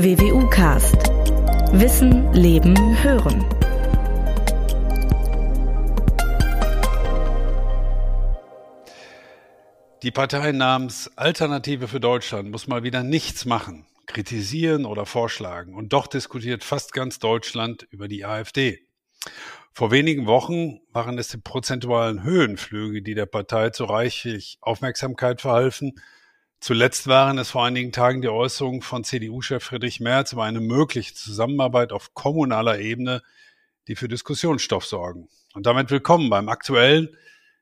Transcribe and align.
WWU 0.00 0.48
Cast. 0.48 0.94
Wissen, 1.72 2.32
Leben, 2.32 2.76
Hören. 3.02 3.44
Die 10.04 10.12
Partei 10.12 10.52
namens 10.52 11.10
Alternative 11.16 11.88
für 11.88 11.98
Deutschland 11.98 12.52
muss 12.52 12.68
mal 12.68 12.84
wieder 12.84 13.02
nichts 13.02 13.44
machen, 13.44 13.86
kritisieren 14.06 14.84
oder 14.86 15.04
vorschlagen. 15.04 15.74
Und 15.74 15.92
doch 15.92 16.06
diskutiert 16.06 16.62
fast 16.62 16.92
ganz 16.92 17.18
Deutschland 17.18 17.88
über 17.90 18.06
die 18.06 18.24
AfD. 18.24 18.86
Vor 19.72 19.90
wenigen 19.90 20.26
Wochen 20.26 20.78
waren 20.92 21.18
es 21.18 21.26
die 21.26 21.38
prozentualen 21.38 22.22
Höhenflüge, 22.22 23.02
die 23.02 23.14
der 23.14 23.26
Partei 23.26 23.70
zu 23.70 23.86
reichlich 23.86 24.58
Aufmerksamkeit 24.60 25.40
verhalfen. 25.40 25.94
Zuletzt 26.60 27.06
waren 27.06 27.38
es 27.38 27.50
vor 27.50 27.64
einigen 27.64 27.92
Tagen 27.92 28.20
die 28.20 28.28
Äußerungen 28.28 28.82
von 28.82 29.04
CDU-Chef 29.04 29.62
Friedrich 29.62 30.00
Merz 30.00 30.32
über 30.32 30.42
eine 30.42 30.60
mögliche 30.60 31.14
Zusammenarbeit 31.14 31.92
auf 31.92 32.14
kommunaler 32.14 32.80
Ebene, 32.80 33.22
die 33.86 33.94
für 33.94 34.08
Diskussionsstoff 34.08 34.84
sorgen. 34.84 35.28
Und 35.54 35.66
damit 35.66 35.92
willkommen 35.92 36.28
beim 36.30 36.48
aktuellen, 36.48 37.16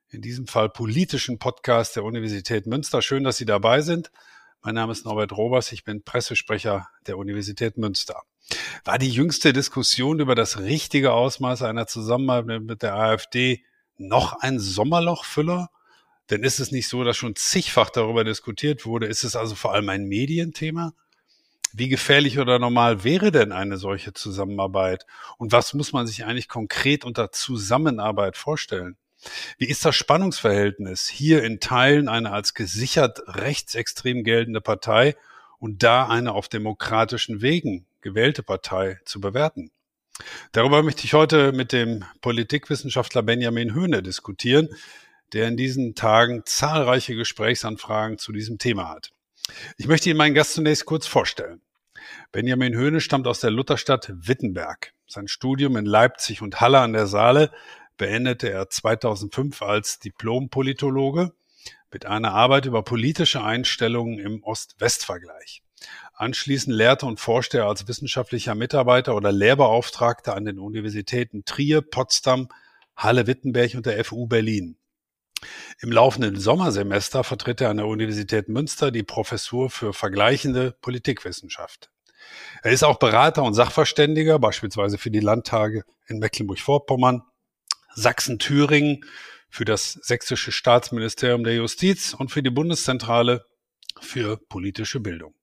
in 0.09 0.23
diesem 0.23 0.47
Fall 0.47 0.71
politischen 0.71 1.39
Podcast 1.39 1.97
der 1.97 2.05
Universität 2.05 2.67
Münster. 2.67 3.03
Schön, 3.03 3.23
dass 3.23 3.37
Sie 3.37 3.45
dabei 3.45 3.83
sind. 3.83 4.11
Mein 4.63 4.75
Name 4.75 4.93
ist 4.93 5.05
Norbert 5.05 5.33
Robers, 5.33 5.73
ich 5.73 5.85
bin 5.85 6.03
Pressesprecher 6.03 6.89
der 7.07 7.19
Universität 7.19 7.77
Münster. 7.77 8.23
War 8.85 8.99
die 8.99 9.11
jüngste 9.11 9.53
Diskussion 9.53 10.21
über 10.21 10.35
das 10.35 10.59
richtige 10.59 11.13
Ausmaß 11.13 11.63
einer 11.63 11.87
Zusammenarbeit 11.87 12.63
mit 12.63 12.83
der 12.83 12.95
AfD 12.95 13.63
noch 13.99 14.41
ein 14.41 14.59
Sommerlochfüller? 14.59 15.69
Denn 16.31 16.43
ist 16.43 16.59
es 16.59 16.73
nicht 16.73 16.89
so, 16.89 17.05
dass 17.05 17.17
schon 17.17 17.37
zigfach 17.37 17.91
darüber 17.91 18.25
diskutiert 18.25 18.85
wurde? 18.85 19.07
Ist 19.07 19.25
es 19.25 19.37
also 19.37 19.55
vor 19.55 19.75
allem 19.75 19.89
ein 19.89 20.05
Medienthema? 20.05 20.93
Wie 21.73 21.89
gefährlich 21.89 22.39
oder 22.39 22.59
normal 22.59 23.05
wäre 23.05 23.31
denn 23.31 23.53
eine 23.53 23.77
solche 23.77 24.13
Zusammenarbeit? 24.13 25.07
Und 25.39 25.53
was 25.53 25.75
muss 25.75 25.93
man 25.93 26.07
sich 26.07 26.25
eigentlich 26.25 26.49
konkret 26.49 27.05
unter 27.05 27.33
Zusammenarbeit 27.33 28.37
vorstellen? 28.37 28.97
Wie 29.59 29.67
ist 29.67 29.85
das 29.85 29.97
Spannungsverhältnis 29.97 31.09
hier 31.09 31.43
in 31.43 31.61
Teilen 31.61 32.09
eine 32.09 32.33
als 32.33 32.55
gesichert 32.55 33.21
rechtsextrem 33.27 34.25
geltende 34.25 34.61
Partei 34.61 35.17
und 35.59 35.83
da 35.83 36.07
eine 36.07 36.33
auf 36.33 36.49
demokratischen 36.49 37.43
Wegen 37.43 37.87
gewählte 38.01 38.43
Partei 38.43 39.01
zu 39.05 39.21
bewerten? 39.21 39.71
Darüber 40.53 40.83
möchte 40.83 41.05
ich 41.05 41.13
heute 41.13 41.53
mit 41.53 41.73
dem 41.73 42.05
Politikwissenschaftler 42.21 43.23
Benjamin 43.23 43.75
Höhne 43.75 44.03
diskutieren, 44.03 44.69
der 45.37 45.49
in 45.49 45.59
diesen 45.59 45.95
Tagen 45.95 46.45
zahlreiche 46.47 47.15
Gesprächsanfragen 47.15 48.17
zu 48.17 48.33
diesem 48.33 48.57
Thema 48.57 48.89
hat. 48.89 49.11
Ich 49.77 49.87
möchte 49.87 50.09
Ihnen 50.09 50.17
meinen 50.17 50.35
Gast 50.35 50.55
zunächst 50.55 50.87
kurz 50.87 51.07
vorstellen. 51.07 51.61
Benjamin 52.33 52.75
Höhne 52.75 53.03
stammt 53.03 53.27
aus 53.27 53.41
der 53.41 53.51
Lutherstadt 53.51 54.11
Wittenberg. 54.15 54.95
Sein 55.07 55.29
Studium 55.29 55.77
in 55.77 55.85
Leipzig 55.85 56.41
und 56.41 56.63
Halle 56.63 56.81
an 56.81 56.95
der 56.95 57.07
Saale 57.07 57.51
beendete 57.99 58.51
er 58.51 58.71
2005 58.71 59.61
als 59.61 59.99
Diplom-Politologe 59.99 61.33
mit 61.93 62.07
einer 62.07 62.33
Arbeit 62.33 62.65
über 62.65 62.83
politische 62.83 63.43
Einstellungen 63.43 64.19
im 64.19 64.43
Ost-West-Vergleich. 64.43 65.63
Anschließend 66.15 66.75
lehrte 66.75 67.05
und 67.05 67.21
forschte 67.21 67.59
er 67.59 67.67
als 67.67 67.87
wissenschaftlicher 67.87 68.55
Mitarbeiter 68.55 69.15
oder 69.15 69.33
Lehrbeauftragter 69.33 70.35
an 70.35 70.47
den 70.47 70.59
Universitäten 70.59 71.45
Trier, 71.45 71.83
Potsdam, 71.83 72.49
Halle-Wittenberg 72.97 73.75
und 73.75 73.85
der 73.85 74.03
FU 74.03 74.27
Berlin. 74.27 74.79
Im 75.81 75.93
laufenden 75.93 76.39
Sommersemester 76.39 77.25
vertritt 77.25 77.61
er 77.61 77.71
an 77.71 77.79
der 77.79 77.87
Universität 77.87 78.49
Münster 78.49 78.91
die 78.91 79.03
Professur 79.03 79.71
für 79.71 79.93
vergleichende 79.93 80.73
Politikwissenschaft. 80.81 81.91
Er 82.63 82.73
ist 82.73 82.83
auch 82.83 82.99
Berater 82.99 83.43
und 83.43 83.55
Sachverständiger, 83.55 84.39
beispielsweise 84.39 84.99
für 84.99 85.11
die 85.11 85.21
Landtage 85.21 85.85
in 86.07 86.19
Mecklenburg-Vorpommern, 86.19 87.23
Sachsen-Thüringen, 87.95 89.05
für 89.49 89.65
das 89.65 89.93
Sächsische 89.93 90.53
Staatsministerium 90.53 91.45
der 91.45 91.55
Justiz 91.55 92.15
und 92.15 92.31
für 92.31 92.43
die 92.43 92.51
Bundeszentrale 92.51 93.47
für 94.01 94.37
politische 94.37 95.01
Bildung. 95.01 95.35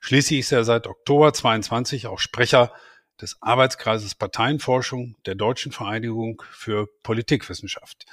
Schließlich 0.00 0.40
ist 0.40 0.52
er 0.52 0.64
seit 0.64 0.86
Oktober 0.86 1.32
22 1.32 2.06
auch 2.06 2.18
Sprecher 2.18 2.72
des 3.20 3.38
Arbeitskreises 3.40 4.14
Parteienforschung 4.14 5.16
der 5.24 5.36
Deutschen 5.36 5.72
Vereinigung 5.72 6.42
für 6.50 6.86
Politikwissenschaft. 7.02 8.04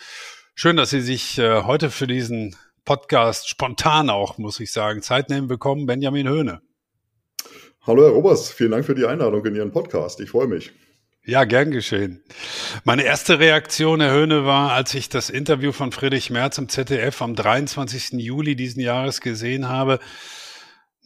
Schön, 0.55 0.75
dass 0.75 0.89
Sie 0.89 1.01
sich 1.01 1.37
äh, 1.37 1.63
heute 1.63 1.89
für 1.89 2.07
diesen 2.07 2.55
Podcast 2.85 3.47
spontan 3.47 4.09
auch, 4.09 4.37
muss 4.37 4.59
ich 4.59 4.71
sagen, 4.71 5.01
Zeit 5.01 5.29
nehmen 5.29 5.47
bekommen. 5.47 5.85
Benjamin 5.85 6.27
Höhne. 6.27 6.61
Hallo 7.81 8.03
Herr 8.03 8.11
Robers, 8.11 8.51
vielen 8.51 8.71
Dank 8.71 8.85
für 8.85 8.95
die 8.95 9.05
Einladung 9.05 9.45
in 9.45 9.55
Ihren 9.55 9.71
Podcast. 9.71 10.19
Ich 10.19 10.29
freue 10.29 10.47
mich. 10.47 10.71
Ja, 11.25 11.43
gern 11.43 11.71
geschehen. 11.71 12.23
Meine 12.83 13.03
erste 13.03 13.39
Reaktion, 13.39 14.01
Herr 14.01 14.11
Höhne, 14.11 14.45
war, 14.45 14.71
als 14.71 14.93
ich 14.95 15.09
das 15.09 15.29
Interview 15.29 15.71
von 15.71 15.91
Friedrich 15.91 16.29
Merz 16.29 16.57
im 16.57 16.69
ZDF 16.69 17.21
am 17.21 17.35
23. 17.35 18.13
Juli 18.13 18.55
diesen 18.55 18.81
Jahres 18.81 19.21
gesehen 19.21 19.69
habe, 19.69 19.99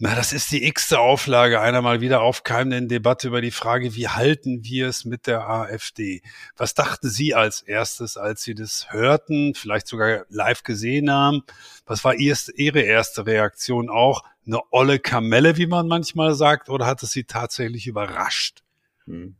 na, 0.03 0.16
das 0.16 0.34
ist 0.34 0.52
die 0.52 0.68
x-te 0.68 1.00
Auflage 1.00 1.62
einer 1.62 1.81
mal 1.81 2.02
wieder 2.02 2.19
aufkeimenden 2.19 2.90
Debatte 2.90 3.30
über 3.30 3.40
die 3.40 3.52
Frage, 3.52 3.96
wie 3.96 4.09
halten 4.09 4.66
wir 4.66 4.90
es 4.90 5.06
mit 5.06 5.28
der 5.28 5.47
AfD? 5.47 6.22
Was 6.58 6.74
dachten 6.74 7.08
Sie 7.08 7.34
als 7.34 7.62
erstes, 7.62 8.18
als 8.18 8.44
Sie 8.44 8.53
das 8.53 8.88
hörten, 8.90 9.53
vielleicht 9.56 9.88
sogar 9.88 10.25
live 10.28 10.63
gesehen 10.63 11.09
haben? 11.09 11.44
Was 11.86 12.03
war 12.03 12.16
Ihre 12.16 12.81
erste 12.81 13.25
Reaktion 13.25 13.90
auch? 13.90 14.24
Eine 14.46 14.59
olle 14.72 15.00
Kamelle, 15.00 15.56
wie 15.56 15.68
man 15.68 15.88
manchmal 15.88 16.36
sagt, 16.36 16.68
oder 16.68 16.86
hat 16.86 17.02
es 17.02 17.12
Sie 17.12 17.24
tatsächlich 17.24 17.88
überrascht? 17.88 18.62
Hm. 19.06 19.38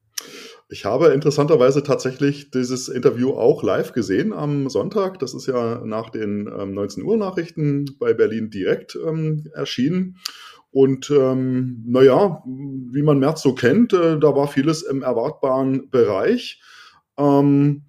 Ich 0.70 0.86
habe 0.86 1.08
interessanterweise 1.08 1.84
tatsächlich 1.84 2.52
dieses 2.52 2.88
Interview 2.88 3.32
auch 3.32 3.64
live 3.64 3.92
gesehen 3.92 4.32
am 4.32 4.70
Sonntag. 4.70 5.20
Das 5.20 5.34
ist 5.34 5.46
ja 5.46 5.84
nach 5.84 6.10
den 6.10 6.48
ähm, 6.48 6.74
19 6.74 7.04
Uhr 7.04 7.18
Nachrichten 7.18 7.98
bei 8.00 8.14
Berlin 8.14 8.50
direkt 8.50 8.96
ähm, 8.96 9.52
erschienen. 9.54 10.20
Und 10.74 11.12
ähm, 11.12 11.84
naja, 11.86 12.44
wie 12.46 13.04
man 13.04 13.20
März 13.20 13.44
so 13.44 13.54
kennt, 13.54 13.94
äh, 13.94 14.20
da 14.20 14.36
war 14.36 14.48
vieles 14.48 14.82
im 14.82 15.04
erwartbaren 15.04 15.92
Bereich. 15.92 16.60
Ähm, 17.16 17.84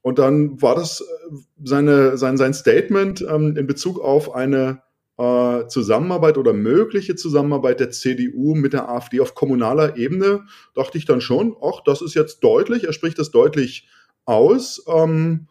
und 0.00 0.18
dann 0.20 0.62
war 0.62 0.76
das 0.76 1.00
äh, 1.00 1.34
seine, 1.64 2.16
sein, 2.16 2.36
sein 2.36 2.54
Statement 2.54 3.20
ähm, 3.28 3.56
in 3.56 3.66
Bezug 3.66 3.98
auf 3.98 4.32
eine 4.32 4.80
äh, 5.18 5.66
Zusammenarbeit 5.66 6.38
oder 6.38 6.52
mögliche 6.52 7.16
Zusammenarbeit 7.16 7.80
der 7.80 7.90
CDU 7.90 8.54
mit 8.54 8.74
der 8.74 8.88
AfD 8.88 9.18
auf 9.18 9.34
kommunaler 9.34 9.96
Ebene, 9.96 10.46
dachte 10.76 10.98
ich 10.98 11.06
dann 11.06 11.20
schon, 11.20 11.56
ach, 11.60 11.80
das 11.84 12.00
ist 12.00 12.14
jetzt 12.14 12.44
deutlich, 12.44 12.84
er 12.84 12.92
spricht 12.92 13.18
das 13.18 13.32
deutlich 13.32 13.88
aus. 14.24 14.84
Ähm, 14.86 15.48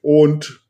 und 0.00 0.62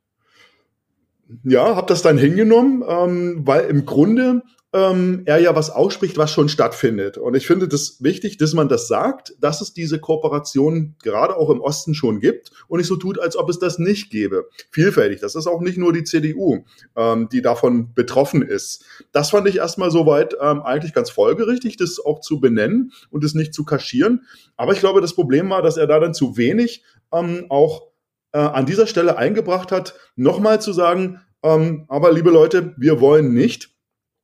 ja, 1.44 1.76
habe 1.76 1.86
das 1.86 2.02
dann 2.02 2.18
hingenommen, 2.18 2.84
ähm, 2.86 3.42
weil 3.46 3.70
im 3.70 3.86
Grunde 3.86 4.42
ähm, 4.74 5.22
er 5.26 5.38
ja 5.38 5.54
was 5.54 5.70
ausspricht, 5.70 6.16
was 6.16 6.30
schon 6.30 6.48
stattfindet. 6.48 7.18
Und 7.18 7.34
ich 7.34 7.46
finde 7.46 7.68
das 7.68 8.02
wichtig, 8.02 8.38
dass 8.38 8.54
man 8.54 8.68
das 8.68 8.88
sagt, 8.88 9.34
dass 9.38 9.60
es 9.60 9.74
diese 9.74 9.98
Kooperation 9.98 10.96
gerade 11.02 11.36
auch 11.36 11.50
im 11.50 11.60
Osten 11.60 11.94
schon 11.94 12.20
gibt 12.20 12.50
und 12.68 12.78
nicht 12.78 12.86
so 12.86 12.96
tut, 12.96 13.18
als 13.18 13.36
ob 13.36 13.50
es 13.50 13.58
das 13.58 13.78
nicht 13.78 14.10
gäbe. 14.10 14.48
Vielfältig. 14.70 15.20
Das 15.20 15.34
ist 15.34 15.46
auch 15.46 15.60
nicht 15.60 15.76
nur 15.76 15.92
die 15.92 16.04
CDU, 16.04 16.64
ähm, 16.96 17.28
die 17.30 17.42
davon 17.42 17.92
betroffen 17.94 18.40
ist. 18.40 18.84
Das 19.12 19.30
fand 19.30 19.46
ich 19.46 19.56
erstmal 19.56 19.90
soweit 19.90 20.34
ähm, 20.40 20.62
eigentlich 20.62 20.94
ganz 20.94 21.10
folgerichtig, 21.10 21.76
das 21.76 22.00
auch 22.00 22.20
zu 22.20 22.40
benennen 22.40 22.92
und 23.10 23.24
es 23.24 23.34
nicht 23.34 23.52
zu 23.52 23.64
kaschieren. 23.64 24.24
Aber 24.56 24.72
ich 24.72 24.80
glaube, 24.80 25.02
das 25.02 25.14
Problem 25.14 25.50
war, 25.50 25.60
dass 25.60 25.76
er 25.76 25.86
da 25.86 26.00
dann 26.00 26.14
zu 26.14 26.38
wenig 26.38 26.82
ähm, 27.12 27.44
auch 27.50 27.88
äh, 28.32 28.38
an 28.38 28.64
dieser 28.64 28.86
Stelle 28.86 29.18
eingebracht 29.18 29.70
hat, 29.70 29.94
nochmal 30.16 30.62
zu 30.62 30.72
sagen, 30.72 31.20
ähm, 31.42 31.84
aber 31.88 32.12
liebe 32.12 32.30
Leute, 32.30 32.74
wir 32.78 33.00
wollen 33.00 33.34
nicht, 33.34 33.71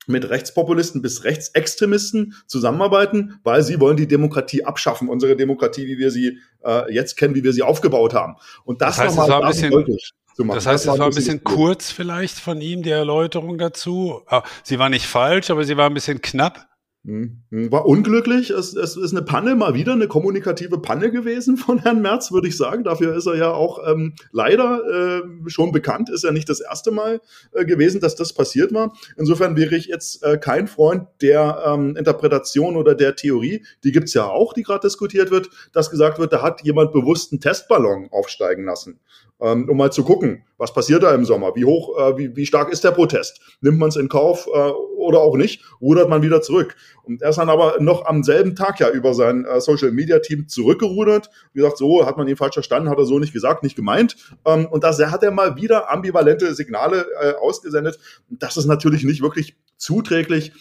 mit 0.08 0.28
Rechtspopulisten 0.28 1.02
bis 1.02 1.24
Rechtsextremisten 1.24 2.34
zusammenarbeiten, 2.46 3.38
weil 3.44 3.62
sie 3.62 3.80
wollen 3.80 3.96
die 3.96 4.08
Demokratie 4.08 4.64
abschaffen, 4.64 5.08
unsere 5.08 5.36
Demokratie, 5.36 5.86
wie 5.86 5.98
wir 5.98 6.10
sie 6.10 6.38
äh, 6.64 6.92
jetzt 6.92 7.16
kennen, 7.16 7.34
wie 7.34 7.44
wir 7.44 7.52
sie 7.52 7.62
aufgebaut 7.62 8.14
haben. 8.14 8.36
Und 8.64 8.80
das, 8.82 8.96
das 8.96 9.06
heißt, 9.06 9.16
war 9.16 9.42
ein 9.42 9.48
bisschen 9.48 9.70
deutlich. 9.70 10.12
Das 10.38 10.66
heißt, 10.66 10.86
das 10.86 10.94
es 10.94 11.00
war 11.00 11.06
ein 11.06 11.14
bisschen 11.14 11.42
kurz 11.42 11.90
vielleicht 11.90 12.38
von 12.38 12.60
ihm, 12.60 12.82
die 12.82 12.90
Erläuterung 12.90 13.58
dazu. 13.58 14.22
Ah, 14.26 14.44
sie 14.62 14.78
war 14.78 14.88
nicht 14.88 15.06
falsch, 15.06 15.50
aber 15.50 15.64
sie 15.64 15.76
war 15.76 15.86
ein 15.86 15.94
bisschen 15.94 16.22
knapp. 16.22 16.67
Hm, 17.08 17.38
hm, 17.48 17.72
war 17.72 17.86
unglücklich. 17.86 18.50
Es, 18.50 18.76
es 18.76 18.94
ist 18.94 19.12
eine 19.12 19.22
Panne, 19.22 19.54
mal 19.54 19.72
wieder 19.72 19.94
eine 19.94 20.08
kommunikative 20.08 20.76
Panne 20.76 21.10
gewesen 21.10 21.56
von 21.56 21.78
Herrn 21.78 22.02
Merz, 22.02 22.32
würde 22.32 22.48
ich 22.48 22.56
sagen. 22.58 22.84
Dafür 22.84 23.16
ist 23.16 23.24
er 23.24 23.34
ja 23.36 23.50
auch 23.50 23.78
ähm, 23.90 24.12
leider 24.30 25.22
äh, 25.22 25.22
schon 25.46 25.72
bekannt. 25.72 26.10
Ist 26.10 26.24
ja 26.24 26.32
nicht 26.32 26.50
das 26.50 26.60
erste 26.60 26.90
Mal 26.90 27.22
äh, 27.52 27.64
gewesen, 27.64 28.02
dass 28.02 28.14
das 28.14 28.34
passiert 28.34 28.74
war. 28.74 28.92
Insofern 29.16 29.56
wäre 29.56 29.74
ich 29.74 29.86
jetzt 29.86 30.22
äh, 30.22 30.36
kein 30.36 30.68
Freund 30.68 31.06
der 31.22 31.62
ähm, 31.66 31.96
Interpretation 31.96 32.76
oder 32.76 32.94
der 32.94 33.16
Theorie, 33.16 33.64
die 33.84 33.92
gibt's 33.92 34.12
ja 34.12 34.26
auch, 34.26 34.52
die 34.52 34.62
gerade 34.62 34.86
diskutiert 34.86 35.30
wird, 35.30 35.48
dass 35.72 35.90
gesagt 35.90 36.18
wird, 36.18 36.34
da 36.34 36.42
hat 36.42 36.60
jemand 36.62 36.92
bewusst 36.92 37.32
einen 37.32 37.40
Testballon 37.40 38.08
aufsteigen 38.10 38.66
lassen. 38.66 39.00
Ähm, 39.40 39.68
um 39.68 39.76
mal 39.76 39.92
zu 39.92 40.04
gucken, 40.04 40.44
was 40.56 40.72
passiert 40.72 41.02
da 41.02 41.14
im 41.14 41.24
Sommer, 41.24 41.54
wie 41.54 41.64
hoch, 41.64 41.98
äh, 41.98 42.18
wie, 42.18 42.36
wie 42.36 42.46
stark 42.46 42.72
ist 42.72 42.84
der 42.84 42.90
Protest, 42.90 43.40
nimmt 43.60 43.78
man 43.78 43.90
es 43.90 43.96
in 43.96 44.08
Kauf 44.08 44.48
äh, 44.52 44.70
oder 44.98 45.20
auch 45.20 45.36
nicht, 45.36 45.62
rudert 45.80 46.08
man 46.08 46.22
wieder 46.22 46.42
zurück. 46.42 46.74
Und 47.04 47.22
er 47.22 47.30
ist 47.30 47.38
dann 47.38 47.48
aber 47.48 47.76
noch 47.80 48.04
am 48.06 48.22
selben 48.22 48.56
Tag 48.56 48.80
ja 48.80 48.90
über 48.90 49.14
sein 49.14 49.44
äh, 49.44 49.60
Social 49.60 49.92
Media 49.92 50.18
Team 50.18 50.48
zurückgerudert. 50.48 51.30
Wie 51.52 51.60
gesagt, 51.60 51.78
so 51.78 52.04
hat 52.04 52.16
man 52.16 52.28
ihn 52.28 52.36
falsch 52.36 52.54
verstanden, 52.54 52.90
hat 52.90 52.98
er 52.98 53.04
so 53.04 53.18
nicht 53.18 53.32
gesagt, 53.32 53.62
nicht 53.62 53.76
gemeint. 53.76 54.16
Ähm, 54.44 54.66
und 54.66 54.84
da 54.84 54.92
hat 55.10 55.22
er 55.22 55.30
mal 55.30 55.56
wieder 55.56 55.90
ambivalente 55.90 56.52
Signale 56.54 57.06
äh, 57.20 57.32
ausgesendet. 57.34 57.98
Das 58.28 58.56
ist 58.56 58.66
natürlich 58.66 59.04
nicht 59.04 59.22
wirklich 59.22 59.56
zuträglich 59.76 60.52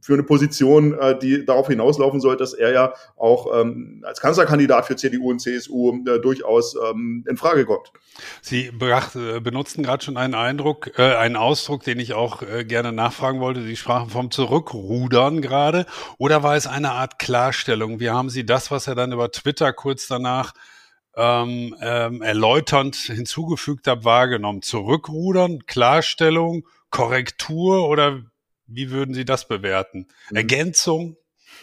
für 0.00 0.14
eine 0.14 0.22
Position, 0.22 0.98
äh, 0.98 1.18
die 1.18 1.44
darauf 1.44 1.68
hinauslaufen 1.68 2.20
soll, 2.20 2.36
dass 2.36 2.54
er 2.54 2.72
ja 2.72 2.94
auch 3.16 3.60
ähm, 3.60 4.02
als 4.06 4.20
Kanzlerkandidat 4.20 4.86
für 4.86 4.96
CDU 4.96 5.30
und 5.30 5.40
CSU 5.40 6.02
äh, 6.06 6.18
durchaus 6.20 6.74
ähm, 6.74 7.24
in 7.28 7.36
Frage 7.36 7.66
kommt. 7.66 7.92
Sie 8.42 8.70
bracht, 8.70 9.16
äh, 9.16 9.40
benutzten 9.40 9.82
gerade 9.82 10.04
schon 10.04 10.16
einen 10.16 10.34
Eindruck, 10.34 10.98
äh, 10.98 11.16
einen 11.16 11.36
Ausdruck, 11.36 11.84
den 11.84 11.98
ich 12.00 12.14
auch 12.14 12.42
äh, 12.42 12.64
gerne 12.64 12.92
nachfragen 12.92 13.40
wollte. 13.40 13.62
Sie 13.62 13.76
sprachen 13.76 14.10
vom 14.10 14.30
Zurückrudern 14.30 15.42
gerade. 15.42 15.86
Oder 16.18 16.42
war 16.42 16.56
es 16.56 16.66
eine 16.66 16.92
Art 16.92 17.18
Klarstellung? 17.18 18.00
Wie 18.00 18.10
haben 18.10 18.30
Sie 18.30 18.46
das, 18.46 18.70
was 18.70 18.86
er 18.86 18.94
dann 18.94 19.12
über 19.12 19.30
Twitter 19.30 19.72
kurz 19.72 20.06
danach 20.06 20.52
ähm, 21.16 21.76
ähm, 21.80 22.22
erläuternd 22.22 22.96
hinzugefügt 22.96 23.86
hat, 23.86 24.04
wahrgenommen? 24.04 24.62
Zurückrudern, 24.62 25.66
Klarstellung, 25.66 26.66
Korrektur 26.90 27.88
oder 27.88 28.22
wie 28.70 28.90
würden 28.90 29.14
Sie 29.14 29.24
das 29.24 29.48
bewerten? 29.48 30.06
Mhm. 30.30 30.36
Ergänzung? 30.36 31.16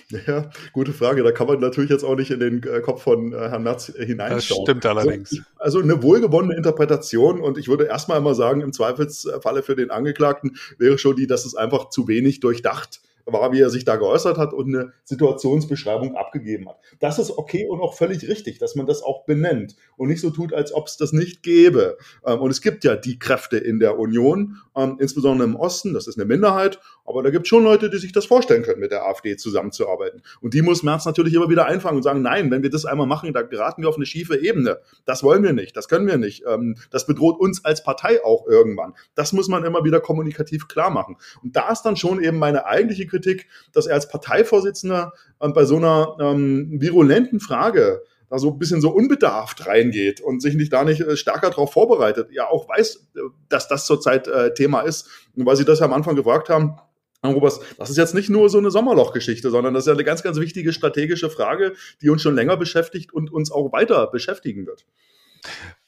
Ja, 0.10 0.50
gute 0.72 0.94
Frage. 0.94 1.24
Da 1.24 1.32
kann 1.32 1.48
man 1.48 1.60
natürlich 1.60 1.90
jetzt 1.90 2.04
auch 2.04 2.16
nicht 2.16 2.32
in 2.32 2.40
den 2.40 2.64
äh, 2.64 2.82
Kopf 2.82 3.04
von 3.04 3.34
äh, 3.34 3.50
Herrn 3.50 3.64
Natz 3.64 3.88
hineinschauen. 3.88 4.36
Das 4.36 4.46
stimmt 4.46 4.86
allerdings. 4.86 5.32
Also, 5.32 5.80
also 5.80 5.82
eine 5.82 6.02
wohlgewonnene 6.02 6.56
Interpretation 6.56 7.42
und 7.42 7.58
ich 7.58 7.68
würde 7.68 7.86
erstmal 7.86 8.22
mal 8.22 8.36
sagen, 8.36 8.62
im 8.62 8.72
Zweifelsfalle 8.72 9.64
für 9.64 9.76
den 9.76 9.92
Angeklagten 9.92 10.58
wäre 10.78 10.98
schon 10.98 11.16
die, 11.16 11.28
dass 11.28 11.46
es 11.46 11.56
einfach 11.56 11.90
zu 11.90 12.08
wenig 12.08 12.40
durchdacht 12.40 13.02
war, 13.34 13.52
wie 13.52 13.62
er 13.62 13.70
sich 13.70 13.86
da 13.86 13.96
geäußert 13.96 14.38
hat 14.38 14.54
und 14.54 14.74
eine 14.74 14.94
Situationsbeschreibung 15.04 16.16
abgegeben 16.16 16.70
hat. 16.70 16.80
Das 17.00 17.20
ist 17.20 17.38
okay 17.38 17.68
und 17.68 17.82
auch 17.82 17.94
völlig 17.94 18.28
richtig, 18.28 18.60
dass 18.60 18.76
man 18.76 18.86
das 18.86 19.04
auch 19.04 19.26
benennt 19.26 19.76
und 19.98 20.08
nicht 20.10 20.22
so 20.22 20.30
tut, 20.30 20.54
als 20.54 20.74
ob 20.74 20.88
es 20.88 20.98
das 20.98 21.14
nicht 21.14 21.44
gäbe. 21.44 21.98
Ähm, 22.26 22.40
und 22.40 22.52
es 22.52 22.62
gibt 22.62 22.84
ja 22.84 22.96
die 22.96 23.20
Kräfte 23.20 23.58
in 23.58 23.80
der 23.80 24.00
Union, 24.00 24.58
ähm, 24.76 24.98
insbesondere 25.00 25.48
im 25.48 25.56
Osten, 25.56 25.94
das 25.94 26.08
ist 26.08 26.18
eine 26.18 26.26
Minderheit, 26.26 26.80
aber 27.06 27.24
da 27.24 27.30
gibt 27.30 27.46
es 27.46 27.50
schon 27.50 27.64
Leute, 27.64 27.90
die 27.90 27.98
sich 27.98 28.12
das 28.12 28.26
vorstellen 28.26 28.64
können, 28.64 28.80
mit 28.80 28.92
der 28.92 29.06
AfD 29.06 29.38
zusammenzuarbeiten. 29.38 30.22
Und 30.42 30.54
die 30.54 30.62
muss 30.62 30.84
Merz 30.84 31.06
natürlich 31.06 31.34
immer 31.34 31.50
wieder 31.50 31.66
einfangen 31.66 31.98
und 31.98 32.04
sagen, 32.04 32.22
nein, 32.22 32.52
wenn 32.52 32.64
wir 32.64 32.70
das 32.70 32.86
einmal 32.86 33.08
machen, 33.08 33.34
da 33.34 33.42
geraten 33.42 33.82
wir 33.82 33.90
auf 33.90 33.96
eine 33.96 34.06
schiefe 34.06 34.38
Ebene. 34.38 34.80
Das 35.06 35.24
wollen 35.24 35.44
wir 35.44 35.54
nicht, 35.54 35.76
das 35.76 35.88
können 35.88 36.08
wir 36.08 36.18
nicht. 36.18 36.44
Ähm, 36.48 36.76
das 36.92 37.06
bedroht 37.06 37.40
uns 37.40 37.64
als 37.66 37.84
Partei 37.84 38.24
auch 38.24 38.46
irgendwann. 38.48 38.94
Das 39.16 39.34
muss 39.34 39.48
man 39.48 39.64
immer 39.64 39.84
wieder 39.84 40.00
kommunikativ 40.00 40.68
klar 40.68 40.90
machen. 40.90 41.18
Und 41.44 41.56
da 41.56 41.72
ist 41.72 41.84
dann 41.84 41.96
schon 41.96 42.22
eben 42.22 42.38
meine 42.38 42.66
eigentliche 42.66 43.08
Kritik, 43.08 43.17
Kritik, 43.18 43.48
dass 43.74 43.88
er 43.88 43.96
als 43.96 44.08
Parteivorsitzender 44.08 45.14
äh, 45.40 45.50
bei 45.50 45.66
so 45.66 45.78
einer 45.78 46.18
ähm, 46.20 46.82
virulenten 46.82 47.40
Frage 47.40 48.02
da 48.30 48.40
so 48.40 48.52
ein 48.52 48.60
bisschen 48.60 48.82
so 48.82 48.90
unbedarft 48.90 49.68
reingeht 49.68 50.20
und 50.22 50.42
sich 50.42 50.56
nicht 50.56 50.74
da 50.74 50.84
nicht 50.84 51.02
äh, 51.02 51.16
stärker 51.16 51.50
darauf 51.50 51.74
vorbereitet, 51.74 52.30
ja 52.32 52.48
auch 52.50 52.68
weiß, 52.68 53.08
äh, 53.16 53.20
dass 53.50 53.68
das 53.68 53.86
zurzeit 53.86 54.28
äh, 54.28 54.54
Thema 54.54 54.82
ist. 54.82 55.08
Und 55.36 55.46
weil 55.46 55.56
Sie 55.56 55.66
das 55.66 55.80
ja 55.80 55.86
am 55.86 55.94
Anfang 55.94 56.16
gefragt 56.16 56.50
haben, 56.50 56.78
Robers, 57.24 57.60
das 57.78 57.90
ist 57.90 57.98
jetzt 57.98 58.14
nicht 58.14 58.30
nur 58.30 58.50
so 58.50 58.58
eine 58.58 58.72
Sommerlochgeschichte, 58.72 59.50
sondern 59.50 59.74
das 59.74 59.84
ist 59.84 59.88
ja 59.88 59.94
eine 59.94 60.04
ganz, 60.04 60.24
ganz 60.24 60.40
wichtige 60.40 60.72
strategische 60.72 61.30
Frage, 61.30 61.74
die 62.02 62.10
uns 62.10 62.22
schon 62.22 62.36
länger 62.36 62.58
beschäftigt 62.58 63.12
und 63.12 63.34
uns 63.34 63.52
auch 63.52 63.74
weiter 63.74 64.08
beschäftigen 64.08 64.66
wird. 64.66 64.86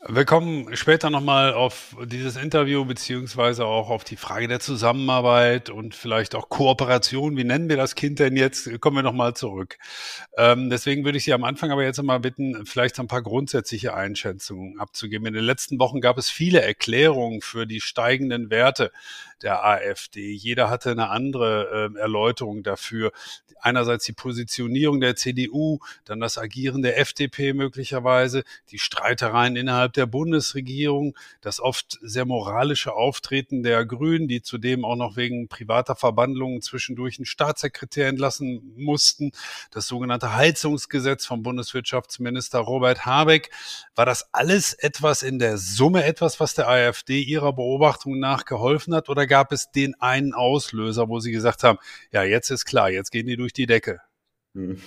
Wir 0.07 0.23
kommen 0.23 0.73
später 0.77 1.09
nochmal 1.09 1.53
auf 1.53 1.97
dieses 2.05 2.37
Interview 2.37 2.85
beziehungsweise 2.85 3.65
auch 3.65 3.89
auf 3.89 4.05
die 4.05 4.15
Frage 4.15 4.47
der 4.47 4.61
Zusammenarbeit 4.61 5.69
und 5.69 5.93
vielleicht 5.93 6.35
auch 6.35 6.47
Kooperation. 6.47 7.35
Wie 7.35 7.43
nennen 7.43 7.67
wir 7.67 7.75
das 7.75 7.95
Kind 7.95 8.17
denn 8.19 8.37
jetzt? 8.37 8.79
Kommen 8.79 8.95
wir 8.95 9.03
nochmal 9.03 9.33
zurück. 9.33 9.77
Ähm, 10.37 10.69
deswegen 10.69 11.03
würde 11.03 11.17
ich 11.17 11.25
Sie 11.25 11.33
am 11.33 11.43
Anfang 11.43 11.71
aber 11.71 11.83
jetzt 11.83 11.97
nochmal 11.97 12.21
bitten, 12.21 12.65
vielleicht 12.65 12.97
ein 12.97 13.07
paar 13.09 13.21
grundsätzliche 13.21 13.93
Einschätzungen 13.93 14.79
abzugeben. 14.79 15.27
In 15.27 15.33
den 15.33 15.43
letzten 15.43 15.79
Wochen 15.79 15.99
gab 15.99 16.17
es 16.17 16.29
viele 16.29 16.61
Erklärungen 16.61 17.41
für 17.41 17.67
die 17.67 17.81
steigenden 17.81 18.49
Werte 18.49 18.93
der 19.41 19.65
AfD. 19.65 20.31
Jeder 20.31 20.69
hatte 20.69 20.91
eine 20.91 21.09
andere 21.09 21.91
äh, 21.95 21.99
Erläuterung 21.99 22.63
dafür. 22.63 23.11
Einerseits 23.61 24.05
die 24.05 24.13
Positionierung 24.13 25.01
der 25.01 25.15
CDU, 25.15 25.79
dann 26.05 26.19
das 26.19 26.37
Agieren 26.37 26.81
der 26.81 26.97
FDP 26.99 27.53
möglicherweise, 27.53 28.43
die 28.71 28.79
Streitereien 28.79 29.55
innerhalb 29.55 29.88
der 29.95 30.05
Bundesregierung, 30.05 31.17
das 31.41 31.59
oft 31.59 31.97
sehr 32.01 32.25
moralische 32.25 32.93
Auftreten 32.93 33.63
der 33.63 33.85
Grünen, 33.85 34.27
die 34.27 34.41
zudem 34.41 34.85
auch 34.85 34.95
noch 34.95 35.15
wegen 35.15 35.47
privater 35.47 35.95
Verbandlungen 35.95 36.61
zwischendurch 36.61 37.17
einen 37.17 37.25
Staatssekretär 37.25 38.07
entlassen 38.07 38.73
mussten, 38.75 39.31
das 39.71 39.87
sogenannte 39.87 40.35
Heizungsgesetz 40.35 41.25
vom 41.25 41.43
Bundeswirtschaftsminister 41.43 42.59
Robert 42.59 43.05
Habeck. 43.05 43.49
War 43.95 44.05
das 44.05 44.33
alles 44.33 44.73
etwas 44.73 45.23
in 45.23 45.39
der 45.39 45.57
Summe 45.57 46.03
etwas, 46.03 46.39
was 46.39 46.53
der 46.53 46.67
AfD 46.67 47.21
ihrer 47.21 47.53
Beobachtung 47.53 48.19
nach 48.19 48.45
geholfen 48.45 48.93
hat 48.95 49.09
oder 49.09 49.27
gab 49.27 49.51
es 49.51 49.71
den 49.71 49.99
einen 50.01 50.33
Auslöser, 50.33 51.09
wo 51.09 51.19
Sie 51.19 51.31
gesagt 51.31 51.63
haben, 51.63 51.79
ja, 52.11 52.23
jetzt 52.23 52.49
ist 52.49 52.65
klar, 52.65 52.89
jetzt 52.89 53.11
gehen 53.11 53.27
die 53.27 53.37
durch 53.37 53.53
die 53.53 53.65
Decke? 53.65 54.01
Hm. 54.53 54.81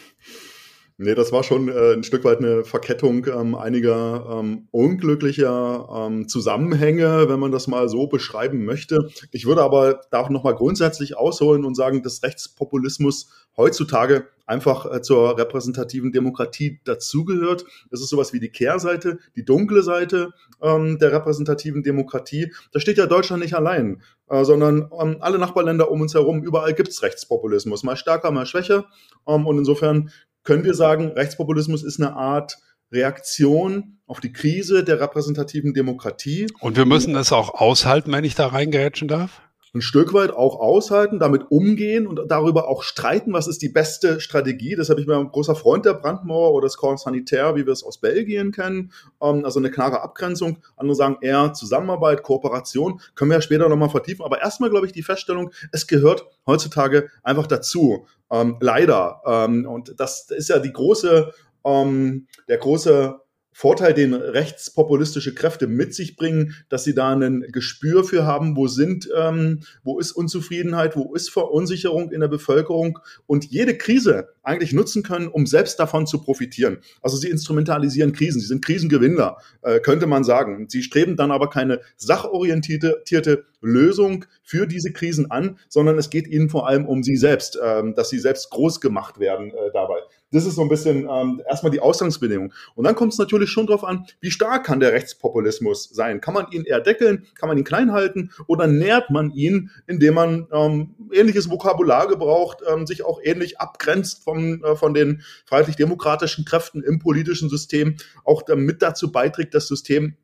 Nee, 1.02 1.16
das 1.16 1.32
war 1.32 1.42
schon 1.42 1.68
äh, 1.68 1.94
ein 1.94 2.04
Stück 2.04 2.22
weit 2.22 2.38
eine 2.38 2.64
Verkettung 2.64 3.26
ähm, 3.26 3.56
einiger 3.56 4.38
ähm, 4.38 4.68
unglücklicher 4.70 5.88
ähm, 5.92 6.28
Zusammenhänge, 6.28 7.28
wenn 7.28 7.40
man 7.40 7.50
das 7.50 7.66
mal 7.66 7.88
so 7.88 8.06
beschreiben 8.06 8.64
möchte. 8.64 9.10
Ich 9.32 9.44
würde 9.44 9.62
aber 9.62 10.02
da 10.12 10.20
auch 10.20 10.30
nochmal 10.30 10.54
grundsätzlich 10.54 11.16
ausholen 11.16 11.64
und 11.64 11.74
sagen, 11.74 12.04
dass 12.04 12.22
Rechtspopulismus 12.22 13.30
heutzutage 13.56 14.28
einfach 14.46 14.86
äh, 14.86 15.02
zur 15.02 15.36
repräsentativen 15.36 16.12
Demokratie 16.12 16.80
dazugehört. 16.84 17.64
Es 17.90 18.00
ist 18.00 18.08
sowas 18.08 18.32
wie 18.32 18.40
die 18.40 18.50
Kehrseite, 18.50 19.18
die 19.34 19.44
dunkle 19.44 19.82
Seite 19.82 20.30
ähm, 20.60 21.00
der 21.00 21.10
repräsentativen 21.10 21.82
Demokratie. 21.82 22.52
Da 22.72 22.78
steht 22.78 22.98
ja 22.98 23.06
Deutschland 23.06 23.42
nicht 23.42 23.54
allein, 23.54 24.02
äh, 24.28 24.44
sondern 24.44 24.88
ähm, 25.00 25.16
alle 25.18 25.38
Nachbarländer 25.38 25.90
um 25.90 26.00
uns 26.00 26.14
herum, 26.14 26.44
überall 26.44 26.74
gibt's 26.74 27.02
Rechtspopulismus, 27.02 27.82
mal 27.82 27.96
stärker, 27.96 28.30
mal 28.30 28.46
schwächer. 28.46 28.86
Ähm, 29.26 29.48
und 29.48 29.58
insofern 29.58 30.10
können 30.42 30.64
wir 30.64 30.74
sagen, 30.74 31.12
Rechtspopulismus 31.12 31.82
ist 31.82 32.00
eine 32.00 32.14
Art 32.14 32.58
Reaktion 32.92 33.98
auf 34.06 34.20
die 34.20 34.32
Krise 34.32 34.84
der 34.84 35.00
repräsentativen 35.00 35.72
Demokratie. 35.72 36.46
Und 36.60 36.76
wir 36.76 36.84
müssen 36.84 37.14
das 37.14 37.32
auch 37.32 37.54
aushalten, 37.54 38.12
wenn 38.12 38.24
ich 38.24 38.34
da 38.34 38.48
reingerätschen 38.48 39.08
darf? 39.08 39.40
Ein 39.74 39.80
Stück 39.80 40.12
weit 40.12 40.32
auch 40.32 40.60
aushalten, 40.60 41.18
damit 41.18 41.50
umgehen 41.50 42.06
und 42.06 42.20
darüber 42.28 42.68
auch 42.68 42.82
streiten, 42.82 43.32
was 43.32 43.46
ist 43.46 43.62
die 43.62 43.70
beste 43.70 44.20
Strategie. 44.20 44.76
Deshalb 44.76 44.98
bin 44.98 45.08
ich 45.08 45.16
ein 45.16 45.30
großer 45.30 45.54
Freund 45.54 45.86
der 45.86 45.94
Brandmauer 45.94 46.52
oder 46.52 46.66
des 46.66 46.76
Corps 46.76 47.02
Sanitaire, 47.02 47.56
wie 47.56 47.64
wir 47.64 47.72
es 47.72 47.82
aus 47.82 47.98
Belgien 47.98 48.52
kennen. 48.52 48.92
Ähm, 49.22 49.44
also 49.44 49.58
eine 49.58 49.70
klare 49.70 50.02
Abgrenzung. 50.02 50.58
Andere 50.76 50.94
sagen 50.94 51.16
eher 51.22 51.54
Zusammenarbeit, 51.54 52.22
Kooperation. 52.22 53.00
Können 53.14 53.30
wir 53.30 53.38
ja 53.38 53.42
später 53.42 53.68
nochmal 53.68 53.88
vertiefen. 53.88 54.24
Aber 54.24 54.42
erstmal 54.42 54.68
glaube 54.68 54.86
ich 54.86 54.92
die 54.92 55.02
Feststellung, 55.02 55.50
es 55.72 55.86
gehört 55.86 56.26
heutzutage 56.46 57.08
einfach 57.22 57.46
dazu. 57.46 58.06
Ähm, 58.30 58.56
leider. 58.60 59.22
Ähm, 59.24 59.66
und 59.66 59.98
das 59.98 60.30
ist 60.30 60.48
ja 60.48 60.58
die 60.58 60.72
große, 60.72 61.32
der 61.64 62.58
große 62.58 63.20
Vorteil, 63.52 63.94
den 63.94 64.14
rechtspopulistische 64.14 65.34
Kräfte 65.34 65.66
mit 65.66 65.94
sich 65.94 66.16
bringen, 66.16 66.54
dass 66.68 66.84
sie 66.84 66.94
da 66.94 67.14
ein 67.14 67.46
Gespür 67.52 68.04
für 68.04 68.24
haben, 68.24 68.56
wo 68.56 68.66
sind, 68.66 69.08
ähm, 69.16 69.60
wo 69.84 69.98
ist 69.98 70.12
Unzufriedenheit, 70.12 70.96
wo 70.96 71.14
ist 71.14 71.30
Verunsicherung 71.30 72.10
in 72.10 72.20
der 72.20 72.28
Bevölkerung 72.28 72.98
und 73.26 73.44
jede 73.46 73.76
Krise 73.76 74.28
eigentlich 74.42 74.72
nutzen 74.72 75.02
können, 75.02 75.28
um 75.28 75.46
selbst 75.46 75.78
davon 75.78 76.06
zu 76.06 76.20
profitieren. 76.20 76.78
Also 77.02 77.16
sie 77.16 77.28
instrumentalisieren 77.28 78.12
Krisen, 78.12 78.40
sie 78.40 78.46
sind 78.46 78.64
Krisengewinner, 78.64 79.36
äh, 79.62 79.80
könnte 79.80 80.06
man 80.06 80.24
sagen. 80.24 80.66
Sie 80.68 80.82
streben 80.82 81.16
dann 81.16 81.30
aber 81.30 81.50
keine 81.50 81.80
sachorientierte 81.96 83.44
Lösung 83.60 84.24
für 84.42 84.66
diese 84.66 84.92
Krisen 84.92 85.30
an, 85.30 85.58
sondern 85.68 85.98
es 85.98 86.10
geht 86.10 86.26
ihnen 86.26 86.48
vor 86.48 86.68
allem 86.68 86.86
um 86.86 87.02
sie 87.02 87.16
selbst, 87.16 87.58
ähm, 87.62 87.94
dass 87.94 88.10
sie 88.10 88.18
selbst 88.18 88.50
groß 88.50 88.80
gemacht 88.80 89.18
werden 89.18 89.50
äh, 89.50 89.70
dabei. 89.72 89.98
Das 90.32 90.46
ist 90.46 90.56
so 90.56 90.62
ein 90.62 90.68
bisschen 90.68 91.08
ähm, 91.08 91.42
erstmal 91.48 91.70
die 91.70 91.80
Ausgangsbedingung. 91.80 92.52
Und 92.74 92.84
dann 92.84 92.94
kommt 92.94 93.12
es 93.12 93.18
natürlich 93.18 93.50
schon 93.50 93.66
darauf 93.66 93.84
an, 93.84 94.06
wie 94.20 94.30
stark 94.30 94.64
kann 94.64 94.80
der 94.80 94.92
Rechtspopulismus 94.92 95.90
sein? 95.90 96.20
Kann 96.20 96.34
man 96.34 96.50
ihn 96.50 96.64
eher 96.64 96.80
deckeln? 96.80 97.26
Kann 97.38 97.48
man 97.48 97.58
ihn 97.58 97.64
klein 97.64 97.92
halten? 97.92 98.30
Oder 98.46 98.66
nährt 98.66 99.10
man 99.10 99.30
ihn, 99.30 99.70
indem 99.86 100.14
man 100.14 100.48
ähm, 100.52 100.94
ähnliches 101.12 101.50
Vokabular 101.50 102.08
gebraucht, 102.08 102.58
ähm, 102.68 102.86
sich 102.86 103.04
auch 103.04 103.20
ähnlich 103.22 103.60
abgrenzt 103.60 104.24
vom, 104.24 104.64
äh, 104.64 104.74
von 104.74 104.94
den 104.94 105.22
freiheitlich-demokratischen 105.44 106.44
Kräften 106.44 106.82
im 106.82 106.98
politischen 106.98 107.50
System, 107.50 107.96
auch 108.24 108.42
damit 108.42 108.82
dazu 108.82 109.12
beiträgt, 109.12 109.54
das 109.54 109.68
System 109.68 110.16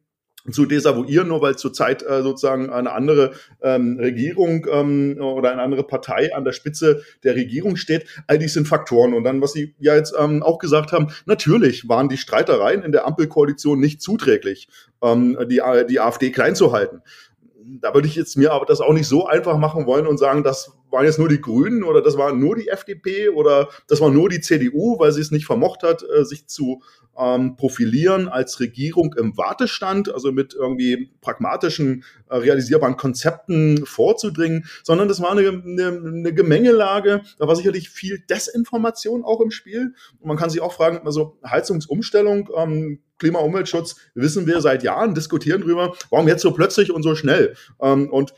zu 0.52 0.66
desavouieren, 0.66 1.28
nur 1.28 1.40
weil 1.40 1.56
zurzeit 1.56 2.02
äh, 2.02 2.22
sozusagen 2.22 2.70
eine 2.70 2.92
andere 2.92 3.32
ähm, 3.62 3.98
Regierung 3.98 4.66
ähm, 4.70 5.18
oder 5.20 5.52
eine 5.52 5.62
andere 5.62 5.84
Partei 5.84 6.34
an 6.34 6.44
der 6.44 6.52
Spitze 6.52 7.02
der 7.24 7.34
Regierung 7.34 7.76
steht. 7.76 8.06
All 8.26 8.38
dies 8.38 8.54
sind 8.54 8.68
Faktoren. 8.68 9.14
Und 9.14 9.24
dann, 9.24 9.40
was 9.40 9.52
Sie 9.52 9.74
ja 9.78 9.94
jetzt 9.94 10.14
ähm, 10.18 10.42
auch 10.42 10.58
gesagt 10.58 10.92
haben, 10.92 11.08
natürlich 11.26 11.88
waren 11.88 12.08
die 12.08 12.16
Streitereien 12.16 12.82
in 12.82 12.92
der 12.92 13.06
Ampelkoalition 13.06 13.80
nicht 13.80 14.02
zuträglich, 14.02 14.68
ähm, 15.02 15.38
die, 15.48 15.60
die 15.88 16.00
AfD 16.00 16.30
klein 16.30 16.54
zu 16.54 16.72
halten 16.72 17.02
da 17.80 17.94
würde 17.94 18.08
ich 18.08 18.14
jetzt 18.14 18.36
mir 18.36 18.52
aber 18.52 18.66
das 18.66 18.80
auch 18.80 18.92
nicht 18.92 19.06
so 19.06 19.26
einfach 19.26 19.58
machen 19.58 19.86
wollen 19.86 20.06
und 20.06 20.18
sagen, 20.18 20.42
das 20.42 20.72
waren 20.90 21.04
jetzt 21.04 21.18
nur 21.18 21.28
die 21.28 21.40
Grünen 21.40 21.82
oder 21.82 22.02
das 22.02 22.16
war 22.16 22.32
nur 22.32 22.56
die 22.56 22.68
FDP 22.68 23.28
oder 23.28 23.68
das 23.88 24.00
war 24.00 24.10
nur 24.10 24.28
die 24.28 24.40
CDU, 24.40 24.98
weil 24.98 25.12
sie 25.12 25.20
es 25.20 25.30
nicht 25.30 25.46
vermocht 25.46 25.82
hat, 25.82 26.02
äh, 26.02 26.24
sich 26.24 26.46
zu 26.46 26.82
ähm, 27.18 27.56
profilieren 27.56 28.28
als 28.28 28.60
Regierung 28.60 29.14
im 29.18 29.36
Wartestand, 29.36 30.12
also 30.14 30.30
mit 30.30 30.54
irgendwie 30.54 31.10
pragmatischen, 31.20 32.04
äh, 32.30 32.36
realisierbaren 32.36 32.96
Konzepten 32.96 33.84
vorzudringen, 33.84 34.66
sondern 34.84 35.08
das 35.08 35.20
war 35.20 35.32
eine, 35.32 35.48
eine, 35.48 35.88
eine 35.88 36.32
Gemengelage, 36.32 37.22
da 37.38 37.48
war 37.48 37.56
sicherlich 37.56 37.90
viel 37.90 38.20
Desinformation 38.20 39.24
auch 39.24 39.40
im 39.40 39.50
Spiel. 39.50 39.94
Und 40.20 40.28
man 40.28 40.36
kann 40.36 40.50
sich 40.50 40.60
auch 40.60 40.72
fragen, 40.72 41.00
also 41.04 41.38
Heizungsumstellung, 41.44 42.48
ähm, 42.56 43.00
Klima- 43.18 43.40
Umweltschutz, 43.40 43.96
wissen 44.14 44.46
wir 44.46 44.60
seit 44.60 44.84
Jahren, 44.84 45.14
diskutieren 45.14 45.62
drüber, 45.62 45.94
warum 46.10 46.28
jetzt 46.28 46.42
so 46.42 46.52
plötzlich 46.52 46.92
und 46.92 47.02
so 47.02 47.16
schnell? 47.16 47.56
Ähm, 47.80 48.10
und 48.10 48.32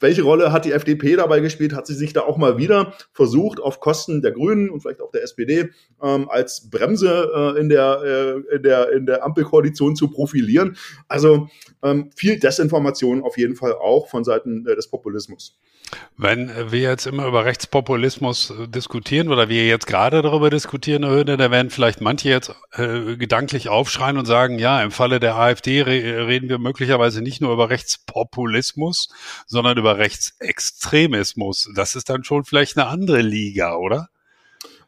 welche 0.00 0.22
Rolle 0.22 0.52
hat 0.52 0.64
die 0.64 0.72
FDP 0.72 1.16
dabei 1.16 1.40
gespielt? 1.40 1.74
Hat 1.74 1.86
sie 1.86 1.94
sich 1.94 2.12
da 2.12 2.22
auch 2.22 2.36
mal 2.36 2.58
wieder 2.58 2.94
versucht, 3.12 3.60
auf 3.60 3.80
Kosten 3.80 4.22
der 4.22 4.32
Grünen 4.32 4.70
und 4.70 4.80
vielleicht 4.80 5.00
auch 5.00 5.10
der 5.10 5.22
SPD 5.22 5.70
ähm, 6.02 6.28
als 6.28 6.68
Bremse 6.70 7.54
äh, 7.56 7.60
in, 7.60 7.68
der, 7.68 8.02
äh, 8.50 8.56
in, 8.56 8.62
der, 8.62 8.92
in 8.92 9.06
der 9.06 9.24
Ampelkoalition 9.24 9.96
zu 9.96 10.08
profilieren? 10.08 10.76
Also 11.08 11.48
ähm, 11.82 12.10
viel 12.14 12.38
Desinformation 12.38 13.22
auf 13.22 13.38
jeden 13.38 13.56
Fall 13.56 13.72
auch 13.72 14.08
von 14.08 14.24
Seiten 14.24 14.66
äh, 14.66 14.74
des 14.74 14.88
Populismus. 14.88 15.56
Wenn 16.16 16.50
wir 16.72 16.80
jetzt 16.80 17.06
immer 17.06 17.26
über 17.26 17.44
Rechtspopulismus 17.44 18.50
äh, 18.50 18.68
diskutieren 18.68 19.28
oder 19.28 19.48
wir 19.48 19.66
jetzt 19.66 19.86
gerade 19.86 20.22
darüber 20.22 20.50
diskutieren, 20.50 21.06
Höhne, 21.06 21.36
da 21.36 21.50
werden 21.50 21.70
vielleicht 21.70 22.00
manche 22.00 22.28
jetzt 22.30 22.54
äh, 22.72 23.16
gedanklich 23.16 23.68
aufschreien 23.68 24.16
und 24.16 24.24
sagen, 24.24 24.58
ja, 24.58 24.82
im 24.82 24.90
Falle 24.90 25.20
der 25.20 25.36
AfD 25.36 25.82
re 25.82 26.26
reden 26.26 26.48
wir 26.48 26.58
möglicherweise 26.58 27.22
nicht 27.22 27.40
nur 27.40 27.52
über 27.52 27.70
Rechtspopulismus, 27.70 29.10
sondern 29.46 29.78
über 29.78 29.85
Rechtsextremismus. 29.92 31.70
Das 31.74 31.96
ist 31.96 32.08
dann 32.08 32.24
schon 32.24 32.44
vielleicht 32.44 32.76
eine 32.76 32.88
andere 32.88 33.22
Liga, 33.22 33.76
oder? 33.76 34.08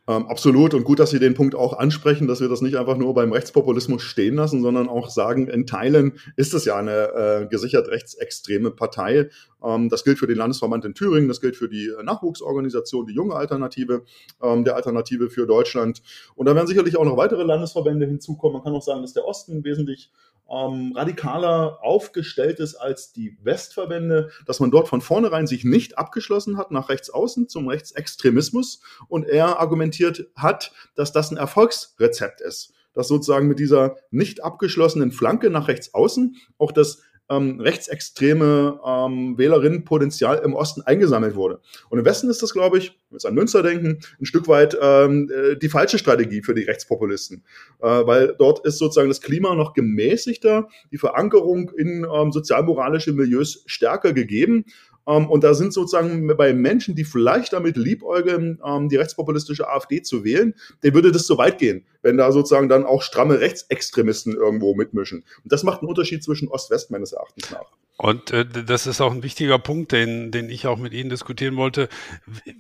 Ähm, 0.09 0.27
absolut 0.27 0.73
und 0.73 0.85
gut, 0.85 1.01
dass 1.01 1.11
Sie 1.11 1.19
den 1.19 1.35
Punkt 1.35 1.55
auch 1.55 1.79
ansprechen, 1.79 2.27
dass 2.27 2.41
wir 2.41 2.49
das 2.49 2.63
nicht 2.63 2.77
einfach 2.77 2.97
nur 2.97 3.13
beim 3.13 3.31
Rechtspopulismus 3.31 4.03
stehen 4.03 4.37
lassen, 4.37 4.63
sondern 4.63 4.89
auch 4.89 5.11
sagen, 5.11 5.49
in 5.49 5.67
Teilen 5.67 6.15
ist 6.35 6.55
es 6.55 6.65
ja 6.65 6.77
eine 6.77 7.13
äh, 7.13 7.47
gesichert 7.47 7.89
rechtsextreme 7.89 8.71
Partei. 8.71 9.29
Ähm, 9.63 9.91
das 9.91 10.05
gilt 10.05 10.19
für 10.19 10.27
den 10.27 10.39
Landesverband 10.39 10.87
in 10.87 10.95
Thüringen, 10.95 11.29
das 11.29 11.43
gilt 11.43 11.57
für 11.57 11.69
die 11.69 11.93
Nachwuchsorganisation, 12.03 13.07
die 13.07 13.13
junge 13.13 13.35
Alternative, 13.35 14.05
ähm, 14.43 14.65
der 14.65 14.77
Alternative 14.77 15.29
für 15.29 15.47
Deutschland. 15.47 16.01
Und 16.35 16.47
da 16.47 16.55
werden 16.55 16.67
sicherlich 16.67 16.97
auch 16.97 17.05
noch 17.05 17.19
weitere 17.19 17.43
Landesverbände 17.43 18.07
hinzukommen. 18.07 18.55
Man 18.55 18.63
kann 18.63 18.73
auch 18.73 18.83
sagen, 18.83 19.03
dass 19.03 19.13
der 19.13 19.27
Osten 19.27 19.63
wesentlich 19.63 20.11
ähm, 20.51 20.93
radikaler 20.97 21.79
aufgestellt 21.83 22.59
ist 22.59 22.75
als 22.75 23.13
die 23.13 23.37
Westverbände, 23.43 24.31
dass 24.47 24.61
man 24.61 24.71
dort 24.71 24.89
von 24.89 25.01
vornherein 25.01 25.47
sich 25.47 25.65
nicht 25.65 25.99
abgeschlossen 25.99 26.57
hat 26.57 26.71
nach 26.71 26.89
rechts 26.89 27.11
außen 27.11 27.49
zum 27.49 27.69
Rechtsextremismus 27.69 28.81
und 29.09 29.27
er 29.27 29.61
argumentiert 29.61 29.98
hat, 30.37 30.73
dass 30.95 31.13
das 31.13 31.31
ein 31.31 31.37
Erfolgsrezept 31.37 32.41
ist 32.41 32.73
dass 32.95 33.07
sozusagen 33.07 33.47
mit 33.47 33.61
dieser 33.61 33.95
nicht 34.11 34.43
abgeschlossenen 34.43 35.13
Flanke 35.13 35.51
nach 35.51 35.69
rechts 35.69 35.95
außen 35.95 36.35
auch 36.59 36.73
das 36.73 37.01
ähm, 37.31 37.61
rechtsextreme 37.61 38.81
ähm, 38.85 39.37
Wählerinnenpotenzial 39.37 40.39
im 40.39 40.55
Osten 40.55 40.83
eingesammelt 40.83 41.35
wurde. 41.35 41.61
Und 41.91 41.99
im 41.99 42.05
Westen 42.05 42.31
ist 42.31 42.43
das, 42.43 42.53
glaube 42.53 42.79
ich, 42.79 42.99
wenn 43.11 43.21
wir 43.21 43.29
an 43.29 43.35
Münster 43.35 43.63
denken, 43.63 43.99
ein 44.21 44.27
Stück 44.27 44.49
weit 44.49 44.77
ähm, 44.81 45.31
äh, 45.31 45.57
die 45.57 45.69
falsche 45.69 45.99
Strategie 45.99 46.43
für 46.43 46.55
die 46.55 46.63
Rechtspopulisten. 46.63 47.45
Äh, 47.81 47.87
weil 47.87 48.35
dort 48.39 48.65
ist 48.65 48.79
sozusagen 48.79 49.09
das 49.09 49.21
Klima 49.21 49.55
noch 49.55 49.75
gemäßigter, 49.75 50.69
die 50.91 50.99
Verankerung 50.99 51.71
in 51.77 52.07
ähm, 52.11 52.33
sozialmoralische 52.33 53.13
Milieus 53.13 53.63
stärker 53.67 54.13
gegeben. 54.13 54.65
Ähm, 55.09 55.29
und 55.29 55.43
da 55.43 55.55
sind 55.55 55.73
sozusagen 55.73 56.27
bei 56.37 56.53
Menschen, 56.53 56.95
die 56.95 57.05
vielleicht 57.05 57.55
damit 57.55 57.77
liebäugeln, 57.77 58.61
ähm, 58.65 58.89
die 58.89 58.97
rechtspopulistische 58.97 59.69
AfD 59.69 60.03
zu 60.03 60.23
wählen, 60.23 60.55
denen 60.83 60.95
würde 60.95 61.11
das 61.11 61.27
zu 61.27 61.39
weit 61.39 61.59
gehen, 61.59 61.87
wenn 62.03 62.19
da 62.19 62.31
sozusagen 62.31 62.69
dann 62.69 62.85
auch 62.85 63.03
stramme 63.03 63.41
Rechtsextremisten 63.41 64.35
irgendwo 64.35 64.75
mitmischen. 64.75 65.25
Und 65.43 65.53
das 65.53 65.65
macht 65.65 65.81
einen 65.81 65.89
Unterschied 65.89 66.23
zwischen 66.23 66.49
Ost-West 66.49 66.91
meines 66.91 67.13
Erachtens 67.13 67.51
nach. 67.51 67.67
Und 67.97 68.31
äh, 68.31 68.45
das 68.47 68.87
ist 68.87 69.01
auch 69.01 69.13
ein 69.13 69.23
wichtiger 69.23 69.59
Punkt, 69.59 69.93
den, 69.93 70.31
den 70.31 70.51
ich 70.51 70.67
auch 70.67 70.79
mit 70.79 70.93
Ihnen 70.93 71.11
diskutieren 71.11 71.57
wollte. 71.57 71.89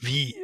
Wie 0.00 0.34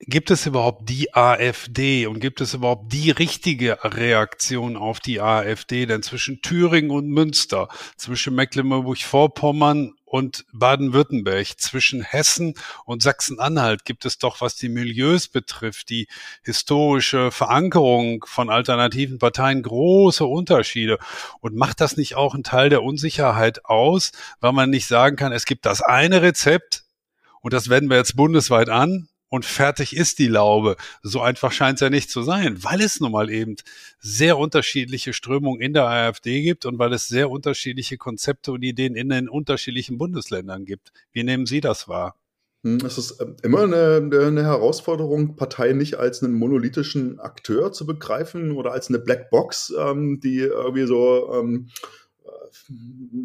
gibt 0.00 0.30
es 0.30 0.46
überhaupt 0.46 0.88
die 0.88 1.14
AfD 1.14 2.06
und 2.06 2.20
gibt 2.20 2.40
es 2.40 2.54
überhaupt 2.54 2.92
die 2.92 3.10
richtige 3.10 3.78
Reaktion 3.82 4.76
auf 4.76 5.00
die 5.00 5.20
AfD? 5.20 5.86
Denn 5.86 6.02
zwischen 6.02 6.42
Thüringen 6.42 6.90
und 6.90 7.08
Münster, 7.08 7.68
zwischen 7.96 8.34
Mecklenburg-Vorpommern 8.34 9.94
und 10.16 10.46
Baden-Württemberg, 10.54 11.60
zwischen 11.60 12.00
Hessen 12.00 12.54
und 12.86 13.02
Sachsen-Anhalt 13.02 13.84
gibt 13.84 14.06
es 14.06 14.16
doch, 14.16 14.40
was 14.40 14.56
die 14.56 14.70
Milieus 14.70 15.28
betrifft, 15.28 15.90
die 15.90 16.08
historische 16.42 17.30
Verankerung 17.30 18.24
von 18.26 18.48
alternativen 18.48 19.18
Parteien. 19.18 19.62
Große 19.62 20.24
Unterschiede. 20.24 20.98
Und 21.40 21.54
macht 21.54 21.82
das 21.82 21.98
nicht 21.98 22.14
auch 22.14 22.32
einen 22.32 22.44
Teil 22.44 22.70
der 22.70 22.82
Unsicherheit 22.82 23.66
aus, 23.66 24.12
weil 24.40 24.52
man 24.52 24.70
nicht 24.70 24.86
sagen 24.86 25.16
kann, 25.16 25.32
es 25.32 25.44
gibt 25.44 25.66
das 25.66 25.82
eine 25.82 26.22
Rezept 26.22 26.84
und 27.42 27.52
das 27.52 27.68
wenden 27.68 27.90
wir 27.90 27.98
jetzt 27.98 28.16
bundesweit 28.16 28.70
an 28.70 29.08
und 29.28 29.44
fertig 29.44 29.96
ist 29.96 30.18
die 30.18 30.28
Laube. 30.28 30.76
So 31.02 31.20
einfach 31.20 31.52
scheint 31.52 31.76
es 31.76 31.80
ja 31.80 31.90
nicht 31.90 32.10
zu 32.10 32.22
sein, 32.22 32.62
weil 32.62 32.80
es 32.80 33.00
nun 33.00 33.12
mal 33.12 33.30
eben 33.30 33.56
sehr 33.98 34.38
unterschiedliche 34.38 35.12
Strömungen 35.12 35.60
in 35.60 35.74
der 35.74 35.84
AfD 35.84 36.42
gibt 36.42 36.66
und 36.66 36.78
weil 36.78 36.92
es 36.92 37.08
sehr 37.08 37.30
unterschiedliche 37.30 37.98
Konzepte 37.98 38.52
und 38.52 38.62
Ideen 38.62 38.94
in 38.94 39.08
den 39.08 39.28
unterschiedlichen 39.28 39.98
Bundesländern 39.98 40.64
gibt. 40.64 40.92
Wie 41.12 41.24
nehmen 41.24 41.46
Sie 41.46 41.60
das 41.60 41.88
wahr? 41.88 42.16
Hm, 42.66 42.78
es 42.84 42.98
ist 42.98 43.20
ähm, 43.20 43.36
immer 43.42 43.62
eine, 43.62 44.10
eine, 44.26 44.42
Herausforderung, 44.42 45.36
Parteien 45.36 45.78
nicht 45.78 45.96
als 45.96 46.22
einen 46.22 46.34
monolithischen 46.34 47.20
Akteur 47.20 47.72
zu 47.72 47.86
begreifen 47.86 48.52
oder 48.52 48.72
als 48.72 48.88
eine 48.88 48.98
Blackbox, 48.98 49.72
ähm, 49.78 50.20
die 50.20 50.38
irgendwie 50.40 50.86
so 50.86 51.32
ähm, 51.34 51.68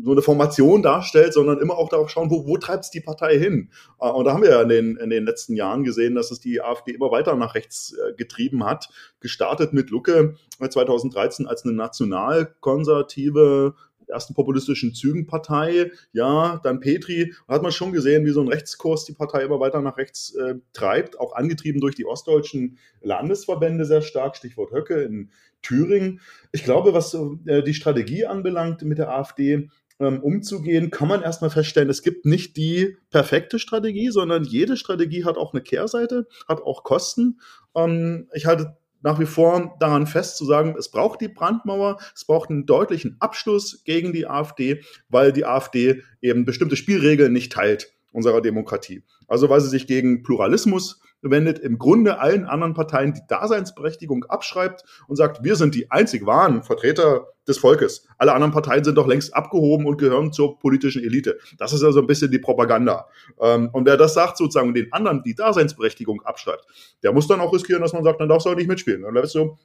so 0.03 0.11
eine 0.11 0.21
Formation 0.21 0.81
darstellt, 0.81 1.33
sondern 1.33 1.59
immer 1.59 1.77
auch 1.77 1.89
darauf 1.89 2.09
schauen, 2.09 2.29
wo, 2.29 2.47
wo 2.47 2.57
treibt 2.57 2.85
es 2.85 2.91
die 2.91 3.01
Partei 3.01 3.37
hin? 3.37 3.69
Äh, 3.99 4.09
und 4.09 4.25
da 4.25 4.33
haben 4.33 4.43
wir 4.43 4.51
ja 4.51 4.61
in 4.61 4.69
den, 4.69 4.97
in 4.97 5.09
den 5.09 5.25
letzten 5.25 5.55
Jahren 5.55 5.83
gesehen, 5.83 6.15
dass 6.15 6.31
es 6.31 6.39
die 6.39 6.61
AfD 6.61 6.91
immer 6.91 7.11
weiter 7.11 7.35
nach 7.35 7.55
rechts 7.55 7.93
äh, 7.93 8.13
getrieben 8.13 8.65
hat. 8.65 8.89
Gestartet 9.19 9.73
mit 9.73 9.89
Lucke 9.89 10.35
2013 10.59 11.45
äh, 11.45 11.49
als 11.49 11.63
eine 11.63 11.73
nationalkonservative 11.73 13.75
ersten 14.11 14.33
populistischen 14.33 14.93
Zügen 14.93 15.25
Partei, 15.25 15.91
ja, 16.13 16.59
dann 16.63 16.79
Petri, 16.79 17.33
da 17.47 17.55
hat 17.55 17.63
man 17.63 17.71
schon 17.71 17.91
gesehen, 17.91 18.25
wie 18.25 18.31
so 18.31 18.41
ein 18.41 18.47
Rechtskurs 18.47 19.05
die 19.05 19.13
Partei 19.13 19.43
immer 19.43 19.59
weiter 19.59 19.81
nach 19.81 19.97
rechts 19.97 20.35
äh, 20.35 20.55
treibt, 20.73 21.19
auch 21.19 21.33
angetrieben 21.33 21.81
durch 21.81 21.95
die 21.95 22.05
ostdeutschen 22.05 22.77
Landesverbände 23.01 23.85
sehr 23.85 24.01
stark, 24.01 24.35
Stichwort 24.35 24.71
Höcke 24.71 25.01
in, 25.01 25.31
Thüringen. 25.61 26.21
Ich 26.51 26.63
glaube, 26.63 26.93
was 26.93 27.13
äh, 27.45 27.63
die 27.63 27.73
Strategie 27.73 28.25
anbelangt 28.25 28.81
mit 28.81 28.97
der 28.97 29.11
AfD, 29.11 29.69
ähm, 29.99 30.19
umzugehen, 30.23 30.89
kann 30.89 31.07
man 31.07 31.21
erstmal 31.21 31.51
feststellen, 31.51 31.89
es 31.89 32.01
gibt 32.01 32.25
nicht 32.25 32.57
die 32.57 32.97
perfekte 33.11 33.59
Strategie, 33.59 34.09
sondern 34.09 34.43
jede 34.43 34.75
Strategie 34.75 35.25
hat 35.25 35.37
auch 35.37 35.53
eine 35.53 35.61
Kehrseite, 35.61 36.27
hat 36.47 36.63
auch 36.63 36.83
Kosten. 36.83 37.39
Ähm, 37.75 38.27
ich 38.33 38.47
halte 38.47 38.77
nach 39.01 39.19
wie 39.19 39.25
vor 39.25 39.75
daran 39.79 40.07
fest 40.07 40.37
zu 40.37 40.45
sagen, 40.45 40.75
es 40.77 40.89
braucht 40.89 41.21
die 41.21 41.27
Brandmauer, 41.27 41.97
es 42.15 42.25
braucht 42.25 42.49
einen 42.49 42.65
deutlichen 42.65 43.17
Abschluss 43.19 43.83
gegen 43.83 44.13
die 44.13 44.27
AfD, 44.27 44.81
weil 45.09 45.31
die 45.31 45.45
AfD 45.45 46.03
eben 46.21 46.45
bestimmte 46.45 46.75
Spielregeln 46.75 47.33
nicht 47.33 47.51
teilt 47.51 47.93
unserer 48.11 48.41
Demokratie. 48.41 49.03
Also 49.27 49.49
weil 49.49 49.61
sie 49.61 49.69
sich 49.69 49.87
gegen 49.87 50.23
Pluralismus 50.23 51.01
wendet, 51.29 51.59
im 51.59 51.77
Grunde 51.77 52.19
allen 52.19 52.45
anderen 52.45 52.73
Parteien 52.73 53.13
die 53.13 53.21
Daseinsberechtigung 53.27 54.25
abschreibt 54.25 54.83
und 55.07 55.15
sagt, 55.15 55.43
wir 55.43 55.55
sind 55.55 55.75
die 55.75 55.91
einzig 55.91 56.25
wahren 56.25 56.63
Vertreter 56.63 57.27
des 57.47 57.57
Volkes. 57.57 58.07
Alle 58.17 58.33
anderen 58.33 58.51
Parteien 58.51 58.83
sind 58.83 58.95
doch 58.95 59.07
längst 59.07 59.35
abgehoben 59.35 59.85
und 59.85 59.97
gehören 59.97 60.31
zur 60.31 60.57
politischen 60.59 61.03
Elite. 61.03 61.37
Das 61.57 61.73
ist 61.73 61.83
also 61.83 61.99
ein 61.99 62.07
bisschen 62.07 62.31
die 62.31 62.39
Propaganda. 62.39 63.07
Ähm, 63.39 63.69
und 63.71 63.85
wer 63.85 63.97
das 63.97 64.13
sagt, 64.13 64.37
sozusagen 64.37 64.73
den 64.73 64.91
anderen 64.93 65.21
die 65.23 65.35
Daseinsberechtigung 65.35 66.21
abschreibt, 66.23 66.65
der 67.03 67.13
muss 67.13 67.27
dann 67.27 67.41
auch 67.41 67.53
riskieren, 67.53 67.81
dass 67.81 67.93
man 67.93 68.03
sagt, 68.03 68.21
dann 68.21 68.29
darfst 68.29 68.45
du 68.45 68.51
auch 68.51 68.55
nicht 68.55 68.67
mitspielen. 68.67 69.03
Dann 69.03 69.13
lässt 69.13 69.35
du 69.35 69.57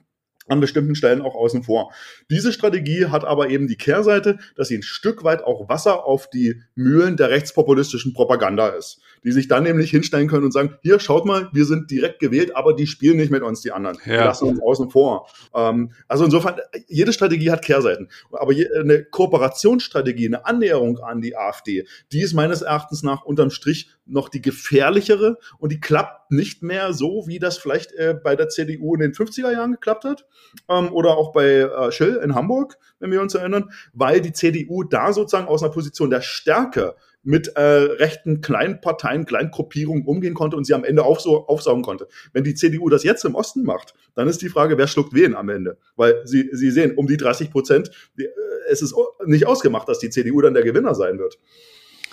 an 0.49 0.61
bestimmten 0.61 0.95
Stellen 0.95 1.23
auch 1.23 1.35
außen 1.35 1.65
vor. 1.65 1.93
Diese 2.31 2.53
Strategie 2.53 3.07
hat 3.07 3.25
aber 3.25 3.51
eben 3.51 3.67
die 3.67 3.77
Kehrseite, 3.77 4.39
dass 4.55 4.69
sie 4.69 4.79
ein 4.79 4.83
Stück 4.83 5.25
weit 5.25 5.43
auch 5.43 5.69
Wasser 5.69 6.05
auf 6.05 6.31
die 6.31 6.63
Mühlen 6.75 7.17
der 7.17 7.31
rechtspopulistischen 7.31 8.13
Propaganda 8.13 8.69
ist, 8.69 9.01
die 9.25 9.33
sich 9.33 9.49
dann 9.49 9.65
nämlich 9.65 9.91
hinstellen 9.91 10.29
können 10.29 10.45
und 10.45 10.53
sagen, 10.53 10.77
hier, 10.83 11.01
schaut 11.01 11.27
mal, 11.27 11.49
wir 11.53 11.65
sind 11.65 11.91
direkt 11.91 12.21
gewählt, 12.21 12.55
aber 12.55 12.75
die 12.75 12.87
spielen 12.87 13.17
nicht 13.17 13.31
mit 13.31 13.43
uns, 13.43 13.61
die 13.61 13.73
anderen. 13.73 13.99
Ja. 14.05 14.13
Wir 14.13 14.25
lassen 14.25 14.49
uns 14.49 14.61
außen 14.63 14.91
vor. 14.91 15.29
Ähm, 15.55 15.93
also 16.09 16.25
insofern, 16.25 16.57
jede 16.87 17.13
Strategie 17.13 17.51
hat 17.51 17.63
Kehrseiten. 17.63 18.09
Aber 18.33 18.53
eine 18.53 19.05
Kooperationsstrategie, 19.05 20.27
eine 20.27 20.47
Annäherung 20.47 20.99
an 20.99 21.21
die 21.21 21.37
AfD, 21.37 21.87
die 22.13 22.21
ist 22.21 22.35
meines 22.35 22.63
Erachtens 22.63 23.03
nach 23.03 23.25
unterm 23.25 23.51
Strich 23.51 23.91
noch 24.07 24.29
die 24.29 24.41
gefährlichere 24.41 25.39
und 25.59 25.73
die 25.73 25.81
klappt 25.81 26.31
nicht 26.31 26.63
mehr 26.63 26.93
so, 26.93 27.25
wie 27.27 27.39
das 27.39 27.59
vielleicht 27.59 27.93
äh, 27.93 28.15
bei 28.23 28.37
der 28.37 28.49
CDU 28.49 28.95
in 28.95 29.01
den 29.01 29.13
50er 29.13 29.51
Jahren 29.51 29.73
geklappt 29.73 30.05
hat 30.05 30.27
ähm, 30.69 30.93
oder 30.93 31.17
auch 31.17 31.33
bei 31.33 31.61
äh, 31.61 31.93
Schill 31.93 32.21
in 32.23 32.35
Hamburg, 32.35 32.79
wenn 32.99 33.11
wir 33.11 33.21
uns 33.21 33.35
erinnern, 33.35 33.71
weil 33.93 34.21
die 34.21 34.33
CDU 34.33 34.85
da 34.85 35.13
sozusagen 35.13 35.49
aus 35.49 35.63
einer 35.63 35.73
Position 35.73 36.11
der 36.11 36.23
Stärke 36.23 36.95
mit 37.23 37.49
äh, 37.57 37.61
rechten 37.61 38.41
Kleinparteien, 38.41 39.27
Kleingruppierungen 39.27 40.05
umgehen 40.07 40.35
konnte 40.35 40.57
und 40.57 40.65
sie 40.65 40.75
am 40.75 40.85
Ende 40.85 41.03
aufso 41.03 41.47
aufsaugen 41.47 41.83
konnte. 41.83 42.07
Wenn 42.33 42.45
die 42.45 42.55
CDU 42.55 42.89
das 42.89 43.03
jetzt 43.03 43.25
im 43.25 43.35
Osten 43.35 43.65
macht, 43.65 43.95
dann 44.15 44.29
ist 44.29 44.43
die 44.43 44.49
Frage, 44.49 44.79
wer 44.79 44.87
schluckt 44.87 45.13
wen 45.13 45.35
am 45.35 45.49
Ende? 45.49 45.77
Weil 45.97 46.23
sie, 46.25 46.49
sie 46.53 46.71
sehen, 46.71 46.95
um 46.95 47.09
die 47.09 47.17
30 47.17 47.51
Prozent, 47.51 47.91
äh, 48.17 48.25
es 48.71 48.81
ist 48.81 48.95
nicht 49.25 49.47
ausgemacht, 49.47 49.89
dass 49.89 49.99
die 49.99 50.11
CDU 50.11 50.41
dann 50.41 50.55
der 50.55 50.63
Gewinner 50.63 50.95
sein 50.95 51.19
wird. 51.19 51.39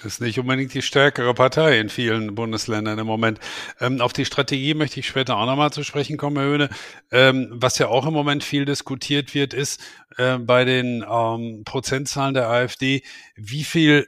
Ist 0.05 0.22
nicht 0.22 0.39
unbedingt 0.39 0.74
die 0.74 0.81
stärkere 0.81 1.33
Partei 1.33 1.79
in 1.79 1.89
vielen 1.89 2.36
Bundesländern 2.36 3.00
im 3.00 3.07
Moment. 3.07 3.39
Ähm, 3.79 4.01
auf 4.01 4.12
die 4.12 4.25
Strategie 4.25 4.74
möchte 4.74 5.00
ich 5.00 5.07
später 5.07 5.38
auch 5.38 5.45
nochmal 5.45 5.72
zu 5.72 5.83
sprechen 5.83 6.17
kommen, 6.17 6.38
Herr 6.38 6.45
Höhne. 6.45 6.69
Ähm, 7.12 7.48
was 7.51 7.77
ja 7.77 7.88
auch 7.88 8.05
im 8.05 8.13
Moment 8.13 8.43
viel 8.43 8.65
diskutiert 8.65 9.33
wird, 9.33 9.53
ist 9.53 9.81
äh, 10.17 10.38
bei 10.38 10.65
den 10.65 11.05
ähm, 11.10 11.63
Prozentzahlen 11.63 12.33
der 12.33 12.50
AfD, 12.50 13.03
wie 13.36 13.63
viel 13.63 14.07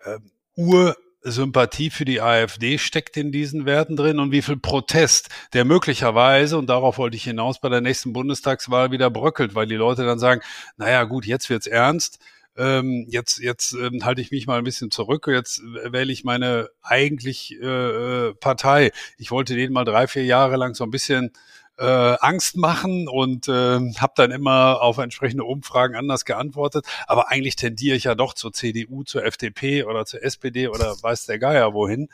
äh, 0.00 0.18
Ursympathie 0.56 1.90
für 1.90 2.04
die 2.04 2.20
AfD 2.20 2.76
steckt 2.76 3.16
in 3.16 3.32
diesen 3.32 3.64
Werten 3.64 3.96
drin 3.96 4.18
und 4.18 4.32
wie 4.32 4.42
viel 4.42 4.58
Protest, 4.58 5.30
der 5.54 5.64
möglicherweise, 5.64 6.58
und 6.58 6.66
darauf 6.66 6.98
wollte 6.98 7.16
ich 7.16 7.24
hinaus, 7.24 7.60
bei 7.60 7.70
der 7.70 7.80
nächsten 7.80 8.12
Bundestagswahl 8.12 8.90
wieder 8.90 9.08
bröckelt, 9.10 9.54
weil 9.54 9.66
die 9.66 9.76
Leute 9.76 10.04
dann 10.04 10.18
sagen, 10.18 10.42
naja 10.76 11.04
gut, 11.04 11.24
jetzt 11.24 11.48
wird's 11.48 11.66
ernst 11.66 12.18
ähm, 12.60 13.06
jetzt, 13.08 13.38
jetzt 13.38 13.72
ähm, 13.72 14.04
halte 14.04 14.20
ich 14.20 14.30
mich 14.30 14.46
mal 14.46 14.58
ein 14.58 14.64
bisschen 14.64 14.90
zurück, 14.90 15.26
jetzt 15.28 15.62
wähle 15.62 16.12
ich 16.12 16.24
meine 16.24 16.68
eigentlich 16.82 17.58
äh, 17.60 18.28
äh, 18.28 18.34
Partei. 18.34 18.92
Ich 19.16 19.30
wollte 19.30 19.54
denen 19.54 19.72
mal 19.72 19.84
drei, 19.84 20.06
vier 20.06 20.24
Jahre 20.24 20.56
lang 20.56 20.74
so 20.74 20.84
ein 20.84 20.90
bisschen 20.90 21.32
äh, 21.78 21.84
Angst 22.20 22.58
machen 22.58 23.08
und 23.08 23.48
äh, 23.48 23.78
habe 23.98 24.12
dann 24.14 24.30
immer 24.30 24.82
auf 24.82 24.98
entsprechende 24.98 25.44
Umfragen 25.44 25.96
anders 25.96 26.26
geantwortet. 26.26 26.84
Aber 27.06 27.30
eigentlich 27.30 27.56
tendiere 27.56 27.96
ich 27.96 28.04
ja 28.04 28.14
doch 28.14 28.34
zur 28.34 28.52
CDU, 28.52 29.04
zur 29.04 29.24
FDP 29.24 29.84
oder 29.84 30.04
zur 30.04 30.22
SPD 30.22 30.68
oder 30.68 30.94
weiß 31.02 31.24
der 31.24 31.38
Geier 31.38 31.72
wohin. 31.72 32.08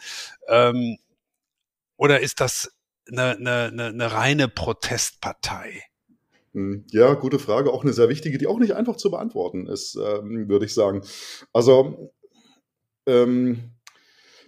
Ähm, 0.49 0.99
oder 1.97 2.21
ist 2.21 2.41
das 2.41 2.73
eine, 3.11 3.33
eine, 3.37 3.89
eine 3.89 4.13
reine 4.13 4.49
Protestpartei? 4.49 5.83
Hm, 6.57 6.87
ja, 6.91 7.13
gute 7.13 7.39
Frage. 7.39 7.71
Auch 7.71 7.85
eine 7.85 7.93
sehr 7.93 8.09
wichtige, 8.09 8.39
die 8.39 8.47
auch 8.47 8.59
nicht 8.59 8.75
einfach 8.75 8.97
zu 8.97 9.11
beantworten 9.11 9.67
ist, 9.67 9.95
ähm, 9.97 10.49
würde 10.49 10.65
ich 10.65 10.73
sagen. 10.73 11.03
Also, 11.53 12.11
ähm, 13.07 13.73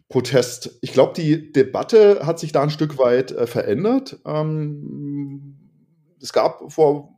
Protest. 0.09 0.79
Ich 0.81 0.95
glaube, 0.95 1.13
die 1.15 1.53
Debatte 1.53 2.25
hat 2.25 2.39
sich 2.39 2.51
da 2.51 2.63
ein 2.63 2.71
Stück 2.71 2.97
weit 2.97 3.31
äh, 3.33 3.47
verändert. 3.47 4.19
Ähm, 4.25 5.59
es 6.23 6.33
gab 6.33 6.73
vor 6.73 7.15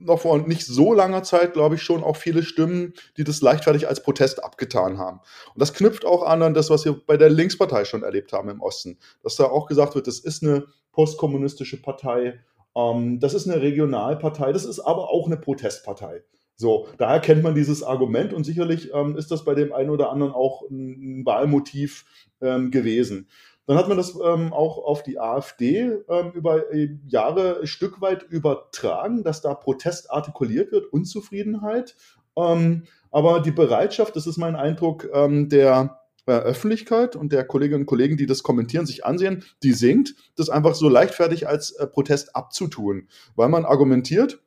noch 0.00 0.20
vor 0.20 0.38
nicht 0.38 0.66
so 0.66 0.92
langer 0.92 1.22
Zeit, 1.22 1.54
glaube 1.54 1.74
ich, 1.76 1.82
schon 1.82 2.04
auch 2.04 2.16
viele 2.16 2.42
Stimmen, 2.42 2.94
die 3.16 3.24
das 3.24 3.40
leichtfertig 3.40 3.88
als 3.88 4.02
Protest 4.02 4.42
abgetan 4.44 4.98
haben. 4.98 5.20
Und 5.54 5.60
das 5.60 5.74
knüpft 5.74 6.04
auch 6.04 6.22
an 6.22 6.42
an 6.42 6.54
das, 6.54 6.70
was 6.70 6.84
wir 6.84 7.00
bei 7.04 7.16
der 7.16 7.30
Linkspartei 7.30 7.84
schon 7.84 8.02
erlebt 8.02 8.32
haben 8.32 8.48
im 8.48 8.60
Osten. 8.60 8.98
Dass 9.22 9.36
da 9.36 9.44
auch 9.44 9.66
gesagt 9.66 9.94
wird, 9.94 10.06
das 10.06 10.18
ist 10.20 10.42
eine 10.42 10.66
postkommunistische 10.92 11.82
Partei 11.82 12.40
ähm, 12.76 13.20
das 13.20 13.34
ist 13.34 13.48
eine 13.48 13.60
Regionalpartei, 13.60 14.52
das 14.52 14.64
ist 14.64 14.80
aber 14.80 15.10
auch 15.10 15.26
eine 15.26 15.36
Protestpartei. 15.36 16.22
So, 16.60 16.88
daher 16.98 17.20
kennt 17.20 17.44
man 17.44 17.54
dieses 17.54 17.84
Argument 17.84 18.32
und 18.32 18.42
sicherlich 18.42 18.92
ähm, 18.92 19.16
ist 19.16 19.30
das 19.30 19.44
bei 19.44 19.54
dem 19.54 19.72
einen 19.72 19.90
oder 19.90 20.10
anderen 20.10 20.32
auch 20.32 20.68
ein, 20.68 21.24
Wahlmotiv 21.24 22.04
ähm, 22.40 22.72
gewesen. 22.72 23.28
Dann 23.66 23.76
hat 23.76 23.86
man 23.86 23.96
das 23.96 24.18
ähm, 24.24 24.52
auch 24.52 24.78
auf 24.78 25.04
die 25.04 25.20
AfD 25.20 25.92
ähm, 26.08 26.32
über 26.34 26.72
äh, 26.72 26.96
Jahre 27.06 27.60
ein 27.60 27.66
Stück 27.68 28.00
weit 28.00 28.24
übertragen, 28.24 29.22
dass 29.22 29.40
da 29.40 29.54
Protest 29.54 30.10
artikuliert 30.10 30.72
wird, 30.72 30.92
Unzufriedenheit. 30.92 31.94
Ähm, 32.36 32.84
aber 33.12 33.40
die 33.40 33.52
Bereitschaft, 33.52 34.16
das 34.16 34.26
ist 34.26 34.38
mein 34.38 34.56
Eindruck, 34.56 35.08
ähm, 35.12 35.48
der 35.48 36.00
äh, 36.28 36.32
Öffentlichkeit 36.32 37.16
und 37.16 37.32
der 37.32 37.44
Kolleginnen 37.44 37.82
und 37.82 37.86
Kollegen, 37.86 38.16
die 38.16 38.26
das 38.26 38.42
kommentieren, 38.42 38.86
sich 38.86 39.04
ansehen, 39.04 39.44
die 39.62 39.72
sinkt, 39.72 40.14
das 40.36 40.50
einfach 40.50 40.74
so 40.74 40.88
leichtfertig 40.88 41.48
als 41.48 41.72
äh, 41.72 41.86
Protest 41.86 42.36
abzutun, 42.36 43.08
weil 43.34 43.48
man 43.48 43.64
argumentiert, 43.64 44.40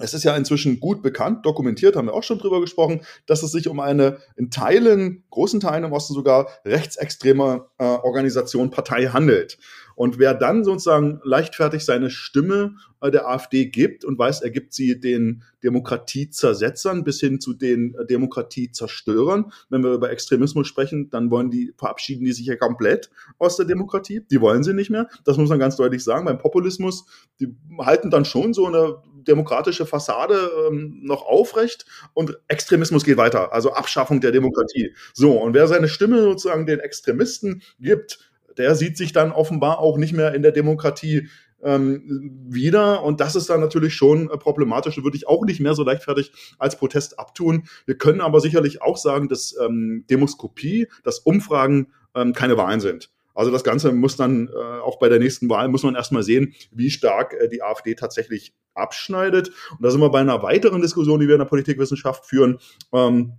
es 0.00 0.14
ist 0.14 0.24
ja 0.24 0.36
inzwischen 0.36 0.80
gut 0.80 1.02
bekannt, 1.02 1.46
dokumentiert, 1.46 1.96
haben 1.96 2.08
wir 2.08 2.14
auch 2.14 2.22
schon 2.22 2.38
drüber 2.38 2.60
gesprochen, 2.60 3.02
dass 3.26 3.42
es 3.42 3.52
sich 3.52 3.68
um 3.68 3.80
eine 3.80 4.18
in 4.36 4.50
Teilen, 4.50 5.24
großen 5.30 5.60
Teilen 5.60 5.84
im 5.84 5.92
Osten 5.92 6.14
sogar 6.14 6.48
rechtsextreme 6.64 7.66
äh, 7.78 7.84
Organisation, 7.84 8.70
Partei 8.70 9.06
handelt. 9.06 9.58
Und 10.00 10.18
wer 10.18 10.32
dann 10.32 10.64
sozusagen 10.64 11.20
leichtfertig 11.24 11.84
seine 11.84 12.08
Stimme 12.08 12.76
äh, 13.02 13.10
der 13.10 13.28
AfD 13.28 13.66
gibt 13.66 14.02
und 14.02 14.18
weiß, 14.18 14.40
er 14.40 14.50
gibt 14.50 14.72
sie 14.72 14.98
den 14.98 15.42
Demokratiezersetzern 15.62 17.04
bis 17.04 17.20
hin 17.20 17.38
zu 17.38 17.52
den 17.52 17.94
äh, 17.94 18.06
Demokratiezerstörern. 18.06 19.52
Wenn 19.68 19.84
wir 19.84 19.92
über 19.92 20.10
Extremismus 20.10 20.68
sprechen, 20.68 21.10
dann 21.10 21.30
wollen 21.30 21.50
die, 21.50 21.74
verabschieden 21.76 22.24
die 22.24 22.32
sich 22.32 22.46
ja 22.46 22.56
komplett 22.56 23.10
aus 23.38 23.58
der 23.58 23.66
Demokratie. 23.66 24.22
Die 24.30 24.40
wollen 24.40 24.64
sie 24.64 24.72
nicht 24.72 24.88
mehr. 24.88 25.06
Das 25.24 25.36
muss 25.36 25.50
man 25.50 25.58
ganz 25.58 25.76
deutlich 25.76 26.02
sagen. 26.02 26.24
Beim 26.24 26.38
Populismus, 26.38 27.04
die 27.38 27.54
halten 27.78 28.08
dann 28.08 28.24
schon 28.24 28.54
so 28.54 28.66
eine 28.66 29.02
demokratische 29.24 29.86
Fassade 29.86 30.50
ähm, 30.68 31.00
noch 31.02 31.22
aufrecht 31.26 31.86
und 32.14 32.38
Extremismus 32.48 33.04
geht 33.04 33.16
weiter, 33.16 33.52
also 33.52 33.72
Abschaffung 33.72 34.20
der 34.20 34.32
Demokratie. 34.32 34.94
So, 35.12 35.32
und 35.32 35.54
wer 35.54 35.66
seine 35.66 35.88
Stimme 35.88 36.22
sozusagen 36.22 36.66
den 36.66 36.80
Extremisten 36.80 37.62
gibt, 37.78 38.18
der 38.56 38.74
sieht 38.74 38.96
sich 38.96 39.12
dann 39.12 39.32
offenbar 39.32 39.78
auch 39.78 39.96
nicht 39.96 40.12
mehr 40.12 40.34
in 40.34 40.42
der 40.42 40.52
Demokratie 40.52 41.28
ähm, 41.62 42.46
wieder. 42.48 43.02
Und 43.02 43.20
das 43.20 43.36
ist 43.36 43.50
dann 43.50 43.60
natürlich 43.60 43.94
schon 43.94 44.30
äh, 44.30 44.36
problematisch. 44.36 44.96
Da 44.96 45.04
würde 45.04 45.16
ich 45.16 45.28
auch 45.28 45.44
nicht 45.44 45.60
mehr 45.60 45.74
so 45.74 45.82
leichtfertig 45.82 46.32
als 46.58 46.76
Protest 46.76 47.18
abtun. 47.18 47.64
Wir 47.86 47.96
können 47.96 48.20
aber 48.20 48.40
sicherlich 48.40 48.82
auch 48.82 48.96
sagen, 48.96 49.28
dass 49.28 49.54
ähm, 49.60 50.04
Demoskopie, 50.10 50.88
dass 51.04 51.20
Umfragen 51.20 51.88
ähm, 52.14 52.32
keine 52.32 52.56
Wahlen 52.56 52.80
sind. 52.80 53.10
Also 53.34 53.50
das 53.50 53.64
Ganze 53.64 53.92
muss 53.92 54.16
dann 54.16 54.48
äh, 54.48 54.80
auch 54.80 54.98
bei 54.98 55.08
der 55.08 55.18
nächsten 55.18 55.48
Wahl, 55.48 55.68
muss 55.68 55.82
man 55.82 55.94
erstmal 55.94 56.22
sehen, 56.22 56.54
wie 56.72 56.90
stark 56.90 57.34
äh, 57.34 57.48
die 57.48 57.62
AfD 57.62 57.94
tatsächlich 57.94 58.54
abschneidet. 58.74 59.50
Und 59.70 59.82
da 59.82 59.90
sind 59.90 60.00
wir 60.00 60.10
bei 60.10 60.20
einer 60.20 60.42
weiteren 60.42 60.80
Diskussion, 60.80 61.20
die 61.20 61.26
wir 61.26 61.34
in 61.34 61.40
der 61.40 61.46
Politikwissenschaft 61.46 62.26
führen. 62.26 62.58
Ähm, 62.92 63.34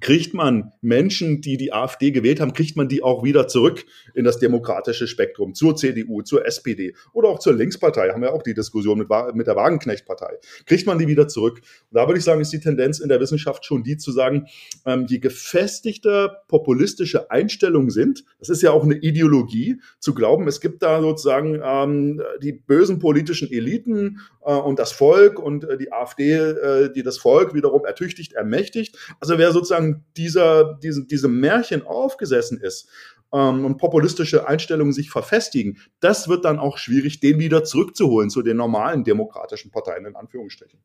kriegt 0.00 0.34
man 0.34 0.72
Menschen, 0.80 1.40
die 1.40 1.56
die 1.56 1.72
AfD 1.72 2.10
gewählt 2.10 2.40
haben, 2.40 2.52
kriegt 2.52 2.76
man 2.76 2.88
die 2.88 3.02
auch 3.02 3.22
wieder 3.22 3.46
zurück 3.46 3.86
in 4.14 4.24
das 4.24 4.38
demokratische 4.38 5.06
Spektrum, 5.06 5.54
zur 5.54 5.76
CDU, 5.76 6.22
zur 6.22 6.44
SPD 6.44 6.94
oder 7.12 7.28
auch 7.28 7.38
zur 7.38 7.54
Linkspartei, 7.54 8.10
haben 8.10 8.22
wir 8.22 8.32
auch 8.32 8.42
die 8.42 8.54
Diskussion 8.54 8.98
mit, 8.98 9.08
mit 9.34 9.46
der 9.46 9.56
Wagenknecht-Partei. 9.56 10.38
Kriegt 10.66 10.86
man 10.86 10.98
die 10.98 11.06
wieder 11.06 11.28
zurück? 11.28 11.60
Und 11.90 11.96
da 11.96 12.06
würde 12.06 12.18
ich 12.18 12.24
sagen, 12.24 12.40
ist 12.40 12.52
die 12.52 12.60
Tendenz 12.60 12.98
in 12.98 13.08
der 13.08 13.20
Wissenschaft 13.20 13.64
schon 13.64 13.84
die 13.84 13.96
zu 13.96 14.10
sagen, 14.10 14.46
ähm, 14.84 15.06
je 15.08 15.18
gefestigter 15.18 16.42
populistische 16.48 17.30
Einstellungen 17.30 17.90
sind, 17.90 18.24
das 18.38 18.48
ist 18.48 18.62
ja 18.62 18.72
auch 18.72 18.84
eine 18.84 18.96
Ideologie, 18.96 19.80
zu 20.00 20.14
glauben, 20.14 20.48
es 20.48 20.60
gibt 20.60 20.82
da 20.82 21.00
sozusagen 21.00 21.60
ähm, 21.62 22.20
die 22.42 22.52
bösen 22.52 22.98
politischen 22.98 23.50
Eliten 23.50 24.20
äh, 24.44 24.52
und 24.52 24.78
das 24.78 24.92
Volk 24.92 25.38
und 25.38 25.64
äh, 25.64 25.76
die 25.76 25.92
AfD, 25.92 26.32
äh, 26.32 26.92
die 26.92 27.02
das 27.02 27.18
Volk 27.18 27.54
wiederum 27.54 27.84
ertüchtigt, 27.84 28.32
ermächtigt. 28.32 28.96
Also 29.20 29.38
wer 29.38 29.52
sozusagen 29.52 29.75
sozusagen 29.76 30.04
dieser, 30.16 30.74
diese, 30.82 31.04
diese 31.06 31.28
Märchen 31.28 31.82
aufgesessen 31.86 32.58
ist 32.60 32.88
ähm, 33.32 33.64
und 33.64 33.78
populistische 33.78 34.46
Einstellungen 34.48 34.92
sich 34.92 35.10
verfestigen, 35.10 35.78
das 36.00 36.28
wird 36.28 36.44
dann 36.44 36.58
auch 36.58 36.78
schwierig, 36.78 37.20
den 37.20 37.38
wieder 37.38 37.64
zurückzuholen 37.64 38.30
zu 38.30 38.42
den 38.42 38.56
normalen 38.56 39.04
demokratischen 39.04 39.70
Parteien 39.70 40.06
in 40.06 40.16
Anführungsstrichen. 40.16 40.78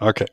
Okay. 0.00 0.26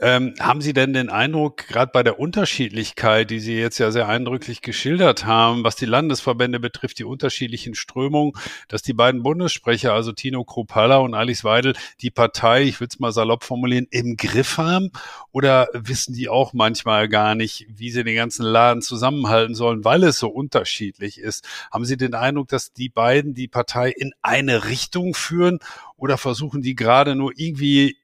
Ähm, 0.00 0.34
haben 0.40 0.60
Sie 0.60 0.72
denn 0.72 0.92
den 0.92 1.10
Eindruck, 1.10 1.68
gerade 1.68 1.92
bei 1.92 2.02
der 2.02 2.18
Unterschiedlichkeit, 2.18 3.30
die 3.30 3.38
Sie 3.38 3.56
jetzt 3.56 3.78
ja 3.78 3.92
sehr 3.92 4.08
eindrücklich 4.08 4.62
geschildert 4.62 5.24
haben, 5.24 5.62
was 5.62 5.76
die 5.76 5.86
Landesverbände 5.86 6.58
betrifft, 6.58 6.98
die 6.98 7.04
unterschiedlichen 7.04 7.76
Strömungen, 7.76 8.32
dass 8.66 8.82
die 8.82 8.94
beiden 8.94 9.22
Bundessprecher, 9.22 9.92
also 9.92 10.10
Tino 10.10 10.44
Kruppalla 10.44 10.96
und 10.96 11.14
Alice 11.14 11.44
Weidel, 11.44 11.74
die 12.00 12.10
Partei, 12.10 12.64
ich 12.64 12.80
will 12.80 12.88
es 12.90 12.98
mal 12.98 13.12
salopp 13.12 13.44
formulieren, 13.44 13.86
im 13.90 14.16
Griff 14.16 14.58
haben? 14.58 14.90
Oder 15.30 15.68
wissen 15.72 16.12
die 16.12 16.28
auch 16.28 16.52
manchmal 16.52 17.08
gar 17.08 17.36
nicht, 17.36 17.64
wie 17.68 17.90
sie 17.92 18.02
den 18.02 18.16
ganzen 18.16 18.44
Laden 18.44 18.82
zusammenhalten 18.82 19.54
sollen, 19.54 19.84
weil 19.84 20.02
es 20.02 20.18
so 20.18 20.28
unterschiedlich 20.28 21.18
ist? 21.18 21.46
Haben 21.70 21.84
Sie 21.84 21.96
den 21.96 22.14
Eindruck, 22.14 22.48
dass 22.48 22.72
die 22.72 22.88
beiden 22.88 23.34
die 23.34 23.48
Partei 23.48 23.90
in 23.90 24.12
eine 24.20 24.64
Richtung 24.64 25.14
führen 25.14 25.60
oder 25.96 26.18
versuchen 26.18 26.60
die 26.60 26.74
gerade 26.74 27.14
nur 27.14 27.32
irgendwie 27.36 27.96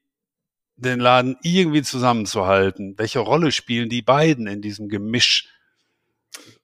den 0.83 0.99
Laden 0.99 1.37
irgendwie 1.41 1.81
zusammenzuhalten? 1.81 2.97
Welche 2.97 3.19
Rolle 3.19 3.51
spielen 3.51 3.89
die 3.89 4.01
beiden 4.01 4.47
in 4.47 4.61
diesem 4.61 4.89
Gemisch? 4.89 5.47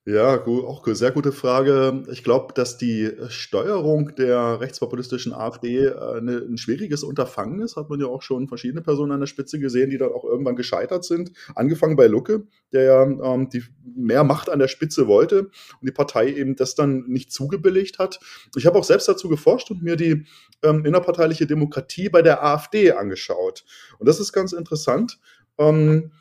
Ja, 0.05 0.37
gut, 0.37 0.65
auch 0.65 0.87
sehr 0.87 1.11
gute 1.11 1.31
Frage. 1.31 2.03
Ich 2.09 2.23
glaube, 2.23 2.53
dass 2.53 2.77
die 2.77 3.11
Steuerung 3.27 4.15
der 4.15 4.59
rechtspopulistischen 4.59 5.33
AfD 5.33 5.85
äh, 5.85 6.21
ne, 6.21 6.37
ein 6.37 6.57
schwieriges 6.57 7.03
Unterfangen 7.03 7.59
ist. 7.59 7.75
Hat 7.75 7.89
man 7.89 7.99
ja 7.99 8.07
auch 8.07 8.23
schon 8.23 8.47
verschiedene 8.47 8.81
Personen 8.81 9.11
an 9.11 9.19
der 9.19 9.27
Spitze 9.27 9.59
gesehen, 9.59 9.91
die 9.91 9.97
dann 9.99 10.11
auch 10.11 10.23
irgendwann 10.23 10.55
gescheitert 10.55 11.03
sind. 11.03 11.31
Angefangen 11.53 11.95
bei 11.95 12.07
Lucke, 12.07 12.47
der 12.71 12.83
ja 12.83 13.03
ähm, 13.03 13.49
die 13.49 13.61
mehr 13.83 14.23
Macht 14.23 14.49
an 14.49 14.57
der 14.57 14.69
Spitze 14.69 15.05
wollte 15.05 15.41
und 15.41 15.83
die 15.83 15.91
Partei 15.91 16.33
eben 16.33 16.55
das 16.55 16.73
dann 16.73 17.03
nicht 17.07 17.31
zugebilligt 17.31 17.99
hat. 17.99 18.19
Ich 18.55 18.65
habe 18.65 18.79
auch 18.79 18.85
selbst 18.85 19.07
dazu 19.07 19.29
geforscht 19.29 19.69
und 19.69 19.83
mir 19.83 19.97
die 19.97 20.25
ähm, 20.63 20.85
innerparteiliche 20.85 21.45
Demokratie 21.45 22.09
bei 22.09 22.21
der 22.23 22.43
AfD 22.43 22.93
angeschaut. 22.93 23.63
Und 23.99 24.07
das 24.07 24.19
ist 24.19 24.31
ganz 24.33 24.53
interessant. 24.53 25.19
Ähm, 25.59 26.11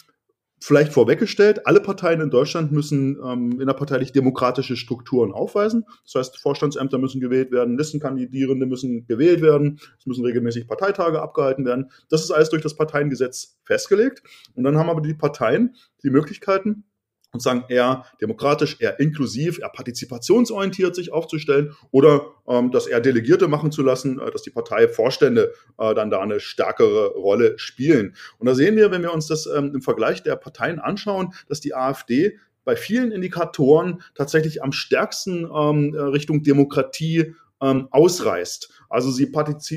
Vielleicht 0.61 0.93
vorweggestellt, 0.93 1.67
alle 1.67 1.81
Parteien 1.81 2.21
in 2.21 2.31
Deutschland 2.31 2.73
müssen 2.73 3.17
ähm, 3.25 3.61
innerparteilich 3.61 4.13
demokratische 4.13 4.77
Strukturen 4.77 5.33
aufweisen. 5.33 5.85
Das 6.05 6.17
heißt, 6.17 6.39
Vorstandsämter 6.39 6.99
müssen 6.99 7.21
gewählt 7.21 7.53
werden, 7.53 7.79
Listenkandidierende 7.79 8.67
müssen 8.67 9.07
gewählt 9.07 9.41
werden, 9.41 9.79
es 9.99 10.07
müssen 10.07 10.25
regelmäßig 10.25 10.67
Parteitage 10.67 11.23
abgehalten 11.23 11.65
werden. 11.65 11.91
Das 12.09 12.25
ist 12.25 12.33
alles 12.33 12.51
durch 12.51 12.63
das 12.63 12.75
Parteiengesetz 12.75 13.59
festgelegt. 13.65 14.23
Und 14.55 14.65
dann 14.65 14.77
haben 14.77 14.91
aber 14.91 15.01
die 15.01 15.15
Parteien 15.15 15.77
die 16.03 16.11
Möglichkeiten, 16.11 16.85
sozusagen 17.33 17.65
eher 17.69 18.05
demokratisch, 18.21 18.77
eher 18.81 18.99
inklusiv, 19.01 19.59
eher 19.59 19.69
partizipationsorientiert 19.69 20.95
sich 20.95 21.13
aufzustellen 21.13 21.75
oder 21.91 22.27
ähm, 22.49 22.71
das 22.71 22.87
eher 22.87 23.01
Delegierte 23.01 23.49
machen 23.49 23.71
zu 23.71 23.83
lassen, 23.83 24.19
äh, 24.21 24.31
dass 24.31 24.43
die 24.43 24.51
Parteivorstände 24.51 25.53
äh, 25.79 25.95
dann 25.95 26.11
da 26.11 26.21
eine 26.21 26.41
stärkere 26.41 27.09
Rolle 27.09 27.59
spielen. 27.59 28.15
Und 28.39 28.47
da 28.47 28.55
sehen 28.55 28.77
wir, 28.77 28.91
wenn 28.91 29.03
wir 29.03 29.13
uns 29.13 29.27
das 29.27 29.47
ähm, 29.47 29.73
im 29.75 29.83
Vergleich 29.83 30.23
der 30.23 30.37
Parteien 30.37 30.79
anschauen, 30.79 31.35
dass 31.49 31.61
die 31.61 31.75
AfD 31.75 32.39
bei 32.65 32.77
vielen 32.77 33.13
Indikatoren 33.13 34.03
tatsächlich 34.15 34.63
am 34.63 34.73
stärksten 34.73 35.45
ähm, 35.45 35.95
Richtung 35.95 36.43
Demokratie 36.43 37.35
ähm, 37.61 37.89
ausreißt. 37.91 38.71
Also 38.89 39.11
sie, 39.11 39.31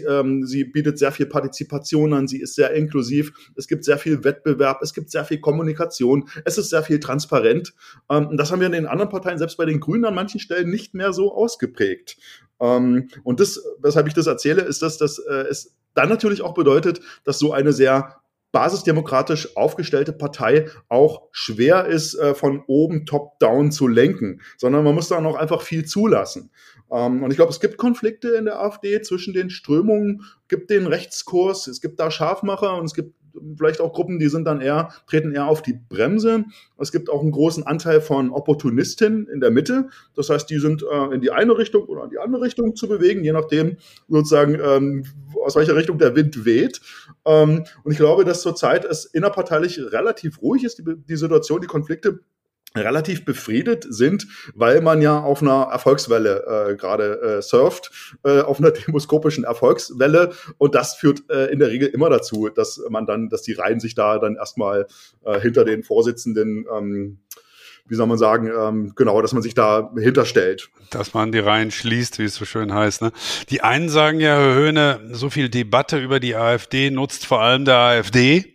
ähm, 0.08 0.46
sie 0.46 0.64
bietet 0.64 0.98
sehr 0.98 1.12
viel 1.12 1.26
Partizipation 1.26 2.14
an, 2.14 2.28
sie 2.28 2.42
ist 2.42 2.56
sehr 2.56 2.72
inklusiv, 2.72 3.34
es 3.56 3.68
gibt 3.68 3.84
sehr 3.84 3.98
viel 3.98 4.24
Wettbewerb, 4.24 4.82
es 4.82 4.94
gibt 4.94 5.12
sehr 5.12 5.26
viel 5.26 5.40
Kommunikation, 5.40 6.30
es 6.46 6.58
ist 6.58 6.70
sehr 6.70 6.84
viel 6.84 7.00
transparent. 7.00 7.74
Ähm, 8.10 8.38
das 8.38 8.52
haben 8.52 8.60
wir 8.60 8.68
in 8.68 8.74
den 8.74 8.88
anderen 8.88 9.10
Parteien, 9.10 9.38
selbst 9.38 9.58
bei 9.58 9.66
den 9.66 9.80
Grünen 9.80 10.06
an 10.06 10.16
manchen 10.16 10.40
Stellen 10.40 10.70
nicht 10.70 10.94
mehr 10.94 11.14
so 11.14 11.34
ausgeprägt. 11.34 12.18
Ähm, 12.60 13.10
und 13.24 13.40
das, 13.40 13.62
weshalb 13.80 14.08
ich 14.08 14.14
das 14.14 14.28
erzähle, 14.28 14.62
ist, 14.62 14.82
dass 14.82 14.98
das 14.98 15.20
äh, 15.20 15.46
es 15.50 15.76
dann 15.94 16.10
natürlich 16.10 16.42
auch 16.42 16.54
bedeutet, 16.54 17.02
dass 17.26 17.40
so 17.40 17.52
eine 17.52 17.74
sehr 17.74 18.22
basisdemokratisch 18.52 19.56
aufgestellte 19.56 20.14
Partei 20.14 20.68
auch 20.90 21.30
schwer 21.32 21.86
ist, 21.86 22.16
äh, 22.16 22.34
von 22.36 22.64
oben 22.68 23.06
top-down 23.06 23.72
zu 23.72 23.88
lenken, 23.88 24.42
sondern 24.58 24.84
man 24.84 24.96
muss 24.96 25.08
da 25.08 25.22
noch 25.22 25.36
einfach 25.36 25.62
viel 25.62 25.86
zulassen. 25.86 26.52
Ähm, 26.92 27.24
und 27.24 27.32
ich 27.32 27.38
glaube, 27.38 27.52
es 27.52 27.60
gibt 27.60 27.78
Konflikte 27.78 28.30
in 28.30 28.46
der 28.46 28.60
AfD 28.60 29.02
zwischen 29.02 29.34
den 29.34 29.50
Strömungen, 29.50 30.24
gibt 30.48 30.70
den 30.70 30.88
Rechtskurs, 30.88 31.68
es 31.68 31.82
gibt 31.82 32.00
da 32.00 32.12
Scharfmacher 32.12 32.78
und 32.78 32.86
es 32.86 32.94
gibt 32.94 33.16
vielleicht 33.58 33.82
auch 33.82 33.94
Gruppen, 33.94 34.20
die 34.20 34.28
sind 34.28 34.46
dann 34.46 34.62
eher, 34.62 34.90
treten 35.08 35.34
eher 35.34 35.48
auf 35.48 35.62
die 35.62 35.74
Bremse. 35.74 36.46
Es 36.78 36.92
gibt 36.92 37.10
auch 37.10 37.22
einen 37.22 37.32
großen 37.32 37.66
Anteil 37.66 38.02
von 38.02 38.32
Opportunisten 38.32 39.28
in 39.28 39.40
der 39.40 39.52
Mitte. 39.52 39.90
Das 40.16 40.30
heißt, 40.30 40.50
die 40.50 40.60
sind 40.60 40.84
äh, 40.84 41.14
in 41.14 41.22
die 41.22 41.32
eine 41.32 41.58
Richtung 41.58 41.86
oder 41.86 42.04
in 42.04 42.10
die 42.10 42.20
andere 42.20 42.42
Richtung 42.44 42.76
zu 42.76 42.88
bewegen, 42.88 43.24
je 43.24 43.32
nachdem 43.32 43.78
sozusagen, 44.08 44.60
ähm, 44.64 45.06
aus 45.44 45.56
welcher 45.56 45.76
Richtung 45.76 45.98
der 45.98 46.16
Wind 46.16 46.46
weht. 46.46 46.82
Ähm, 47.26 47.64
und 47.84 47.92
ich 47.92 47.98
glaube, 47.98 48.26
dass 48.26 48.42
zurzeit 48.42 48.86
es 48.86 49.06
innerparteilich 49.06 49.80
relativ 49.80 50.42
ruhig 50.42 50.64
ist, 50.64 50.80
die, 50.80 50.84
die 50.98 51.16
Situation, 51.16 51.62
die 51.62 51.68
Konflikte 51.68 52.20
relativ 52.76 53.26
befriedet 53.26 53.86
sind, 53.90 54.28
weil 54.56 54.82
man 54.82 55.02
ja 55.02 55.20
auf 55.20 55.42
einer 55.42 55.68
Erfolgswelle 55.72 56.70
äh, 56.72 56.76
gerade 56.76 57.22
äh, 57.22 57.42
surft, 57.42 57.92
äh, 58.24 58.42
auf 58.42 58.60
einer 58.60 58.72
demoskopischen 58.88 59.44
Erfolgswelle 59.44 60.32
und 60.58 60.76
das 60.76 60.96
führt 60.96 61.30
äh, 61.30 61.48
in 61.48 61.60
der 61.60 61.70
Regel 61.70 61.90
immer 61.90 62.10
dazu, 62.10 62.50
dass 62.50 62.82
man 62.90 63.06
dann, 63.06 63.30
dass 63.30 63.42
die 63.42 63.54
Reihen 63.54 63.80
sich 63.80 63.96
da 63.96 64.20
dann 64.20 64.36
erstmal 64.36 64.88
äh, 65.26 65.40
hinter 65.40 65.66
den 65.66 65.84
Vorsitzenden 65.84 66.66
ähm, 66.74 67.20
wie 67.88 67.96
soll 67.96 68.08
man 68.08 68.18
sagen, 68.18 68.48
ähm, 68.48 68.94
genau, 68.96 69.22
dass 69.22 69.34
man 69.34 69.42
sich 69.42 69.54
da 69.54 69.92
hinterstellt. 69.98 70.70
Dass 70.92 71.14
man 71.14 71.34
die 71.34 71.40
Reihen 71.40 71.72
schließt, 71.72 72.20
wie 72.20 72.24
es 72.24 72.36
so 72.36 72.46
schön 72.46 72.74
heißt. 72.74 73.02
Ne? 73.02 73.12
Die 73.50 73.64
einen 73.64 73.90
sagen 73.90 74.22
ja, 74.22 74.38
Herr 74.38 74.56
Höhne, 74.56 75.10
so 75.12 75.30
viel 75.30 75.50
Debatte 75.50 75.98
über 75.98 76.22
die 76.22 76.36
AfD 76.36 76.90
nutzt 76.90 77.26
vor 77.26 77.42
allem 77.42 77.66
der 77.66 77.76
AfD. 77.76 78.54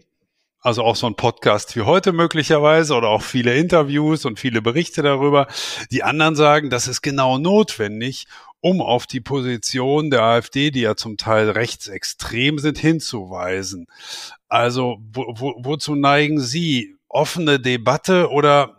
Also 0.66 0.82
auch 0.82 0.96
so 0.96 1.06
ein 1.06 1.14
Podcast 1.14 1.76
wie 1.76 1.82
heute 1.82 2.10
möglicherweise 2.10 2.96
oder 2.96 3.06
auch 3.06 3.22
viele 3.22 3.54
Interviews 3.54 4.24
und 4.24 4.40
viele 4.40 4.60
Berichte 4.60 5.00
darüber. 5.00 5.46
Die 5.92 6.02
anderen 6.02 6.34
sagen, 6.34 6.70
das 6.70 6.88
ist 6.88 7.02
genau 7.02 7.38
notwendig, 7.38 8.26
um 8.60 8.80
auf 8.80 9.06
die 9.06 9.20
Position 9.20 10.10
der 10.10 10.22
AfD, 10.22 10.72
die 10.72 10.80
ja 10.80 10.96
zum 10.96 11.18
Teil 11.18 11.50
rechtsextrem 11.50 12.58
sind, 12.58 12.78
hinzuweisen. 12.78 13.86
Also 14.48 14.96
wo, 15.12 15.26
wo, 15.36 15.54
wozu 15.58 15.94
neigen 15.94 16.40
Sie? 16.40 16.96
Offene 17.08 17.60
Debatte 17.60 18.28
oder 18.30 18.76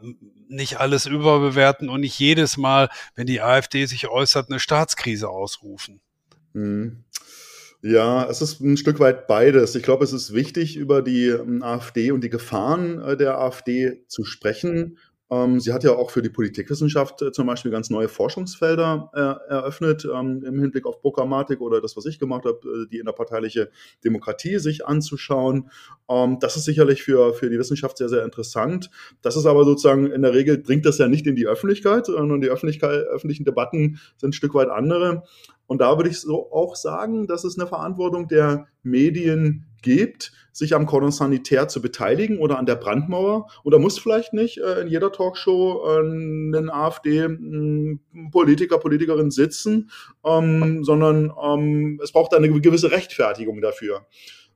nicht 0.50 0.82
alles 0.82 1.06
überbewerten 1.06 1.88
und 1.88 2.02
nicht 2.02 2.20
jedes 2.20 2.58
Mal, 2.58 2.90
wenn 3.16 3.28
die 3.28 3.40
AfD 3.40 3.86
sich 3.86 4.10
äußert, 4.10 4.50
eine 4.50 4.60
Staatskrise 4.60 5.30
ausrufen? 5.30 6.02
Hm. 6.54 7.06
Ja, 7.82 8.28
es 8.28 8.42
ist 8.42 8.60
ein 8.60 8.76
Stück 8.76 9.00
weit 9.00 9.28
beides. 9.28 9.76
Ich 9.76 9.84
glaube, 9.84 10.04
es 10.04 10.12
ist 10.12 10.34
wichtig, 10.34 10.78
über 10.78 11.04
die 11.04 11.28
ähm, 11.28 11.62
AfD 11.62 12.12
und 12.12 12.24
die 12.24 12.30
Gefahren 12.30 13.00
äh, 13.00 13.16
der 13.16 13.38
AfD 13.38 14.04
zu 14.08 14.24
sprechen. 14.24 14.98
Ähm, 15.30 15.60
sie 15.60 15.74
hat 15.74 15.84
ja 15.84 15.92
auch 15.92 16.10
für 16.10 16.24
die 16.24 16.30
Politikwissenschaft 16.30 17.22
äh, 17.22 17.32
zum 17.32 17.46
Beispiel 17.46 17.70
ganz 17.70 17.92
neue 17.92 18.08
Forschungsfelder 18.08 19.12
äh, 19.14 19.52
eröffnet 19.52 20.08
ähm, 20.12 20.42
im 20.44 20.60
Hinblick 20.60 20.88
auf 20.88 21.02
Programmatik 21.02 21.62
oder 21.62 21.80
das, 21.80 21.96
was 21.96 22.06
ich 22.08 22.18
gemacht 22.18 22.46
habe, 22.46 22.88
die 22.92 22.98
innerparteiliche 22.98 23.70
Demokratie 24.04 24.58
sich 24.58 24.86
anzuschauen. 24.86 25.70
Das 26.40 26.56
ist 26.56 26.64
sicherlich 26.64 27.04
für, 27.04 27.34
für 27.34 27.50
die 27.50 27.60
Wissenschaft 27.60 27.98
sehr, 27.98 28.08
sehr 28.08 28.24
interessant. 28.24 28.90
Das 29.22 29.36
ist 29.36 29.46
aber 29.46 29.66
sozusagen 29.66 30.10
in 30.10 30.22
der 30.22 30.34
Regel 30.34 30.62
dringt 30.64 30.86
das 30.86 30.98
ja 30.98 31.10
nicht 31.10 31.28
in 31.28 31.36
die 31.36 31.48
Öffentlichkeit, 31.48 32.06
sondern 32.06 32.40
die 32.40 32.48
Öffentlichkeit, 32.48 33.06
öffentlichen 33.08 33.44
Debatten 33.44 34.00
sind 34.16 34.30
ein 34.30 34.34
Stück 34.34 34.54
weit 34.54 34.70
andere. 34.70 35.24
Und 35.68 35.82
da 35.82 35.98
würde 35.98 36.10
ich 36.10 36.20
so 36.20 36.52
auch 36.52 36.76
sagen, 36.76 37.28
dass 37.28 37.44
es 37.44 37.60
eine 37.60 37.68
Verantwortung 37.68 38.28
der 38.28 38.68
Medien 38.84 39.66
gibt, 39.82 40.32
sich 40.52 40.74
am 40.74 40.86
Cordon 40.88 41.12
Sanitär 41.12 41.68
zu 41.68 41.82
beteiligen 41.82 42.40
oder 42.40 42.58
an 42.58 42.66
der 42.66 42.76
Brandmauer. 42.76 43.48
Und 43.64 43.74
da 43.74 43.80
muss 43.80 44.00
vielleicht 44.00 44.34
nicht 44.34 44.58
äh, 44.58 44.82
in 44.82 44.88
jeder 44.88 45.12
Talkshow 45.12 45.84
äh, 45.86 46.00
ein 46.02 46.70
AfD-Politiker, 46.70 48.80
Politikerin 48.80 49.30
sitzen, 49.30 49.92
ähm, 50.26 50.84
sondern 50.84 51.32
ähm, 51.42 52.00
es 52.04 52.12
braucht 52.12 52.34
eine 52.34 52.50
gewisse 52.50 52.90
Rechtfertigung 52.90 53.62
dafür. 53.62 54.08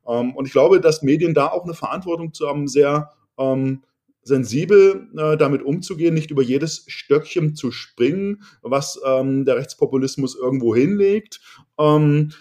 Ähm, 0.06 0.34
und 0.34 0.46
ich 0.46 0.52
glaube, 0.52 0.80
dass 0.80 1.02
Medien 1.02 1.34
da 1.34 1.48
auch 1.48 1.64
eine 1.64 1.74
Verantwortung 1.74 2.32
zu 2.32 2.48
haben, 2.48 2.66
sehr 2.66 3.10
ähm, 3.38 3.82
sensibel 4.22 5.08
äh, 5.16 5.36
damit 5.36 5.62
umzugehen, 5.62 6.14
nicht 6.14 6.30
über 6.30 6.42
jedes 6.42 6.84
Stöckchen 6.88 7.54
zu 7.54 7.70
springen, 7.70 8.42
was 8.62 9.00
ähm, 9.04 9.44
der 9.44 9.56
Rechtspopulismus 9.56 10.36
irgendwo 10.36 10.74
hinlegt, 10.74 11.40
ähm, 11.78 12.32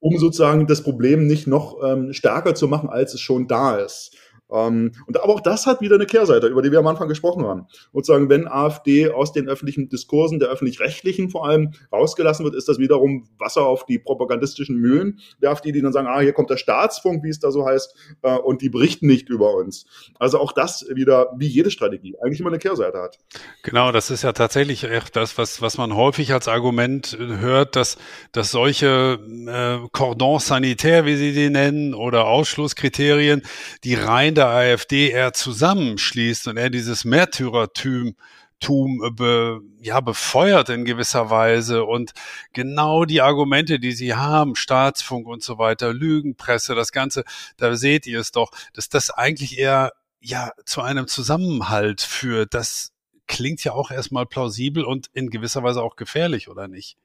um 0.00 0.18
sozusagen 0.18 0.66
das 0.66 0.82
Problem 0.82 1.26
nicht 1.26 1.46
noch 1.46 1.82
ähm, 1.84 2.12
stärker 2.12 2.54
zu 2.54 2.68
machen, 2.68 2.88
als 2.88 3.14
es 3.14 3.20
schon 3.20 3.48
da 3.48 3.76
ist. 3.76 4.16
Ähm, 4.50 4.92
und 5.06 5.22
aber 5.22 5.34
auch 5.34 5.40
das 5.40 5.66
hat 5.66 5.80
wieder 5.80 5.96
eine 5.96 6.06
Kehrseite, 6.06 6.46
über 6.46 6.62
die 6.62 6.70
wir 6.70 6.78
am 6.78 6.86
Anfang 6.86 7.08
gesprochen 7.08 7.44
haben. 7.44 7.66
Und 7.92 8.06
sagen, 8.06 8.28
wenn 8.28 8.48
AfD 8.48 9.10
aus 9.10 9.32
den 9.32 9.48
öffentlichen 9.48 9.88
Diskursen, 9.88 10.38
der 10.38 10.48
öffentlich-rechtlichen 10.48 11.30
vor 11.30 11.46
allem, 11.46 11.72
rausgelassen 11.92 12.44
wird, 12.44 12.54
ist 12.54 12.68
das 12.68 12.78
wiederum 12.78 13.28
Wasser 13.38 13.66
auf 13.66 13.84
die 13.84 13.98
propagandistischen 13.98 14.76
Mühlen 14.76 15.20
der 15.42 15.50
AfD, 15.50 15.72
die 15.72 15.82
dann 15.82 15.92
sagen, 15.92 16.08
ah, 16.08 16.20
hier 16.20 16.32
kommt 16.32 16.50
der 16.50 16.56
Staatsfunk, 16.56 17.22
wie 17.24 17.28
es 17.28 17.40
da 17.40 17.50
so 17.50 17.66
heißt, 17.66 17.94
äh, 18.22 18.36
und 18.36 18.62
die 18.62 18.70
berichten 18.70 19.06
nicht 19.06 19.28
über 19.28 19.54
uns. 19.54 19.86
Also 20.18 20.38
auch 20.38 20.52
das 20.52 20.86
wieder, 20.94 21.32
wie 21.36 21.46
jede 21.46 21.70
Strategie, 21.70 22.16
eigentlich 22.22 22.40
immer 22.40 22.50
eine 22.50 22.58
Kehrseite 22.58 22.98
hat. 22.98 23.18
Genau, 23.62 23.92
das 23.92 24.10
ist 24.10 24.22
ja 24.22 24.32
tatsächlich 24.32 24.84
echt 24.84 25.16
das, 25.16 25.36
was, 25.36 25.60
was 25.60 25.76
man 25.76 25.94
häufig 25.94 26.32
als 26.32 26.48
Argument 26.48 27.16
hört, 27.18 27.76
dass, 27.76 27.98
dass 28.32 28.50
solche 28.50 29.18
äh, 29.46 29.88
Cordons 29.92 30.46
sanitaires, 30.46 31.04
wie 31.06 31.16
sie 31.16 31.32
die 31.32 31.50
nennen, 31.50 31.94
oder 31.94 32.26
Ausschlusskriterien, 32.26 33.42
die 33.84 33.94
rein 33.94 34.34
der 34.38 34.48
AfD 34.48 35.10
eher 35.10 35.32
zusammenschließt 35.34 36.48
und 36.48 36.56
er 36.56 36.70
dieses 36.70 37.04
Märtyrertum 37.04 38.14
Tum 38.60 39.02
äh, 39.04 39.10
be, 39.10 39.60
ja, 39.80 40.00
befeuert 40.00 40.68
in 40.68 40.84
gewisser 40.84 41.30
Weise 41.30 41.84
und 41.84 42.12
genau 42.52 43.04
die 43.04 43.20
Argumente, 43.20 43.78
die 43.78 43.92
sie 43.92 44.14
haben, 44.14 44.56
Staatsfunk 44.56 45.26
und 45.26 45.42
so 45.42 45.58
weiter, 45.58 45.92
Lügenpresse, 45.92 46.74
das 46.74 46.92
Ganze, 46.92 47.24
da 47.56 47.76
seht 47.76 48.06
ihr 48.06 48.20
es 48.20 48.32
doch, 48.32 48.50
dass 48.72 48.88
das 48.88 49.10
eigentlich 49.10 49.58
eher 49.58 49.92
ja 50.20 50.50
zu 50.64 50.82
einem 50.82 51.06
Zusammenhalt 51.06 52.00
führt. 52.00 52.54
Das 52.54 52.92
klingt 53.26 53.62
ja 53.62 53.72
auch 53.72 53.90
erstmal 53.90 54.26
plausibel 54.26 54.84
und 54.84 55.08
in 55.12 55.30
gewisser 55.30 55.62
Weise 55.62 55.82
auch 55.82 55.96
gefährlich, 55.96 56.48
oder 56.48 56.66
nicht? 56.66 56.96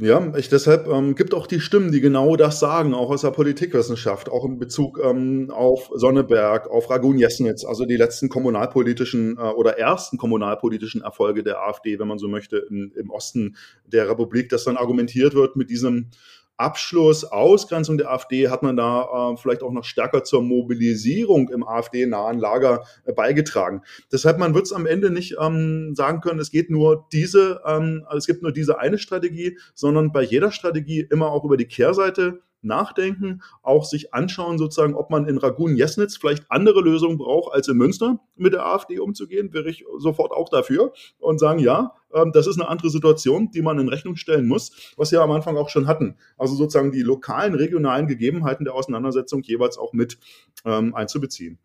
Ja, 0.00 0.32
ich 0.36 0.48
deshalb 0.48 0.88
ähm, 0.88 1.14
gibt 1.14 1.34
auch 1.34 1.46
die 1.46 1.60
Stimmen, 1.60 1.92
die 1.92 2.00
genau 2.00 2.34
das 2.34 2.58
sagen, 2.58 2.94
auch 2.94 3.10
aus 3.10 3.20
der 3.20 3.30
Politikwissenschaft, 3.30 4.28
auch 4.28 4.44
in 4.44 4.58
Bezug 4.58 4.98
ähm, 5.00 5.52
auf 5.52 5.88
Sonneberg, 5.94 6.68
auf 6.68 6.90
Ragun 6.90 7.16
Jesnitz, 7.16 7.64
also 7.64 7.84
die 7.84 7.96
letzten 7.96 8.28
kommunalpolitischen 8.28 9.36
äh, 9.38 9.40
oder 9.40 9.78
ersten 9.78 10.18
kommunalpolitischen 10.18 11.02
Erfolge 11.02 11.44
der 11.44 11.60
AfD, 11.60 12.00
wenn 12.00 12.08
man 12.08 12.18
so 12.18 12.26
möchte, 12.26 12.56
in, 12.56 12.90
im 12.96 13.10
Osten 13.10 13.56
der 13.86 14.08
Republik, 14.08 14.48
dass 14.48 14.64
dann 14.64 14.76
argumentiert 14.76 15.34
wird 15.34 15.54
mit 15.54 15.70
diesem 15.70 16.10
Abschluss, 16.56 17.24
Ausgrenzung 17.24 17.98
der 17.98 18.10
AfD 18.10 18.48
hat 18.48 18.62
man 18.62 18.76
da 18.76 19.32
äh, 19.32 19.36
vielleicht 19.36 19.62
auch 19.62 19.72
noch 19.72 19.84
stärker 19.84 20.22
zur 20.22 20.42
Mobilisierung 20.42 21.48
im 21.48 21.66
AfD-nahen 21.66 22.38
Lager 22.38 22.84
äh, 23.04 23.12
beigetragen. 23.12 23.82
Deshalb, 24.12 24.38
man 24.38 24.54
wird 24.54 24.66
es 24.66 24.72
am 24.72 24.86
Ende 24.86 25.10
nicht 25.10 25.36
ähm, 25.40 25.94
sagen 25.94 26.20
können, 26.20 26.38
es 26.38 26.50
geht 26.50 26.70
nur 26.70 27.06
diese, 27.12 27.60
ähm, 27.66 28.06
es 28.16 28.26
gibt 28.26 28.42
nur 28.42 28.52
diese 28.52 28.78
eine 28.78 28.98
Strategie, 28.98 29.58
sondern 29.74 30.12
bei 30.12 30.22
jeder 30.22 30.52
Strategie 30.52 31.00
immer 31.10 31.32
auch 31.32 31.44
über 31.44 31.56
die 31.56 31.66
Kehrseite 31.66 32.40
nachdenken, 32.64 33.42
auch 33.62 33.84
sich 33.84 34.14
anschauen, 34.14 34.58
sozusagen, 34.58 34.94
ob 34.94 35.10
man 35.10 35.26
in 35.26 35.38
Ragun-Jesnitz 35.38 36.16
vielleicht 36.16 36.50
andere 36.50 36.80
Lösungen 36.80 37.18
braucht, 37.18 37.54
als 37.54 37.68
in 37.68 37.76
Münster 37.76 38.20
mit 38.36 38.52
der 38.52 38.66
AfD 38.66 38.98
umzugehen, 38.98 39.52
wäre 39.52 39.68
ich 39.68 39.84
sofort 39.98 40.32
auch 40.32 40.48
dafür 40.48 40.92
und 41.18 41.38
sagen, 41.38 41.58
ja, 41.58 41.94
ähm, 42.14 42.32
das 42.32 42.46
ist 42.46 42.60
eine 42.60 42.68
andere 42.68 42.90
Situation, 42.90 43.50
die 43.50 43.62
man 43.62 43.78
in 43.78 43.88
Rechnung 43.88 44.16
stellen 44.16 44.46
muss, 44.46 44.94
was 44.96 45.12
wir 45.12 45.20
am 45.20 45.30
Anfang 45.32 45.56
auch 45.56 45.68
schon 45.68 45.86
hatten. 45.86 46.16
Also 46.38 46.54
sozusagen 46.54 46.92
die 46.92 47.02
lokalen, 47.02 47.54
regionalen 47.54 48.06
Gegebenheiten 48.06 48.64
der 48.64 48.74
Auseinandersetzung 48.74 49.42
jeweils 49.42 49.78
auch 49.78 49.92
mit 49.92 50.18
ähm, 50.64 50.94
einzubeziehen. 50.94 51.58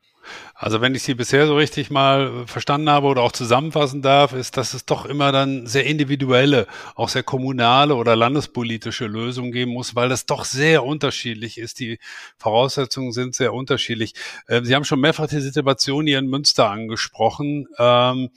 Also 0.54 0.82
wenn 0.82 0.94
ich 0.94 1.04
Sie 1.04 1.14
bisher 1.14 1.48
so 1.48 1.56
richtig 1.56 1.90
mal 1.90 2.46
verstanden 2.46 2.90
habe 2.90 3.08
oder 3.08 3.22
auch 3.22 3.32
zusammenfassen 3.32 4.02
darf, 4.02 4.34
ist, 4.34 4.58
dass 4.58 4.74
es 4.74 4.86
doch 4.86 5.06
immer 5.06 5.32
dann 5.32 5.68
sehr 5.68 5.86
individuelle, 5.86 6.68
auch 6.96 7.10
sehr 7.10 7.24
kommunale 7.24 7.96
oder 7.96 8.16
landespolitische 8.16 9.06
Lösungen 9.06 9.52
geben 9.52 9.72
muss, 9.72 9.96
weil 9.96 10.10
das 10.10 10.26
doch 10.26 10.44
sehr 10.44 10.84
unterschiedlich 10.84 11.58
ist. 11.58 11.80
Die 11.80 12.00
Voraussetzungen 12.38 13.14
sind 13.14 13.36
sehr 13.36 13.54
unterschiedlich. 13.54 14.14
Ähm, 14.50 14.66
Sie 14.66 14.76
haben 14.76 14.84
schon 14.84 15.00
mehrfach 15.00 15.28
die 15.28 15.40
Situation 15.40 16.06
hier 16.06 16.20
in 16.20 16.28
Münster 16.28 16.70
angesprochen, 16.70 17.68
ähm, 17.78 18.30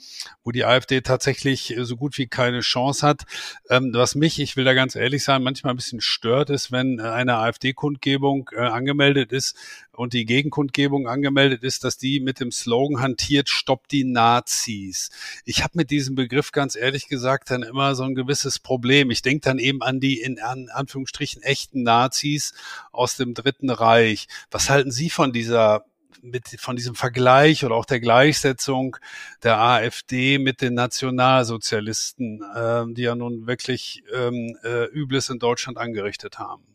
wo 0.43 0.51
die 0.51 0.63
AfD 0.63 1.01
tatsächlich 1.01 1.75
so 1.81 1.97
gut 1.97 2.17
wie 2.17 2.27
keine 2.27 2.61
Chance 2.61 3.05
hat. 3.05 3.23
Ähm, 3.69 3.91
was 3.93 4.15
mich, 4.15 4.39
ich 4.39 4.55
will 4.55 4.63
da 4.63 4.73
ganz 4.73 4.95
ehrlich 4.95 5.23
sein, 5.23 5.43
manchmal 5.43 5.73
ein 5.73 5.77
bisschen 5.77 6.01
stört, 6.01 6.49
ist, 6.49 6.71
wenn 6.71 6.99
eine 6.99 7.37
AfD-Kundgebung 7.37 8.49
äh, 8.55 8.61
angemeldet 8.61 9.33
ist, 9.33 9.57
und 9.95 10.13
die 10.13 10.25
Gegenkundgebung 10.25 11.07
angemeldet 11.07 11.63
ist, 11.63 11.83
dass 11.83 11.97
die 11.97 12.19
mit 12.19 12.39
dem 12.39 12.51
Slogan 12.51 13.01
hantiert, 13.01 13.49
stoppt 13.49 13.91
die 13.91 14.03
Nazis. 14.03 15.11
Ich 15.45 15.63
habe 15.63 15.77
mit 15.77 15.91
diesem 15.91 16.15
Begriff 16.15 16.51
ganz 16.51 16.75
ehrlich 16.75 17.07
gesagt 17.07 17.51
dann 17.51 17.63
immer 17.63 17.95
so 17.95 18.03
ein 18.03 18.15
gewisses 18.15 18.59
Problem. 18.59 19.11
Ich 19.11 19.21
denke 19.21 19.41
dann 19.41 19.59
eben 19.59 19.81
an 19.81 19.99
die 19.99 20.19
in 20.19 20.39
Anführungsstrichen 20.39 21.43
echten 21.43 21.83
Nazis 21.83 22.53
aus 22.91 23.17
dem 23.17 23.33
Dritten 23.33 23.69
Reich. 23.69 24.27
Was 24.51 24.69
halten 24.69 24.91
Sie 24.91 25.09
von 25.09 25.31
dieser 25.31 25.85
mit, 26.21 26.47
von 26.59 26.75
diesem 26.75 26.95
Vergleich 26.95 27.65
oder 27.65 27.75
auch 27.75 27.85
der 27.85 27.99
Gleichsetzung 27.99 28.97
der 29.43 29.59
AfD 29.59 30.37
mit 30.37 30.61
den 30.61 30.73
Nationalsozialisten, 30.73 32.41
äh, 32.55 32.85
die 32.93 33.01
ja 33.03 33.15
nun 33.15 33.45
wirklich 33.45 34.03
ähm, 34.13 34.57
äh, 34.63 34.85
Übles 34.85 35.29
in 35.29 35.39
Deutschland 35.39 35.77
angerichtet 35.77 36.39
haben? 36.39 36.72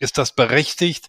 Ist 0.00 0.16
das 0.16 0.34
berechtigt? 0.34 1.08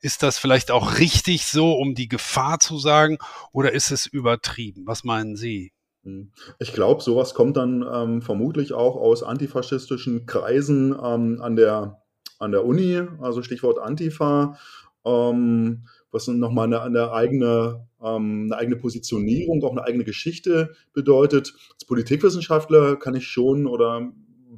Ist 0.00 0.24
das 0.24 0.36
vielleicht 0.36 0.72
auch 0.72 0.98
richtig 0.98 1.46
so, 1.46 1.72
um 1.74 1.94
die 1.94 2.08
Gefahr 2.08 2.58
zu 2.58 2.76
sagen? 2.76 3.18
Oder 3.52 3.72
ist 3.72 3.92
es 3.92 4.04
übertrieben? 4.04 4.82
Was 4.84 5.04
meinen 5.04 5.36
Sie? 5.36 5.72
Hm. 6.02 6.32
Ich 6.58 6.72
glaube, 6.72 7.02
sowas 7.02 7.34
kommt 7.34 7.56
dann 7.56 7.86
ähm, 7.90 8.20
vermutlich 8.20 8.72
auch 8.72 8.96
aus 8.96 9.22
antifaschistischen 9.22 10.26
Kreisen 10.26 10.90
ähm, 10.92 11.40
an, 11.40 11.54
der, 11.54 12.02
an 12.40 12.50
der 12.50 12.64
Uni, 12.64 13.00
also 13.20 13.42
Stichwort 13.42 13.78
Antifa, 13.78 14.58
ähm, 15.04 15.86
was 16.10 16.26
nochmal 16.26 16.66
eine, 16.66 16.82
eine, 16.82 17.12
eigene, 17.12 17.86
ähm, 18.02 18.48
eine 18.50 18.56
eigene 18.56 18.76
Positionierung, 18.76 19.62
auch 19.62 19.70
eine 19.70 19.84
eigene 19.84 20.02
Geschichte 20.02 20.74
bedeutet. 20.92 21.54
Als 21.74 21.84
Politikwissenschaftler 21.84 22.96
kann 22.96 23.14
ich 23.14 23.28
schon 23.28 23.68
oder 23.68 24.10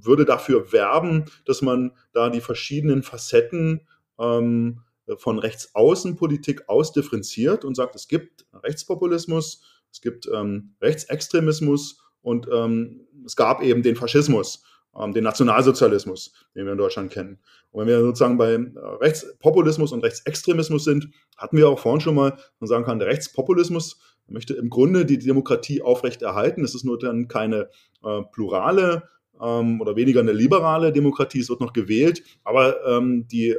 würde 0.04 0.24
dafür 0.24 0.72
werben, 0.72 1.26
dass 1.44 1.62
man 1.62 1.92
da 2.12 2.30
die 2.30 2.40
verschiedenen 2.40 3.02
Facetten 3.02 3.86
ähm, 4.18 4.80
von 5.16 5.38
Rechtsaußenpolitik 5.38 6.68
ausdifferenziert 6.68 7.64
und 7.64 7.74
sagt, 7.74 7.94
es 7.94 8.08
gibt 8.08 8.46
Rechtspopulismus, 8.52 9.62
es 9.92 10.00
gibt 10.00 10.28
ähm, 10.32 10.74
Rechtsextremismus 10.80 12.00
und 12.22 12.48
ähm, 12.52 13.06
es 13.24 13.36
gab 13.36 13.62
eben 13.62 13.82
den 13.82 13.96
Faschismus, 13.96 14.62
ähm, 14.98 15.12
den 15.12 15.24
Nationalsozialismus, 15.24 16.32
den 16.54 16.64
wir 16.64 16.72
in 16.72 16.78
Deutschland 16.78 17.12
kennen. 17.12 17.38
Und 17.70 17.80
wenn 17.80 17.88
wir 17.88 18.00
sozusagen 18.00 18.38
bei 18.38 18.56
Rechtspopulismus 19.00 19.92
und 19.92 20.02
Rechtsextremismus 20.02 20.84
sind, 20.84 21.08
hatten 21.36 21.56
wir 21.56 21.68
auch 21.68 21.78
vorhin 21.78 22.00
schon 22.00 22.14
mal, 22.14 22.36
man 22.60 22.68
sagen 22.68 22.84
kann, 22.84 22.98
der 22.98 23.08
Rechtspopulismus 23.08 23.98
möchte 24.26 24.54
im 24.54 24.70
Grunde 24.70 25.04
die 25.04 25.18
Demokratie 25.18 25.82
aufrechterhalten. 25.82 26.64
Es 26.64 26.74
ist 26.74 26.84
nur 26.84 26.98
dann 26.98 27.28
keine 27.28 27.68
äh, 28.02 28.22
plurale 28.32 29.08
ähm, 29.40 29.80
oder 29.80 29.96
weniger 29.96 30.20
eine 30.20 30.32
liberale 30.32 30.92
Demokratie, 30.92 31.40
es 31.40 31.48
wird 31.48 31.60
noch 31.60 31.72
gewählt, 31.72 32.22
aber 32.44 32.84
ähm, 32.86 33.26
die 33.28 33.50
äh, 33.50 33.58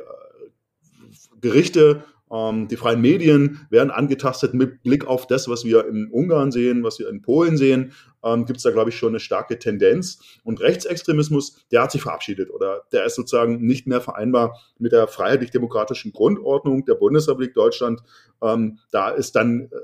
Gerichte, 1.42 2.04
ähm, 2.32 2.68
die 2.68 2.76
freien 2.76 3.02
Medien 3.02 3.68
werden 3.70 3.92
angetastet 3.92 4.54
mit 4.54 4.82
Blick 4.82 5.06
auf 5.06 5.28
das, 5.28 5.48
was 5.48 5.64
wir 5.64 5.88
in 5.88 6.10
Ungarn 6.10 6.52
sehen, 6.52 6.84
was 6.84 6.98
wir 7.00 7.08
in 7.08 7.22
Polen 7.22 7.56
sehen, 7.56 7.94
ähm, 8.24 8.46
gibt 8.46 8.58
es 8.58 8.64
da, 8.64 8.72
glaube 8.72 8.90
ich, 8.90 8.98
schon 8.98 9.10
eine 9.10 9.20
starke 9.20 9.60
Tendenz. 9.60 10.20
Und 10.44 10.60
Rechtsextremismus, 10.60 11.66
der 11.72 11.84
hat 11.84 11.92
sich 11.92 12.02
verabschiedet 12.02 12.50
oder 12.50 12.82
der 12.92 13.06
ist 13.06 13.16
sozusagen 13.16 13.66
nicht 13.66 13.86
mehr 13.86 14.02
vereinbar 14.02 14.60
mit 14.80 14.92
der 14.92 15.08
freiheitlich-demokratischen 15.08 16.12
Grundordnung 16.12 16.86
der 16.86 16.96
Bundesrepublik 16.96 17.54
Deutschland. 17.54 18.02
Ähm, 18.42 18.80
da 18.92 19.10
ist 19.10 19.36
dann 19.36 19.70
äh, 19.72 19.76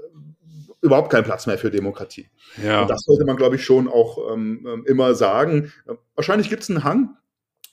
überhaupt 0.82 1.12
kein 1.12 1.24
Platz 1.24 1.48
mehr 1.48 1.58
für 1.58 1.72
Demokratie. 1.72 2.30
Ja. 2.63 2.82
Und 2.82 2.89
das 2.89 3.04
sollte 3.04 3.26
man, 3.26 3.38
glaube 3.38 3.56
ich, 3.56 3.63
schon 3.63 3.88
auch 3.88 4.34
ähm, 4.34 4.67
ähm 4.67 4.86
immer 4.88 5.15
sagen. 5.15 5.72
Wahrscheinlich 6.15 6.50
gibt 6.50 6.63
es 6.63 6.70
einen 6.70 6.84
Hang 6.84 7.17